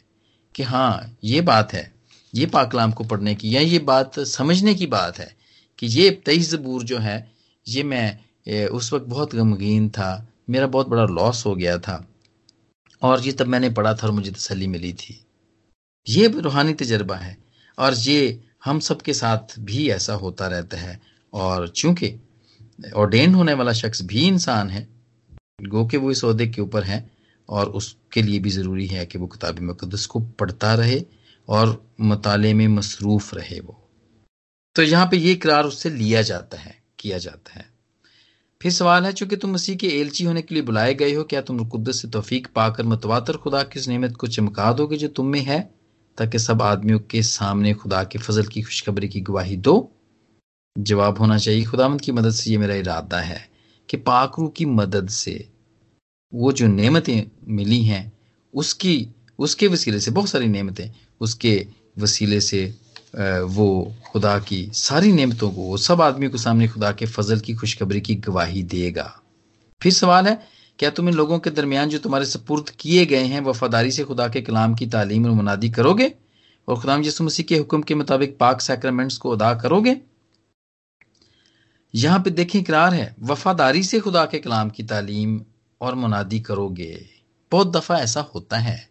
कि 0.55 0.63
हाँ 0.63 1.17
ये 1.23 1.41
बात 1.41 1.73
है, 1.73 1.91
ये 2.33 2.45
पाकलाम 2.45 2.91
को 2.91 3.03
पढ़ने 3.03 3.35
की 3.35 3.55
या 3.55 3.61
ये 3.61 3.79
बात 3.79 4.19
समझने 4.19 4.73
की 4.75 4.87
बात 4.87 5.19
है 5.19 5.35
कि 5.79 5.87
ये 5.87 6.09
तेईस 6.25 6.51
जबूर 6.51 6.83
जो 6.83 6.97
है, 6.97 7.17
ये 7.65 7.83
मैं 7.83 8.67
उस 8.67 8.91
वक्त 8.93 9.05
बहुत 9.05 9.35
गमगीन 9.35 9.89
था, 9.89 10.27
मेरा 10.49 10.67
बहुत 10.67 10.89
बड़ा 10.89 11.05
लॉस 11.05 11.45
हो 11.45 11.55
गया 11.55 11.77
था 11.79 12.05
और 13.01 13.21
ये 13.21 13.31
तब 13.31 13.47
मैंने 13.47 13.69
पढ़ा 13.69 13.93
था 13.93 14.07
और 14.07 14.13
मुझे 14.13 14.31
तसली 14.31 14.67
मिली 14.67 14.93
थी। 14.93 15.19
ये 16.07 16.27
रूहानी 16.27 16.73
तजर्बा 16.73 17.15
है। 17.15 17.37
और 17.77 17.93
ये 17.93 18.39
हम 18.65 18.79
सब 18.79 19.01
के 19.01 19.13
साथ 19.13 19.59
भी 19.59 19.89
ऐसा 19.89 20.13
होता 20.13 20.47
रहता 20.47 20.77
है। 20.77 20.99
और 21.33 21.67
चूँकि 21.67 22.13
ऑर्डेन 22.95 23.33
होने 23.35 23.53
वाला 23.53 23.73
शख्स 23.73 24.01
भी 24.01 24.27
इंसान 24.27 24.69
है, 24.69 24.87
गो 25.61 25.85
के 25.85 25.97
वो 25.97 26.11
इस 26.11 26.25
अहदे 26.25 26.47
के 26.47 26.61
ऊपर 26.61 26.83
है, 26.83 27.09
और 27.49 27.69
उसके 27.69 28.21
लिए 28.21 28.39
भी 28.39 28.49
ज़रूरी 28.49 28.87
है 28.87 29.05
कि 29.05 29.17
वो 29.17 29.27
किताब 29.27 29.59
मुकदस 29.59 30.05
को 30.05 30.19
पढ़ता 30.19 30.73
रहे 30.73 31.01
और 31.47 31.81
मताले 32.01 32.53
में 32.53 32.67
मसरूफ़ 32.67 33.35
रहे 33.35 33.59
वो। 33.59 33.79
तो 34.75 34.83
यहाँ 34.83 35.07
पे 35.11 35.17
ये 35.17 35.31
इकरार 35.31 35.65
उससे 35.65 35.89
लिया 35.89 36.21
जाता 36.21 36.57
है, 36.57 36.75
किया 36.99 37.17
जाता 37.17 37.53
है। 37.53 37.65
फिर 38.61 38.71
सवाल 38.71 39.05
है, 39.05 39.11
चूँकि 39.13 39.35
तुम 39.35 39.51
मसीह 39.53 39.75
के 39.75 39.87
एलची 39.87 40.23
होने 40.23 40.41
के 40.41 40.55
लिए 40.55 40.63
बुलाए 40.63 40.93
गए 40.93 41.13
हो, 41.13 41.23
क्या 41.23 41.41
तुम 41.41 41.65
कुद्दस 41.65 42.01
से 42.01 42.07
तोफीक 42.07 42.47
पाकर 42.55 42.83
मतवातर 42.83 43.37
खुदा 43.37 43.63
की 43.63 43.79
उस 43.79 43.87
नियमत 43.87 44.15
को 44.15 44.27
चमका 44.27 44.71
दोगे 44.73 44.97
जो 44.97 45.07
तुम 45.07 45.27
में 45.27 45.41
है? 45.41 45.76
ताकि 46.17 46.39
सब 46.39 46.61
आदमियों 46.61 46.99
के 46.99 47.21
सामने 47.23 47.73
खुदा 47.73 48.03
के 48.03 48.19
फजल 48.19 48.45
की 48.45 48.61
खुशखबरी 48.61 49.07
की 49.07 49.21
गवाही 49.21 49.57
दो। 49.57 49.91
जवाब 50.79 51.19
होना 51.19 51.37
चाहिए 51.37 51.63
खुदामंद 51.63 52.01
की 52.01 52.11
मदद 52.11 52.31
से 52.31 52.51
ये 52.51 52.57
मेरा 52.57 52.75
इरादा 52.75 53.19
है 53.19 53.49
कि 53.89 53.97
पाकरू 53.97 54.47
की 54.47 54.65
मदद 54.65 55.09
से 55.09 55.49
वो 56.33 56.51
जो 56.51 56.67
नेमतें 56.67 57.23
मिली 57.47 57.81
हैं, 57.83 58.11
उसकी, 58.53 59.07
उसके 59.39 59.67
वसीले 59.67 59.99
से, 59.99 60.11
बहुत 60.11 60.29
सारी 60.29 60.47
नेमतें, 60.47 60.89
उसके 61.21 61.67
वसीले 61.99 62.41
से 62.41 62.75
वो 63.43 63.95
खुदा 64.11 64.39
की 64.39 64.69
सारी 64.73 65.11
नेमतों 65.11 65.49
को, 65.51 65.61
वो 65.61 65.77
सब 65.77 66.01
आदमियों 66.01 66.31
के 66.31 66.37
सामने 66.37 66.67
खुदा 66.67 66.91
के 66.91 67.05
फजल 67.05 67.39
की 67.39 67.53
खुशखबरी 67.53 68.01
की 68.01 68.15
गवाही 68.15 68.63
देगा। 68.63 69.21
फिर 69.81 69.93
सवाल 69.93 70.27
है 70.27 70.56
क्या 70.79 70.89
तुम 70.89 71.09
इन 71.09 71.15
लोगों 71.15 71.39
के 71.39 71.49
दरमियान 71.49 71.89
जो 71.89 71.97
तुम्हारे 71.97 72.25
सपुर्द 72.25 72.69
किए 72.69 73.05
गए 73.05 73.23
हैं, 73.23 73.41
वफादारी 73.41 73.91
से 73.91 74.03
खुदा 74.03 74.27
के 74.27 74.41
कलाम 74.41 74.75
की 74.75 74.87
तालीम 74.87 75.25
और 75.25 75.31
मुनादी 75.31 75.69
करोगे? 75.69 76.13
और 76.67 76.79
खुदाम 76.79 77.03
यसु 77.03 77.23
मसीह 77.23 77.45
के 77.45 77.57
हुक्म 77.57 77.81
के 77.81 77.95
मुताबिक 77.95 78.37
पाक 78.37 78.61
सैक्रमेंट्स 78.61 79.17
को 79.17 79.31
अदा 79.31 79.53
करोगे? 79.53 80.01
यहाँ 81.95 82.19
पे 82.19 82.29
देखें, 82.29 82.59
इकरार 82.59 82.93
है। 82.93 83.15
वफादारी 83.19 83.83
से 83.83 83.99
खुदा 83.99 84.25
के 84.25 84.39
कलाम 84.39 84.69
की 84.69 84.83
तालीम 84.83 85.41
और 85.81 85.95
मुनादी 85.95 86.39
करोगे। 86.39 87.05
बहुत 87.51 87.71
दफ़ा 87.71 87.99
ऐसा 87.99 88.21
होता 88.35 88.57
है। 88.57 88.89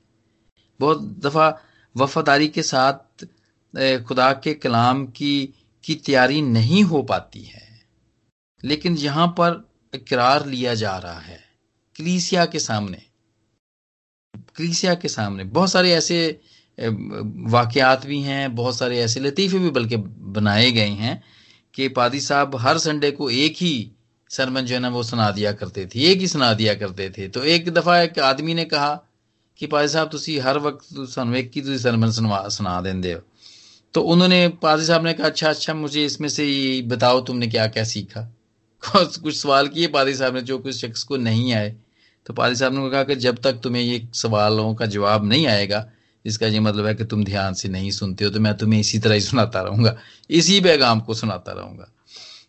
बहुत 0.80 1.02
दफ़ा 1.02 1.60
वफादारी 1.96 2.48
के 2.48 2.62
साथ 2.62 3.24
खुदा 4.04 4.32
के 4.32 4.54
कलाम 4.54 5.06
की 5.06 5.54
की 5.84 5.94
तैयारी 5.94 6.42
नहीं 6.42 6.82
हो 6.82 7.02
पाती 7.02 7.42
है। 7.42 7.80
लेकिन 8.64 8.96
यहाँ 8.96 9.26
पर 9.28 9.68
इकरार 9.94 10.46
लिया 10.46 10.74
जा 10.74 10.96
रहा 10.98 11.18
है। 11.20 11.45
क्लीसिया 11.96 12.46
के 12.46 12.58
सामने, 12.58 13.02
क्लीसिया 14.56 14.94
के 14.94 15.08
सामने। 15.08 15.44
बहुत 15.44 15.70
सारे 15.70 15.92
ऐसे 15.92 16.40
वाकयात 17.50 18.06
भी 18.06 18.20
हैं, 18.22 18.54
बहुत 18.54 18.76
सारे 18.76 18.98
ऐसे 19.00 19.20
लतीफे 19.20 19.58
भी 19.58 19.70
बल्कि 19.70 19.96
बनाए 19.96 20.70
गए 20.70 20.88
हैं 20.88 21.22
कि 21.74 21.88
पादी 21.88 22.20
साहब 22.20 22.56
हर 22.56 22.78
संडे 22.78 23.10
को 23.10 23.30
एक 23.30 23.56
ही 23.56 23.92
सरमन 24.30 24.60
जो 24.60 24.74
है 24.74 24.80
ना 24.80 24.88
वो 24.88 25.02
सुना 25.02 25.30
दिया 25.30 25.52
करते 25.52 25.86
थे, 25.86 26.00
एक 26.00 26.18
ही 26.18 26.28
सुना 26.28 26.54
दिया 26.54 26.74
करते 26.74 27.10
थे। 27.10 27.28
तो 27.28 27.44
एक 27.44 27.68
दफ़ा 27.70 28.00
एक 28.00 28.18
आदमी 28.18 28.54
ने 28.54 28.64
कहा 28.64 29.02
कि 29.58 29.66
पादी 29.66 29.88
साहब 29.88 30.08
तुम 30.08 30.40
हर 30.42 30.58
वक्त 30.58 31.18
एक 31.36 31.50
ही 31.54 31.78
सरमन 31.78 32.10
सुनवा, 32.10 32.48
सुना 32.48 32.80
देंगे 32.80 33.12
हो। 33.12 33.20
तो 33.94 34.00
उन्होंने, 34.00 34.48
पादी 34.48 34.84
साहब 34.84 35.04
ने 35.04 35.14
कहा 35.14 35.26
अच्छा 35.26 35.50
अच्छा 35.50 35.74
मुझे 35.74 36.04
इसमें 36.04 36.28
से 36.28 36.82
बताओ 36.82 37.20
तुमने 37.20 37.46
क्या 37.46 37.66
क्या 37.66 37.84
सीखा? 37.84 38.32
कुछ 38.96 39.36
सवाल 39.36 39.68
किए, 39.68 39.86
पादी 39.86 40.14
साहब 40.14 40.34
ने 40.34 40.40
जो 40.42 40.58
कुछ 40.58 40.86
शख्स 40.86 41.02
को 41.02 41.16
नहीं 41.16 41.52
आए 41.52 41.74
तो 42.26 42.34
पादी 42.34 42.56
साहब 42.56 42.74
ने 42.74 42.90
कहा 42.90 43.02
कि 43.02 43.16
जब 43.16 43.36
तक 43.36 43.52
तुम्हें 43.52 43.82
ये 43.82 44.08
सवालों 44.14 44.74
का 44.74 44.86
जवाब 44.86 45.24
नहीं 45.24 45.46
आएगा 45.46 45.90
इसका 46.24 46.46
ये 46.46 46.60
मतलब 46.60 46.86
है 46.86 46.94
कि 46.94 47.04
तुम 47.04 47.24
ध्यान 47.24 47.54
से 47.54 47.68
नहीं 47.68 47.90
सुनते 47.90 48.24
हो 48.24 48.30
तो 48.30 48.40
मैं 48.40 48.54
तुम्हें 48.54 48.80
इसी 48.80 48.98
तरह 48.98 49.14
ही 49.14 49.20
सुनाता 49.20 49.60
रहूँगा। 49.60 49.96
इसी 50.30 50.60
पैगाम 50.60 51.00
को 51.00 51.14
सुनाता 51.14 51.52
रहूँगा। 51.52 51.92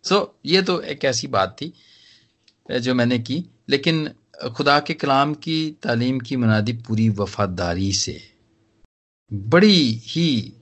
सो 0.03 0.15
so, 0.15 0.27
ये 0.45 0.61
तो 0.61 0.81
एक 0.81 1.05
ऐसी 1.05 1.27
बात 1.27 1.57
थी 1.61 1.73
जो 2.81 2.93
मैंने 2.93 3.19
की। 3.19 3.45
लेकिन 3.69 4.09
खुदा 4.55 4.79
के 4.79 4.93
कलाम 4.93 5.33
की 5.33 5.75
तालीम 5.83 6.19
की 6.19 6.35
मुनादी 6.35 6.73
पूरी 6.73 7.09
वफादारी 7.09 7.93
से 7.93 8.21
बड़ी 9.33 10.01
ही 10.05 10.53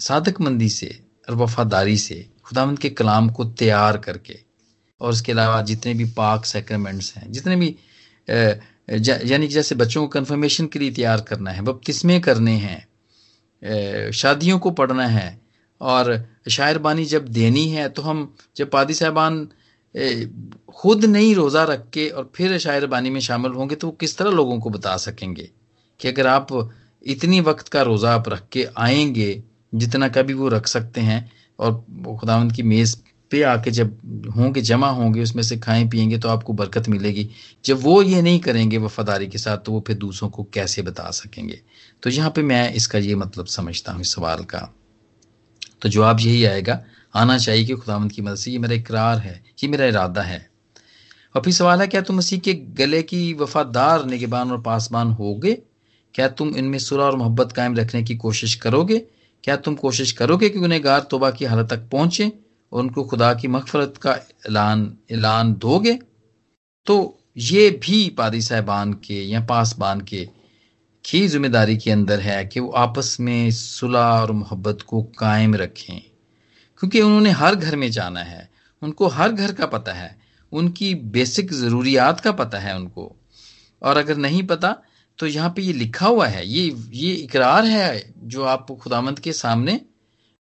साधक 0.00 0.40
मंदी 0.40 0.68
से 0.68 1.04
और 1.28 1.34
वफादारी 1.34 1.96
से 1.96 2.30
खुदावंद 2.44 2.78
के 2.78 2.90
कलाम 2.90 3.28
को 3.30 3.44
तैयार 3.44 3.98
करके 3.98 4.38
और 5.00 5.10
उसके 5.10 5.32
अलावा 5.32 5.62
जितने 5.62 5.94
भी 5.94 6.04
पाक 6.04 6.44
सेक्रमेंट्स 6.44 7.16
हैं 7.16 7.32
जितने 7.32 7.56
भी 7.56 7.76
यानी 8.28 9.46
कि 9.48 9.54
जैसे 9.54 9.74
बच्चों 9.74 10.02
को 10.02 10.08
कन्फर्मेशन 10.08 10.66
के 10.66 10.78
लिए 10.78 10.90
तैयार 10.92 11.20
करना 11.20 11.50
है 11.50 11.62
बपतिस्मे 11.62 12.18
करने 12.20 12.56
हैं? 12.56 14.10
शादियों 14.12 14.58
को 14.58 14.70
पढ़ना 14.70 15.06
है, 15.06 15.40
और 15.80 16.24
शायरबानी 16.50 17.04
जब 17.04 17.28
देनी 17.28 17.68
है 17.68 17.88
तो 17.88 18.02
हम, 18.02 18.34
जब 18.56 18.70
पादी 18.70 18.94
साहबान 18.94 19.46
खुद 20.74 21.04
नहीं 21.04 21.34
रोज़ा 21.34 21.62
रख 21.64 21.88
के 21.94 22.08
और 22.08 22.30
फिर 22.36 22.58
शायरबानी 22.58 23.10
में 23.10 23.20
शामिल 23.20 23.52
होंगे 23.52 23.74
तो 23.74 23.86
वो 23.86 23.92
किस 24.00 24.16
तरह 24.18 24.30
लोगों 24.30 24.58
को 24.60 24.70
बता 24.70 24.96
सकेंगे 24.96 25.48
कि 26.00 26.08
अगर 26.08 26.26
आप 26.26 26.48
इतनी 27.06 27.40
वक्त 27.40 27.68
का 27.68 27.82
रोज़ा 27.82 28.14
आप 28.14 28.28
रख 28.28 28.48
के 28.52 28.66
आएँगे, 28.78 29.42
जितना 29.74 30.08
कभी 30.08 30.34
वो 30.34 30.48
रख 30.48 30.66
सकते 30.66 31.00
हैं, 31.00 31.30
और 31.58 31.72
खुदावंद 32.20 32.52
की 32.52 32.62
मेज़ 32.62 32.96
पे 33.32 33.42
आके 33.42 33.70
जब 33.70 33.98
होंगे, 34.36 34.60
जमा 34.60 34.88
होंगे, 34.88 35.22
उसमें 35.22 35.42
से 35.42 35.58
खाएँ 35.58 35.88
पिएँगे 35.88 36.18
तो 36.18 36.28
आपको 36.28 36.52
बरकत 36.52 36.88
मिलेगी। 36.88 37.30
जब 37.64 37.82
वो 37.82 38.02
ये 38.02 38.22
नहीं 38.22 38.40
करेंगे 38.40 38.78
वफादारी 38.78 39.26
के 39.26 39.38
साथ 39.38 39.58
तो 39.58 39.72
वो 39.72 39.84
फिर 39.86 39.96
दूसरों 39.96 40.30
को 40.30 40.44
कैसे 40.44 40.82
बता 40.82 41.10
सकेंगे? 41.10 41.60
तो 42.02 42.10
यहाँ 42.10 42.30
पे 42.30 42.42
मैं 42.42 42.72
इसका 42.74 42.98
ये 42.98 43.14
मतलब 43.14 43.46
समझता 43.46 43.92
हूँ, 43.92 44.00
इस 44.00 44.14
सवाल 44.14 44.44
का। 44.44 44.74
तो 45.82 45.88
जवाब 45.88 46.20
यही 46.20 46.44
आएगा, 46.44 46.84
आना 47.14 47.38
चाहिए 47.38 47.64
कि 47.64 47.72
खुदावंद 47.72 48.12
की 48.12 48.22
मदद 48.22 48.36
से, 48.36 48.50
ये 48.50 48.58
मेरा 48.58 48.74
इकरार 48.74 49.18
है, 49.18 49.44
ये 49.62 49.68
मेरा 49.68 49.84
इरादा 49.84 50.22
है। 50.22 50.50
और 51.36 51.42
फिर 51.42 51.52
सवाल 51.52 51.80
है, 51.80 51.86
क्या 51.86 52.00
तुम 52.00 52.16
मसीह 52.16 52.38
के 52.38 52.54
गले 52.54 53.02
की 53.02 53.34
वफादार, 53.34 54.04
निगबान 54.06 54.50
और 54.50 54.60
पासबान 54.60 55.08
होगे? 55.08 55.58
क्या 56.14 56.28
तुम 56.28 56.56
इनमें 56.56 56.78
सुलह 56.78 57.02
और 57.02 57.16
मोहब्बत 57.16 57.52
कायम 57.52 57.76
रखने 57.76 58.02
की 58.02 58.16
कोशिश 58.16 58.54
करोगे? 58.54 58.98
क्या 59.44 59.56
तुम 59.56 59.74
कोशिश 59.74 60.12
करोगे 60.12 60.48
कि 60.48 60.58
गुनहगार 60.58 61.00
तोबा 61.00 61.30
की 61.30 61.44
हालत 61.44 61.70
तक 61.70 61.78
पहुँचे? 61.78 62.32
उनको 62.72 63.04
खुदा 63.04 63.32
की 63.34 63.48
मगफरत 63.48 63.96
का 63.96 64.12
ऐलान 64.48 64.92
ऐलान 65.10 65.54
दोगे 65.54 65.98
तो 66.86 67.18
ये 67.36 67.68
भी 67.82 68.08
पादी 68.08 68.40
साहबान 68.40 68.92
के 69.04 69.22
या 69.24 69.40
पासबान 69.40 70.00
के 70.00 70.28
की 71.04 71.26
ज़िम्मेदारी 71.28 71.76
के 71.76 71.90
अंदर 71.90 72.20
है 72.20 72.44
कि 72.44 72.60
वो 72.60 72.70
आपस 72.78 73.16
में 73.20 73.50
सुलह 73.50 74.00
और 74.00 74.32
मोहब्बत 74.32 74.82
को 74.82 75.02
कायम 75.18 75.54
रखें। 75.54 76.00
क्योंकि 76.80 77.00
उन्होंने 77.00 77.30
हर 77.30 77.54
घर 77.54 77.76
में 77.76 77.90
जाना 77.90 78.20
है, 78.20 78.48
उनको 78.82 79.08
हर 79.08 79.32
घर 79.32 79.52
का 79.52 79.66
पता 79.66 79.92
है, 79.92 80.16
उनकी 80.52 80.94
बेसिक 80.94 81.52
ज़रूरियात 81.52 82.20
का 82.20 82.32
पता 82.32 82.58
है 82.58 82.76
उनको। 82.76 83.10
और 83.82 83.96
अगर 83.96 84.16
नहीं 84.16 84.42
पता 84.42 84.76
तो 85.18 85.26
यहाँ 85.26 85.52
पे 85.56 85.62
ये 85.62 85.72
लिखा 85.72 86.06
हुआ 86.06 86.26
है, 86.26 86.46
ये 86.48 86.74
ये 86.92 87.14
इकरार 87.14 87.64
है 87.64 88.12
जो 88.18 88.44
आप 88.44 88.70
खुदामंद 88.82 89.18
के 89.18 89.32
सामने 89.32 89.80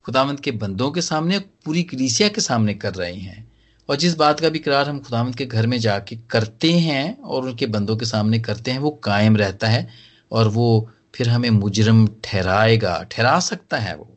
खुदामंद 0.07 0.40
के 0.40 0.51
बंदों 0.53 0.90
के 0.90 1.01
सामने, 1.03 1.38
पूरी 1.38 1.82
कलीसिया 1.82 2.28
के 2.28 2.40
सामने 2.40 2.74
कर 2.74 2.94
रहे 2.94 3.14
हैं। 3.14 3.48
और 3.88 3.96
जिस 3.96 4.14
बात 4.16 4.40
का 4.40 4.48
भी 4.48 4.59
करार 4.59 4.88
हम 4.88 4.98
खुदामंद 5.01 5.36
के 5.36 5.44
घर 5.46 5.66
में 5.66 5.78
जाके 5.80 6.16
करते 6.30 6.72
हैं 6.72 7.18
और 7.18 7.44
उनके 7.44 7.66
बंदों 7.68 7.96
के 7.96 8.07
सामने 8.07 8.38
करते 8.40 8.70
हैं, 8.70 8.78
वो 8.78 8.90
कायम 9.05 9.36
रहता 9.36 9.68
है 9.68 9.88
और 10.32 10.48
वो 10.48 10.90
फिर 11.14 11.28
हमें 11.28 11.51
मुजरम 11.51 12.07
ठहराएगा, 12.24 13.03
ठहरा 13.11 13.38
सकता 13.40 13.78
है 13.78 13.96
वो। 13.96 14.09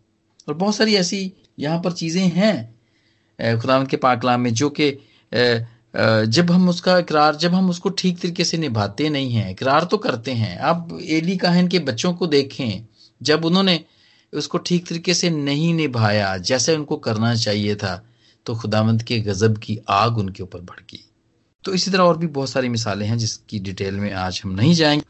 और 0.47 0.53
बहुत 0.53 0.75
सारी 0.75 0.95
ऐसी 0.95 1.31
यहाँ 1.59 1.79
पर 1.81 1.91
चीज़ें 1.93 2.23
हैं 2.23 3.59
खुदामंद 3.59 3.87
के 3.87 3.97
पाकलाम 3.97 4.41
में, 4.41 4.53
जो 4.53 4.69
कि 4.71 4.91
जब 5.93 6.51
हम 6.51 6.69
उसका 6.69 6.97
इकरार 6.97 7.35
जब 7.35 7.53
हम 7.53 7.69
उसको 7.69 7.89
ठीक 7.91 8.19
तरीके 8.19 8.43
से 8.43 8.57
निभाते 8.57 9.09
नहीं 9.09 9.31
हैं 9.31 9.49
इकरार 9.51 9.83
तो 9.83 9.97
करते 9.97 10.31
हैं। 10.33 10.57
आप 10.59 10.97
एली 11.01 11.37
काहन 11.37 11.67
के 11.67 11.79
बच्चों 11.81 12.13
को 12.13 12.27
देखें, 12.27 12.85
जब 13.21 13.45
उन्होंने 13.45 13.79
उसको 14.33 14.57
ठीक 14.57 14.87
तरीके 14.87 15.13
से 15.13 15.29
नहीं 15.29 15.73
निभाया 15.73 16.37
जैसे 16.37 16.75
उनको 16.75 16.97
करना 16.97 17.35
चाहिए 17.35 17.75
था 17.75 18.03
तो 18.45 18.55
खुदावंत 18.55 19.01
के 19.01 19.19
गजब 19.19 19.57
की 19.57 19.79
आग 19.89 20.17
उनके 20.17 20.43
ऊपर 20.43 20.61
भड़की। 20.61 20.99
तो 21.63 21.73
इसी 21.73 21.91
तरह 21.91 22.03
और 22.03 22.17
भी 22.17 22.27
बहुत 22.27 22.49
सारी 22.49 22.69
मिसालें 22.69 23.07
हैं 23.07 23.17
जिसकी 23.17 23.59
डिटेल 23.59 23.95
में 23.95 24.11
आज 24.13 24.41
हम 24.45 24.51
नहीं 24.51 24.73
जाएँगे। 24.73 25.03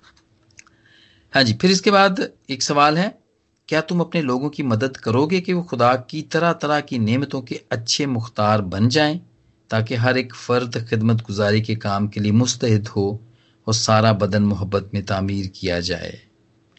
हाँ 1.34 1.44
जी, 1.44 1.54
फिर 1.54 1.72
इसके 1.72 1.92
बाद 1.92 2.30
एक 2.50 2.64
सवाल 2.64 2.98
है, 2.98 3.20
क्या 3.68 3.82
तुम 3.82 4.00
अपने 4.00 4.22
लोगों 4.22 4.50
की 4.50 4.64
मदद 4.64 4.98
करोगे 4.98 5.42
कि 5.42 5.54
वो 5.54 5.64
खुदा 5.64 5.96
की 5.96 6.22
तरह 6.22 6.54
तरह 6.54 6.82
की 6.82 7.00
नेमतों 7.00 7.42
के 7.42 7.62
अच्छे 7.72 8.06
मुख्तार 8.06 8.62
बन 8.62 8.90
जाएँ, 8.90 9.22
ताकि 9.70 9.96
हर 9.96 10.18
एक 10.18 10.36
फ़र्द 10.36 10.78
खिदमत 10.90 11.22
गुजारी 11.22 11.62
के 11.62 11.76
काम 11.76 12.08
के 12.08 12.20
लिए 12.20 12.32
मुस्तैद 12.32 12.88
हो 12.88 13.22
और 13.68 13.74
सारा 13.74 14.14
बदन 14.14 14.44
मोहब्बत 14.44 14.92
में 14.94 15.06
तामीर 15.06 15.48
किया 15.48 15.80
जाए? 15.80 16.22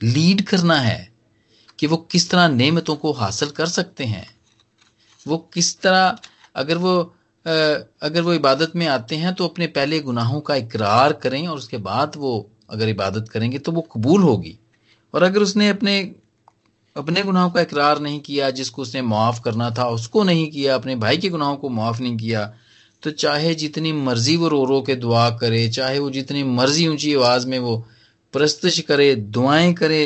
लीड 0.03 0.43
करना 0.43 0.79
है 0.81 1.14
कि 1.79 1.87
वो 1.87 1.97
किस 2.11 2.31
तरह 2.31 2.49
नेमतों 2.49 2.97
को 2.97 3.13
हासिल 3.13 3.49
कर 3.51 3.67
सकते 3.69 4.05
हैं। 4.05 4.27
वो 5.27 5.39
किस 5.55 5.79
तरह 5.81 6.19
अगर 6.57 6.79
वो 6.79 6.97
अगर 7.47 8.23
वो 8.23 8.33
इबादत 8.35 8.73
में 8.77 8.87
आते 8.87 9.17
हैं 9.17 9.33
तो 9.35 9.47
अपने 9.47 9.67
पहले 9.69 10.01
गुनाहों 10.01 10.41
का 10.41 10.55
इकरार 10.57 11.13
करें 11.23 11.47
और 11.49 11.57
उसके 11.57 11.77
बाद 11.79 12.13
वो 12.17 12.51
अगर 12.71 12.89
इबादत 12.89 13.29
करेंगे 13.29 13.59
तो 13.59 13.73
वो 13.73 13.81
कबूल 13.93 14.23
होगी। 14.23 14.59
और 15.15 15.23
अगर 15.23 15.43
उसने 15.43 15.69
अपने 15.69 15.99
अपने 16.97 17.23
गुनाहों 17.23 17.51
का 17.51 17.61
इकरार 17.61 18.01
नहीं 18.01 18.21
किया, 18.21 18.51
जिसको 18.51 18.83
उसने 18.83 19.03
माफ़ 19.03 19.41
करना 19.43 19.71
था, 19.71 19.89
उसको 19.89 20.23
नहीं 20.25 20.51
किया, 20.51 20.75
अपने 20.75 20.97
भाई 20.97 21.19
के 21.19 21.29
गुनाहों 21.29 21.57
को 21.57 21.69
माफ़ 21.71 22.01
नहीं 22.03 22.17
किया 22.17 22.53
तो 23.03 23.11
चाहे 23.13 23.55
जितनी 23.55 23.93
मर्ज़ी 23.93 24.37
वो 24.37 24.49
रो 24.49 24.65
रो 24.65 24.81
के 24.83 24.95
दुआ 24.97 25.29
करे, 25.31 25.69
चाहे 25.69 25.99
वो 25.99 26.11
जितनी 26.11 26.43
मर्ज़ी 26.43 26.87
ऊँची 26.89 27.15
आवाज़ 27.15 27.47
में 27.47 27.59
वो 27.59 27.77
प्रस्तश 28.35 28.79
करे, 28.81 29.15
दुआएँ 29.15 29.73
करे 29.75 30.05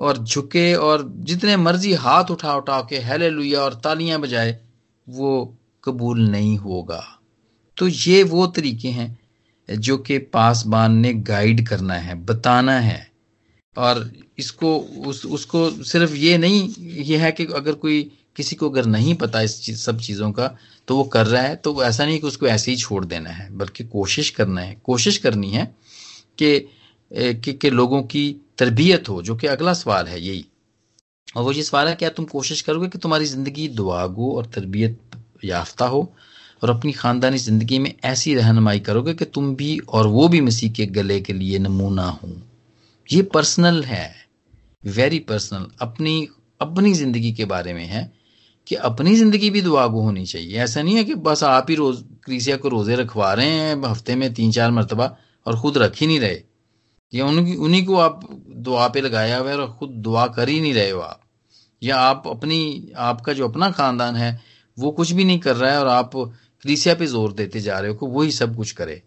और 0.00 0.18
झुके 0.18 0.74
और 0.74 1.04
जितने 1.20 1.56
मर्ज़ी 1.56 1.92
हाथ 1.94 2.30
उठा 2.30 2.54
उठा 2.56 2.80
के 2.80 2.98
हेले 2.98 3.28
लुया 3.30 3.60
और 3.60 3.74
तालियाँ 3.74 4.20
बजाए 4.20 4.58
वो 5.08 5.32
कबूल 5.84 6.20
नहीं 6.28 6.56
होगा। 6.58 7.02
तो 7.76 7.88
ये 7.88 8.22
वो 8.22 8.46
तरीके 8.46 8.88
हैं 8.88 9.18
जो 9.68 9.96
कि 9.98 10.18
पासबान 10.18 10.96
ने 10.96 11.12
गाइड 11.14 11.66
करना 11.68 11.94
है 11.94 12.14
बताना 12.24 12.78
है। 12.80 13.10
और 13.76 14.10
इसको 14.38 14.76
उस 15.06 15.24
उसको 15.26 15.70
सिर्फ़ 15.84 16.14
ये 16.14 16.38
नहीं 16.38 16.68
ये 16.78 17.16
है 17.16 17.30
कि 17.32 17.44
अगर 17.46 17.72
कोई 17.74 18.02
किसी 18.36 18.56
को 18.56 18.70
अगर 18.70 18.86
नहीं 18.86 19.14
पता 19.14 19.40
इस 19.40 19.60
चीज़, 19.62 19.78
सब 19.78 19.98
चीज़ों 20.00 20.30
का 20.32 20.46
तो 20.88 20.96
वो 20.96 21.04
कर 21.04 21.26
रहा 21.26 21.42
है 21.42 21.56
तो 21.56 21.82
ऐसा 21.84 22.04
नहीं 22.06 22.18
कि 22.20 22.26
उसको 22.26 22.46
ऐसे 22.46 22.70
ही 22.70 22.76
छोड़ 22.76 23.04
देना 23.04 23.30
है 23.30 23.48
बल्कि 23.56 23.84
कोशिश 23.84 24.30
करना 24.30 24.60
है। 24.60 24.76
कोशिश 24.84 25.18
करनी 25.18 25.50
है 25.50 25.64
कि 26.38 26.58
कि, 27.10 27.52
कि 27.52 27.70
लोगों 27.70 28.02
की 28.02 28.24
तरबियत 28.60 29.08
हो, 29.08 29.22
जो 29.22 29.36
कि 29.36 29.46
अगला 29.46 29.72
सवाल 29.74 30.06
है 30.06 30.20
यही। 30.20 30.44
और 31.36 31.42
वो 31.42 31.52
ये 31.52 31.62
सवाल 31.62 31.88
है, 31.88 31.94
क्या 31.94 32.08
तुम 32.08 32.24
कोशिश 32.24 32.60
करोगे 32.60 32.88
कि 32.88 32.98
तुम्हारी 32.98 33.24
ज़िंदगी 33.24 33.68
दुआगो 33.68 34.32
और 34.36 34.46
तरबियत 34.46 35.00
याफ्ता 35.44 35.84
हो? 35.84 36.12
और 36.62 36.70
अपनी 36.70 36.92
ख़ानदानी 36.92 37.38
ज़िंदगी 37.38 37.78
में 37.78 37.92
ऐसी 38.04 38.34
रहनुमाई 38.34 38.80
करोगे 38.80 39.14
कि 39.14 39.24
तुम 39.24 39.54
भी 39.56 39.78
और 39.78 40.06
वो 40.06 40.28
भी 40.28 40.40
मसीह 40.40 40.72
के 40.72 40.86
गले 40.86 41.20
के 41.20 41.32
लिए 41.32 41.58
नमूना 41.58 42.06
हो? 42.06 42.28
ये 43.08 43.22
पर्सनल 43.34 43.82
है 43.84 44.14
वेरी 44.84 45.18
पर्सनल 45.18 45.66
अपनी 45.80 46.28
अपनी 46.60 46.92
ज़िंदगी 46.94 47.32
के 47.32 47.44
बारे 47.44 47.72
में 47.74 47.84
है 47.84 48.10
कि 48.66 48.74
अपनी 48.74 49.14
ज़िंदगी 49.16 49.50
भी 49.50 49.62
दुआगो 49.62 50.00
होनी 50.00 50.26
चाहिए। 50.26 50.58
ऐसा 50.58 50.82
नहीं 50.82 50.96
है 50.96 51.04
कि 51.04 51.14
बस 51.14 51.44
आप 51.44 51.66
ही 51.70 51.74
रोज़ 51.74 52.02
क्रीसिया 52.24 52.56
को 52.56 52.68
रोज़े 52.68 52.96
रखवा 52.96 53.32
रहे 53.32 53.46
हैं, 53.46 53.82
हफ़्ते 53.84 54.16
में 54.16 54.32
तीन 54.34 54.52
चार 54.52 54.70
मरतबा 54.70 55.16
और 55.46 55.60
खुद 55.60 55.78
रख 55.78 55.96
ही 56.00 56.06
नहीं 56.06 56.20
रहे। 56.20 56.42
या 57.14 57.26
उनकी, 57.26 57.54
उन्हीं 57.54 57.86
को 57.86 57.96
आप 57.96 58.20
दुआ 58.48 58.88
पे 58.88 59.00
लगाया 59.00 59.38
हुआ 59.38 59.50
है 59.50 59.58
और 59.58 59.76
खुद 59.78 59.90
दुआ 59.90 60.26
कर 60.26 60.48
ही 60.48 60.60
नहीं 60.60 60.74
रहे 60.74 60.90
हो 60.90 61.00
आप। 61.00 61.20
या 61.82 61.96
आप 61.96 62.22
अपनी, 62.26 62.92
आपका 62.96 63.32
जो 63.32 63.48
अपना 63.48 63.70
खानदान 63.70 64.16
है, 64.16 64.40
वो 64.78 64.90
कुछ 64.90 65.12
भी 65.12 65.24
नहीं 65.24 65.38
कर 65.38 65.56
रहा 65.56 65.72
है 65.72 65.80
और 65.80 65.88
आप 65.88 66.10
क्रीसिया 66.62 66.94
पे 66.94 67.06
ज़ोर 67.06 67.32
देते 67.32 67.60
जा 67.60 67.78
रहे 67.78 67.90
हो 67.90 67.96
कि 67.96 68.06
वही 68.06 68.32
सब 68.32 68.56
कुछ 68.56 68.72
करे 68.72 69.02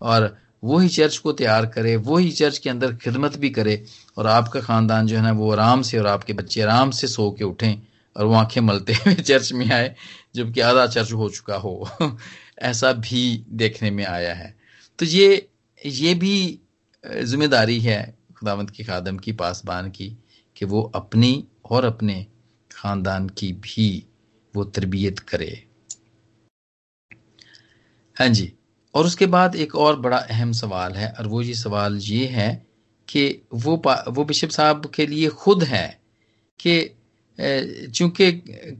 और 0.00 0.36
वही 0.64 0.88
चर्च 0.88 1.16
को 1.16 1.32
तैयार 1.32 1.66
करे, 1.66 1.96
वही 1.96 2.30
चर्च 2.30 2.58
के 2.58 2.70
अंदर 2.70 2.94
खिदमत 2.94 3.36
भी 3.36 3.50
करे 3.50 3.84
और 4.18 4.26
आपका 4.26 4.60
खानदान 4.60 5.06
जो 5.06 5.16
है 5.16 5.22
ना, 5.22 5.32
वो 5.32 5.52
आराम 5.52 5.82
से 5.82 5.98
और 5.98 6.06
आपके 6.06 6.32
बच्चे 6.32 6.62
आराम 6.62 6.90
से 6.90 7.06
सो 7.06 7.30
के 7.30 7.44
उठें 7.44 7.82
और 8.16 8.26
वो 8.26 8.34
आँखें 8.34 8.60
मलते 8.60 8.92
हुए 9.06 9.14
चर्च 9.14 9.52
में 9.52 9.70
आए, 9.70 9.94
जबकि 10.36 10.60
आधा 10.60 10.86
चर्च 10.86 11.12
हो 11.12 11.28
चुका 11.30 11.56
हो। 11.56 11.90
ऐसा 12.58 12.92
भी 12.92 13.44
देखने 13.50 13.90
में 13.90 14.06
आया 14.06 14.34
है। 14.34 14.56
तो 14.98 15.06
ये 15.06 15.48
ये 15.86 16.14
भी 16.14 16.60
ज़िम्मेदारी 17.04 17.78
है 17.80 18.02
खुदावंत 18.38 18.70
के 18.70 18.84
खादम 18.84 19.18
की, 19.18 19.32
पासबान 19.32 19.90
की, 19.90 20.16
कि 20.56 20.64
वो 20.64 20.82
अपनी 20.94 21.44
और 21.70 21.84
अपने 21.84 22.26
खानदान 22.70 23.28
की 23.28 23.52
भी 23.52 24.06
वो 24.54 24.64
तरबियत 24.64 25.18
करे। 25.18 25.66
हाँ 28.16 28.28
जी, 28.28 28.52
और 28.94 29.06
उसके 29.06 29.26
बाद 29.26 29.56
एक 29.56 29.74
और 29.74 30.00
बड़ा 30.00 30.16
अहम 30.16 30.52
सवाल 30.52 30.92
है, 30.92 31.08
और 31.08 31.26
वो 31.26 31.42
ये 31.42 31.54
सवाल 31.54 31.96
ये 31.96 32.26
है 32.26 32.66
कि 33.08 33.42
वो 33.54 33.76
वो 34.08 34.24
बिशप 34.24 34.48
साहब 34.48 34.86
के 34.86 35.06
लिए 35.06 35.28
खुद 35.28 35.64
है 35.64 35.86
कि 36.60 36.80
चूँकि 37.38 38.32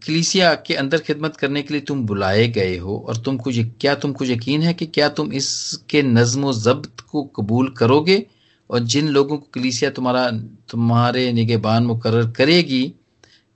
कलीसिया 0.07 0.55
के 0.55 0.75
अंदर 0.75 0.99
खिदमत 0.99 1.37
करने 1.37 1.63
के 1.63 1.75
लिए 1.75 1.81
तुम 1.81 2.07
बुलाए 2.07 2.49
गए 2.49 2.77
हो 2.79 2.97
और 3.09 3.17
तुम 3.17 3.39
कुछ, 3.39 3.59
क्या 3.59 3.95
तुमको 3.95 4.25
यकीन 4.25 4.63
है 4.63 4.75
कि 4.75 4.87
क्या 4.87 5.09
तुम 5.09 5.33
इसके 5.33 6.03
नज्म 6.03 6.53
जब्त 6.53 7.01
को 7.01 7.23
कबूल 7.23 7.69
करोगे? 7.69 8.27
और 8.71 8.79
जिन 8.81 9.09
लोगों 9.09 9.39
को 9.39 9.47
कलीसिया 9.55 9.91
तुम्हारा, 9.91 10.31
तुम्हारे 10.71 11.33
निगेबान 11.33 11.87
मुकर 11.87 12.31
करेगी, 12.31 12.95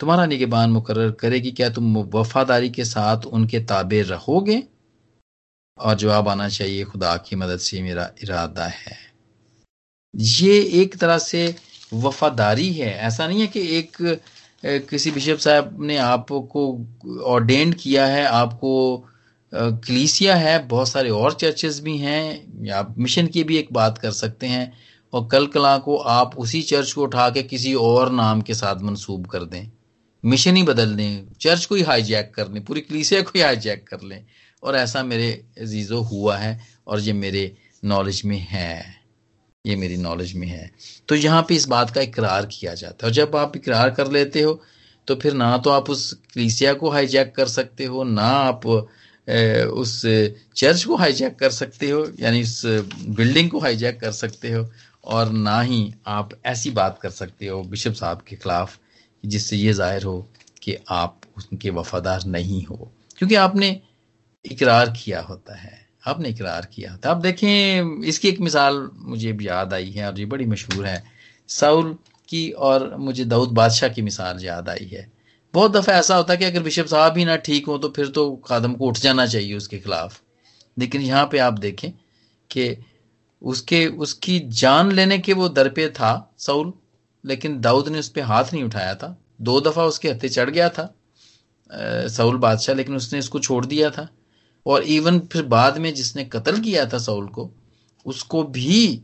तुम्हारा 0.00 0.26
निगेबान 0.26 0.70
मुकर 0.70 1.10
करेगी, 1.10 1.50
क्या 1.50 1.70
तुम 1.70 1.96
वफादारी 2.14 2.70
के 2.70 2.84
साथ 2.84 3.26
उनके 3.26 3.60
ताबे 3.60 4.02
रहोगे? 4.02 4.62
और 5.78 5.94
जवाब 5.94 6.28
आना 6.28 6.48
चाहिए, 6.48 6.84
खुदा 6.84 7.16
की 7.16 7.36
मदद 7.36 7.58
से 7.58 7.82
मेरा 7.82 8.10
इरादा 8.22 8.64
है। 8.64 8.96
ये 10.14 10.60
एक 10.82 10.96
तरह 10.96 11.18
से 11.18 11.54
वफादारी 11.94 12.72
है। 12.72 12.94
ऐसा 12.98 13.26
नहीं 13.26 13.40
है 13.40 13.46
कि 13.46 13.60
एक 13.60 14.20
किसी 14.62 15.10
बिशप 15.10 15.38
साहब 15.38 15.76
ने 15.80 15.96
आपको 15.96 16.72
ऑर्डेंड 17.24 17.74
किया 17.74 18.06
है, 18.06 18.24
आपको 18.24 19.06
क्लीसिया 19.52 20.34
है, 20.36 20.58
बहुत 20.68 20.88
सारे 20.88 21.10
और 21.10 21.32
चर्चेस 21.32 21.80
भी 21.80 21.96
हैं 21.98 22.70
आप 22.70 22.94
मिशन 22.98 23.26
की 23.26 23.44
भी 23.44 23.56
एक 23.58 23.68
बात 23.72 23.98
कर 23.98 24.10
सकते 24.10 24.46
हैं, 24.46 24.72
और 25.12 25.28
कल 25.32 25.46
कला 25.46 25.76
को 25.78 25.96
आप 25.96 26.36
उसी 26.38 26.62
चर्च 26.62 26.92
को 26.92 27.02
उठा 27.02 27.28
के 27.30 27.42
किसी 27.42 27.74
और 27.74 28.10
नाम 28.12 28.40
के 28.40 28.54
साथ 28.54 28.82
मंसूब 28.82 29.26
कर 29.26 29.44
दें। 29.44 29.70
मिशन 30.24 30.56
ही 30.56 30.62
बदल 30.62 30.94
दें 30.94 31.32
चर्च 31.40 31.64
को 31.64 31.74
ही 31.74 31.82
हाईजैक 31.82 32.32
कर 32.34 32.48
लें, 32.48 32.64
पूरी 32.64 32.80
क्लीसिया 32.80 33.22
को 33.22 33.32
ही 33.36 33.40
हाईजैक 33.40 33.86
कर 33.88 34.02
लें। 34.02 34.24
और 34.62 34.76
ऐसा 34.76 35.02
मेरे 35.02 35.30
अजीज़ो 35.60 36.00
हुआ 36.02 36.36
है, 36.36 36.60
और 36.86 37.00
ये 37.00 37.12
मेरे 37.12 37.52
नॉलेज 37.84 38.22
में 38.24 38.38
है। 38.40 38.97
ये 39.64 39.76
मेरी 39.76 39.96
नॉलेज 39.98 40.34
में 40.34 40.46
है। 40.46 40.70
तो 41.08 41.14
यहाँ 41.14 41.42
पे 41.48 41.54
इस 41.54 41.66
बात 41.68 41.90
का 41.90 42.00
इकरार 42.00 42.46
किया 42.52 42.74
जाता 42.74 43.06
है। 43.06 43.10
और 43.10 43.14
जब 43.14 43.36
आप 43.36 43.56
इकरार 43.56 43.90
कर 43.90 44.10
लेते 44.12 44.42
हो 44.42 44.60
तो 45.08 45.14
फिर 45.16 45.32
ना 45.34 45.56
तो 45.58 45.70
आप 45.70 45.88
उस 45.90 46.12
क्लीसिया 46.32 46.72
को 46.74 46.90
हाईजैक 46.90 47.34
कर 47.34 47.46
सकते 47.48 47.84
हो, 47.84 48.02
ना 48.04 48.22
आप 48.22 48.66
उस 48.66 50.00
चर्च 50.56 50.84
को 50.84 50.96
हाईजैक 50.96 51.38
कर 51.38 51.50
सकते 51.50 51.90
हो, 51.90 52.04
यानी 52.20 52.42
उस 52.42 52.62
बिल्डिंग 53.16 53.50
को 53.50 53.58
हाईजैक 53.58 54.00
कर 54.00 54.12
सकते 54.12 54.50
हो, 54.52 54.68
और 55.04 55.30
ना 55.32 55.60
ही 55.60 55.94
आप 56.06 56.30
ऐसी 56.46 56.70
बात 56.72 56.98
कर 57.02 57.10
सकते 57.10 57.46
हो 57.46 57.62
बिशप 57.64 57.92
साहब 57.92 58.22
के 58.28 58.36
खिलाफ, 58.36 58.78
जिससे 59.24 59.56
ये 59.56 59.72
ज़ाहिर 59.72 60.04
हो 60.04 60.20
कि 60.62 60.76
आप 60.90 61.20
उनके 61.36 61.70
वफादार 61.70 62.24
नहीं 62.26 62.64
हो। 62.64 62.90
क्योंकि 63.18 63.34
आपने 63.36 63.80
इकरार 64.44 64.90
किया 64.96 65.20
होता 65.20 65.56
है। 65.56 65.77
आपने 66.02 66.28
इकरार 66.28 66.68
किया। 66.74 66.96
था 66.96 67.10
अब 67.10 67.20
देखें, 67.22 68.02
इसकी 68.02 68.28
एक 68.28 68.40
मिसाल 68.40 68.88
मुझे 68.94 69.32
भी 69.32 69.46
याद 69.48 69.74
आई 69.74 69.90
है 69.90 70.06
और 70.06 70.18
ये 70.20 70.26
बड़ी 70.26 70.46
मशहूर 70.46 70.86
है। 70.86 71.02
साउल 71.48 71.92
की 72.28 72.50
और 72.50 72.94
मुझे 72.98 73.24
दाऊद 73.24 73.52
बादशाह 73.52 73.90
की 73.90 74.02
मिसाल 74.02 74.44
याद 74.44 74.68
आई 74.68 74.88
है। 74.92 75.10
बहुत 75.54 75.72
दफ़ा 75.72 75.92
ऐसा 75.94 76.16
होता 76.16 76.32
है 76.32 76.38
कि 76.38 76.44
अगर 76.44 76.62
बिशप 76.62 76.86
साहब 76.86 77.18
ही 77.18 77.24
ना 77.24 77.36
ठीक 77.38 77.66
हो 77.66 77.78
तो 77.78 77.88
फिर 77.96 78.08
तो 78.08 78.30
खादम 78.46 78.74
को 78.74 78.88
उठ 78.88 78.98
जाना 78.98 79.26
चाहिए 79.26 79.54
उसके 79.56 79.78
खिलाफ। 79.78 80.20
लेकिन 80.76 81.02
यहाँ 81.02 81.24
पे 81.32 81.38
आप 81.38 81.58
देखें 81.58 81.90
कि 82.50 82.76
उसके, 83.42 83.86
उसकी 83.86 84.38
जान 84.40 84.92
लेने 84.92 85.18
के 85.18 85.32
वो 85.32 85.48
दर 85.50 85.68
पे 85.68 85.88
था 85.90 86.34
सऊल 86.38 86.72
लेकिन 87.24 87.60
दाऊद 87.60 87.88
ने 87.88 87.98
उस 87.98 88.08
पर 88.08 88.22
हाथ 88.22 88.52
नहीं 88.52 88.62
उठाया 88.64 88.94
था। 88.94 89.16
दो 89.40 89.60
दफ़ा 89.60 89.84
उसके 89.84 90.08
हथे 90.10 90.28
चढ़ 90.28 90.50
गया 90.50 90.68
था 90.68 90.94
सऊल 92.08 92.36
बादशाह, 92.38 92.74
लेकिन 92.76 92.96
उसने 92.96 93.18
इसको 93.18 93.38
छोड़ 93.40 93.64
दिया 93.66 93.90
था। 93.90 94.08
और 94.68 94.82
इवन 94.84 95.18
फिर 95.32 95.42
बाद 95.48 95.78
में 95.78 95.92
जिसने 95.94 96.24
कत्ल 96.26 96.60
किया 96.60 96.86
था 96.86 96.98
सऊल 97.00 97.26
को, 97.28 97.50
उसको 98.06 98.42
भी 98.44 99.02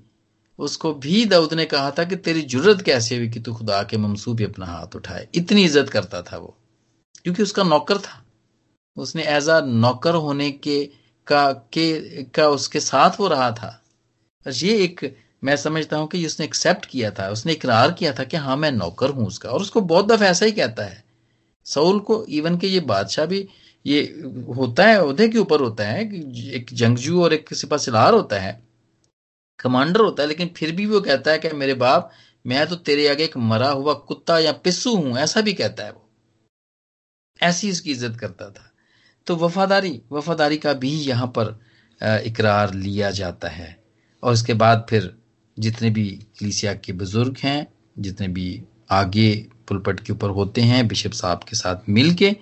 उसको 0.58 0.92
भी 0.94 1.24
दाऊद 1.24 1.54
ने 1.54 1.64
कहा 1.64 1.90
था 1.90 2.04
कि 2.04 2.16
तेरी 2.16 2.42
ज़रूरत 2.42 2.82
कैसे 2.82 3.16
हुई 3.16 3.28
कि 3.28 3.40
तू 3.40 3.54
खुदा 3.54 3.82
के 3.82 3.96
ममसू 3.96 4.34
भी 4.34 4.44
अपना 4.44 4.66
हाथ 4.66 4.94
उठाए। 4.96 5.26
इतनी 5.34 5.64
इज़्ज़त 5.64 5.88
करता 5.90 6.20
था 6.22 6.36
वो, 6.38 6.56
क्योंकि 7.24 7.42
उसका 7.42 7.62
नौकर 7.62 7.98
था। 7.98 8.22
उसने 8.96 9.22
एज 9.26 9.48
आ 9.48 9.60
नौकर 9.60 10.14
होने 10.16 10.50
के, 10.52 10.84
का 11.26 11.52
के, 11.52 12.22
का 12.24 12.48
उसके 12.48 12.80
साथ 12.80 13.20
वो 13.20 13.28
रहा 13.28 13.50
था। 13.52 13.80
ये 14.46 14.76
एक, 14.78 15.16
मैं 15.42 15.56
समझता 15.56 15.96
हूँ 15.96 16.06
कि 16.08 16.24
उसने 16.26 16.46
एक्सेप्ट 16.46 16.86
किया 16.86 17.10
था, 17.10 17.28
उसने 17.28 17.52
इकरार 17.52 17.92
किया 17.92 18.12
था 18.12 18.24
कि 18.24 18.36
हाँ 18.36 18.56
मैं 18.56 18.70
नौकर 18.72 19.10
हूँ 19.10 19.26
उसका। 19.26 19.48
और 19.48 19.60
उसको 19.60 19.80
बहुत 19.82 20.06
दफ़ा 20.06 20.26
ऐसा 20.26 20.46
ही 20.46 20.52
कहता 20.52 20.84
है। 20.84 21.02
सऊल 21.66 21.98
को 22.00 22.24
इवन 22.30 22.58
के 22.58 22.66
ये 22.66 22.80
बादशाह 22.86 23.26
भी 23.26 23.46
ये 23.84 24.02
होता 24.56 24.86
है 24.86 25.02
उहदे 25.02 25.28
के 25.28 25.38
ऊपर 25.38 25.60
होता 25.60 25.84
है 25.84 26.04
कि 26.04 26.50
एक 26.56 26.72
जंगजू 26.72 27.22
और 27.24 27.32
एक 27.32 27.54
सिपा 27.54 27.76
सिलार 27.76 28.14
होता 28.14 28.38
है 28.40 28.62
कमांडर 29.60 30.00
होता 30.00 30.22
है, 30.22 30.28
लेकिन 30.28 30.50
फिर 30.56 30.72
भी 30.72 30.86
वो 30.86 31.00
कहता 31.00 31.30
है 31.30 31.38
कि 31.38 31.48
मेरे 31.54 31.74
बाप, 31.74 32.10
मैं 32.44 32.66
तो 32.66 32.76
तेरे 32.76 33.06
आगे 33.08 33.24
एक 33.24 33.36
मरा 33.36 33.70
हुआ 33.70 33.92
कुत्ता 34.08 34.38
या 34.38 34.52
पिस्सू 34.54 34.94
हूँ, 34.96 35.16
ऐसा 35.18 35.40
भी 35.40 35.52
कहता 35.52 35.84
है 35.84 35.92
वो। 35.92 36.08
ऐसी 37.40 37.68
इसकी 37.68 37.90
इज़्ज़त 37.90 38.18
करता 38.20 38.48
था। 38.50 38.70
तो 39.26 39.36
वफादारी 39.36 40.00
वफादारी 40.12 40.56
का 40.56 40.72
भी 40.74 40.90
यहाँ 41.00 41.26
पर 41.38 41.58
इकरार 42.26 42.74
लिया 42.74 43.10
जाता 43.10 43.48
है। 43.48 43.76
और 44.22 44.32
इसके 44.34 44.54
बाद 44.54 44.86
फिर 44.90 45.14
जितने 45.56 45.90
भी 45.90 46.10
कलीसिया 46.40 46.74
के 46.74 46.92
बुज़ुर्ग 46.92 47.36
हैं, 47.38 47.66
जितने 47.98 48.28
भी 48.28 48.62
आगे 48.90 49.34
पुलपट 49.68 50.00
के 50.00 50.12
ऊपर 50.12 50.30
होते 50.30 50.60
हैं, 50.60 50.86
बिशप 50.88 51.12
साहब 51.12 51.44
के 51.48 51.56
साथ 51.56 51.88
मिल 51.88 52.14
के 52.14 52.36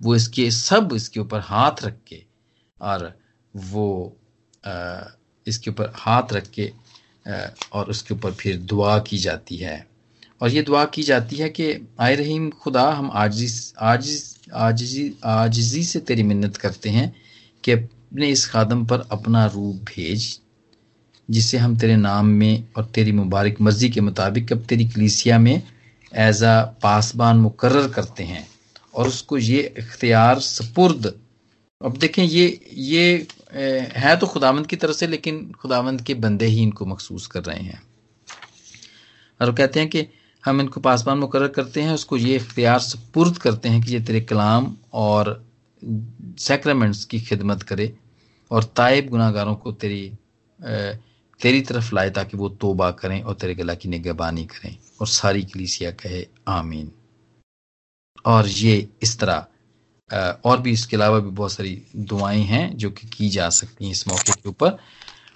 वो 0.00 0.14
इसके, 0.16 0.50
सब 0.50 0.92
इसके 0.94 1.20
ऊपर 1.20 1.40
हाथ 1.40 1.84
रख 1.84 1.96
के 2.08 2.22
और 2.80 3.12
वो 3.54 4.16
इसके 5.46 5.70
ऊपर 5.70 5.92
हाथ 5.96 6.32
रख 6.32 6.48
के 6.50 6.72
और 7.72 7.90
उसके 7.90 8.14
ऊपर 8.14 8.32
फिर 8.32 8.56
दुआ 8.62 8.98
की 8.98 9.18
जाती 9.18 9.56
है। 9.56 9.86
और 10.40 10.50
ये 10.50 10.62
दुआ 10.62 10.84
की 10.84 11.02
जाती 11.02 11.36
है 11.36 11.48
कि, 11.48 11.72
आए 12.00 12.14
रहीम 12.14 12.50
खुदा, 12.50 12.90
हम 12.90 13.10
आजिज 13.14 13.72
आजिज, 13.80 14.36
आजिजी 14.54 15.12
आजिजी 15.24 15.84
से 15.84 16.00
तेरी 16.00 16.22
मिन्नत 16.22 16.56
करते 16.56 16.90
हैं 16.90 17.14
कि 17.64 17.72
अपने 17.72 18.28
इस 18.28 18.46
खादम 18.50 18.84
पर 18.86 19.08
अपना 19.12 19.46
रूप 19.46 19.76
भेज 19.88 20.38
जिसे 21.28 21.58
हम 21.58 21.76
तेरे 21.78 21.96
नाम 21.96 22.26
में 22.26 22.68
और 22.76 22.84
तेरी 22.84 23.12
मुबारक 23.12 23.60
मर्ज़ी 23.60 23.88
के 23.90 24.00
मुताबिक 24.00 24.52
अब 24.52 24.64
तेरी 24.64 24.88
कलीसिया 24.88 25.38
में 25.38 25.62
एज 26.12 26.42
आ 26.44 26.60
पासबान 26.82 27.36
मुकर 27.36 27.88
करते 27.88 28.24
हैं। 28.24 28.46
और 28.98 29.08
उसको 29.08 29.38
ये 29.38 29.60
इख्तियार 29.78 30.38
सपुर्द। 30.40 31.06
अब 31.80 31.96
देखें, 31.96 32.22
ये 32.22 32.60
ये 32.72 33.26
है 33.96 34.16
तो 34.16 34.26
खुदावंद 34.26 34.66
की 34.66 34.76
तरफ़ 34.76 34.96
से, 34.96 35.06
लेकिन 35.06 35.52
खुदावंद 35.52 36.02
के 36.02 36.14
बंदे 36.16 36.46
ही 36.46 36.62
इनको 36.62 36.86
महसूस 36.86 37.26
कर 37.26 37.42
रहे 37.42 37.62
हैं। 37.62 37.82
और 39.40 39.52
कहते 39.54 39.80
हैं 39.80 39.88
कि 39.88 40.06
हम 40.44 40.60
इनको 40.60 40.80
पासबान 40.80 41.18
मुकर 41.18 41.46
करते 41.48 41.82
हैं, 41.82 41.92
उसको 41.92 42.16
ये 42.16 42.36
इख्तियार 42.36 42.78
सपुर्द 42.80 43.38
करते 43.38 43.68
हैं 43.68 43.82
कि 43.82 43.92
ये 43.92 44.00
तेरे 44.00 44.20
कलाम 44.22 44.76
और 44.92 45.32
सैक्रामेंट्स 46.38 47.04
की 47.04 47.20
खिदमत 47.20 47.62
करे 47.62 47.92
और 48.50 48.64
ताइब 48.76 49.08
गुनागारों 49.08 49.54
को 49.54 49.72
तेरी 49.72 50.12
तेरी 51.40 51.60
तरफ़ 51.60 51.94
लाए 51.94 52.10
ताकि 52.10 52.36
वो 52.36 52.48
तोबा 52.60 52.90
करें 52.90 53.22
और 53.22 53.34
तेरे 53.34 53.54
गला 53.54 53.74
की 53.74 53.88
निगहबानी 53.88 54.44
करें 54.44 54.76
और 55.00 55.06
सारी 55.06 55.42
कलीसिया 55.44 55.90
कहे, 55.92 56.26
आमीन। 56.48 56.90
और 58.26 58.48
ये 58.48 58.88
इस 59.02 59.18
तरह 59.18 59.46
और 60.44 60.60
भी 60.60 60.72
इसके 60.72 60.96
अलावा 60.96 61.18
भी 61.18 61.30
बहुत 61.30 61.52
सारी 61.52 61.82
दुआएँ 61.96 62.42
हैं 62.42 62.76
जो 62.76 62.90
कि 62.90 63.06
की 63.08 63.28
जा 63.28 63.48
सकती 63.50 63.84
हैं 63.84 63.92
इस 63.92 64.06
मौके 64.08 64.32
के 64.32 64.48
ऊपर। 64.48 64.76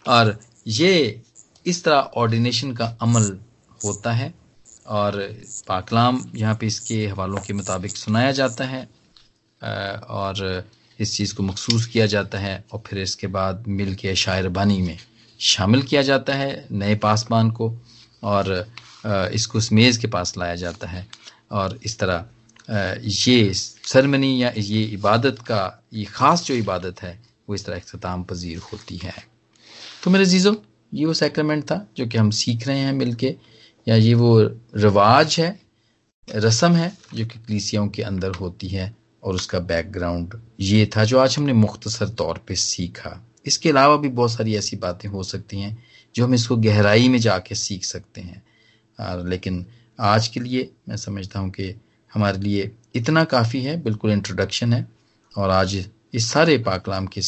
और 0.06 0.38
ये 0.66 1.20
इस 1.66 1.82
तरह 1.84 2.10
ऑर्डिनेशन 2.16 2.72
का 2.72 2.86
अमल 3.02 3.38
होता 3.84 4.12
है 4.12 4.32
और 4.86 5.18
पाकलाम 5.68 6.22
यहाँ 6.36 6.54
पे 6.60 6.66
इसके 6.66 7.06
हवालों 7.06 7.40
के 7.46 7.52
मुताबिक 7.52 7.96
सुनाया 7.96 8.32
जाता 8.32 8.64
है 8.64 8.82
और 9.60 10.64
इस 10.98 11.16
चीज़ 11.16 11.34
को 11.34 11.42
मखसूस 11.42 11.86
किया 11.86 12.06
जाता 12.06 12.38
है 12.38 12.64
और 12.72 12.82
फिर 12.86 12.98
इसके 12.98 13.26
बाद 13.26 13.64
मिल 13.68 13.94
के 13.94 14.14
शायर 14.16 14.48
बानी 14.48 14.80
में 14.82 14.98
शामिल 15.40 15.82
किया 15.82 16.02
जाता 16.02 16.34
है 16.34 16.66
नए 16.72 16.94
पासमान 16.96 17.50
को 17.50 17.72
और 18.22 18.50
इसको 19.06 19.58
उस 19.58 19.72
मेज़ 19.72 20.00
के 20.00 20.06
पास 20.06 20.36
लाया 20.38 20.54
जाता 20.56 20.88
है। 20.88 21.06
और 21.52 21.78
इस 21.84 21.98
तरह 21.98 22.24
ये 22.68 23.52
सरमनी 23.54 24.42
या 24.42 24.52
ये 24.56 24.82
इबादत 24.84 25.38
का, 25.40 25.82
ये 25.92 26.04
ख़ास 26.06 26.44
जो 26.44 26.54
इबादत 26.54 27.02
है, 27.02 27.18
वो 27.48 27.54
इस 27.54 27.64
तरह 27.66 27.76
अख्ताम 27.76 28.22
पजीर 28.24 28.58
होती 28.72 28.96
है। 28.96 29.14
तो 30.04 30.10
मेरे 30.10 30.24
जीज़ो 30.26 30.54
ये 30.92 31.04
वो 31.06 31.14
सेक्रमेंट 31.14 31.64
था 31.64 31.86
जो 31.96 32.06
कि 32.06 32.18
हम 32.18 32.30
सीख 32.32 32.66
रहे 32.68 32.78
हैं 32.78 32.92
मिल 32.92 33.14
के 33.14 33.34
या 33.86 33.96
ये 33.96 34.14
वो 34.14 34.38
रिवाज 34.76 35.36
है, 35.40 35.58
रस्म 36.28 36.72
है 36.72 36.92
जो 37.14 37.26
कि 37.26 37.38
कलीसियाओं 37.38 37.88
के 37.88 38.02
अंदर 38.02 38.34
होती 38.34 38.68
है 38.68 38.94
और 39.22 39.34
उसका 39.34 39.58
बैकग्राउंड 39.60 40.34
ये 40.60 40.86
था 40.96 41.04
जो 41.04 41.18
आज 41.18 41.36
हमने 41.38 41.52
मुख्तसर 41.52 42.08
तौर 42.08 42.38
पे 42.48 42.54
सीखा। 42.56 43.18
इसके 43.46 43.68
अलावा 43.68 43.96
भी 43.96 44.08
बहुत 44.10 44.32
सारी 44.32 44.54
ऐसी 44.56 44.76
बातें 44.76 45.08
हो 45.08 45.22
सकती 45.22 45.60
हैं 45.60 45.76
जो 46.14 46.24
हम 46.24 46.34
इसको 46.34 46.56
गहराई 46.58 47.08
में 47.08 47.18
जाके 47.18 47.54
सीख 47.54 47.84
सकते 47.84 48.20
हैं। 48.20 48.42
लेकिन 49.28 49.64
आज 49.98 50.28
के 50.28 50.40
लिए 50.40 50.70
मैं 50.88 50.96
समझता 50.96 51.40
हूँ 51.40 51.50
कि 51.50 51.74
हमारे 52.14 52.38
लिए 52.38 52.70
इतना 52.94 53.24
काफ़ी 53.24 53.62
है, 53.62 53.82
बिल्कुल 53.82 54.10
इंट्रोडक्शन 54.10 54.72
है। 54.72 54.88
और 55.38 55.50
आज 55.50 55.88
इस 56.14 56.30
सारे 56.32 56.58
पाकलाम 56.58 57.06
के 57.06 57.20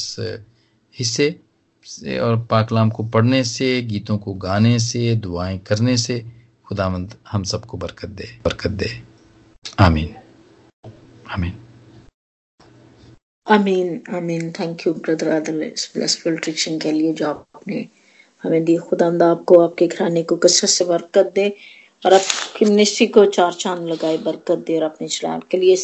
हिस्से 0.99 1.41
से 1.85 2.19
और 2.19 2.39
पाकलाम 2.51 2.91
को 2.91 3.05
पढ़ने 3.05 3.45
से, 3.45 3.83
गीतों 3.83 4.19
को 4.19 4.35
गाने 4.35 4.79
से, 4.79 5.15
दुआएँ 5.15 5.59
करने 5.59 5.97
से 5.97 6.25
खुदामंद 6.67 7.15
हम 7.31 7.45
सबको 7.45 7.77
बरकत 7.77 8.09
दे 8.09 8.39
बरकत 8.45 8.71
दे। 8.71 9.03
आमीन। 9.79 10.15
आमीन। 11.29 11.53
आमीन 13.51 14.03
आमीन। 14.15 14.53
थैंक 14.53 14.87
यू 14.87 14.93
ब्रदर 14.95 15.29
आदल 15.29 15.63
इस 15.63 15.93
ब्लेसफुल 15.97 16.41
के 16.79 16.93
लिए 16.93 17.13
जो 17.13 17.29
आपने 17.29 17.89
हमें 18.43 18.65
दी। 18.65 18.77
खुदामदा 18.77 19.31
आपको 19.31 19.59
आपके 19.61 19.87
घराने 19.87 20.23
को 20.23 20.37
कसरत 20.37 20.71
से 20.71 20.85
बरकत 20.85 21.33
दे। 21.35 21.57
और 22.05 22.13
अब 22.13 22.21
मिनिस्ट्री 22.63 23.07
को 23.07 23.25
चार 23.25 23.53
चाँद 23.53 23.89
लगाए 23.89 24.19
बरकत 24.19 24.65
दे 24.67 24.77
और 24.77 24.83
अपने 24.83 25.09
चलान 25.09 25.43
के 25.51 25.59
लिए। 25.59 25.77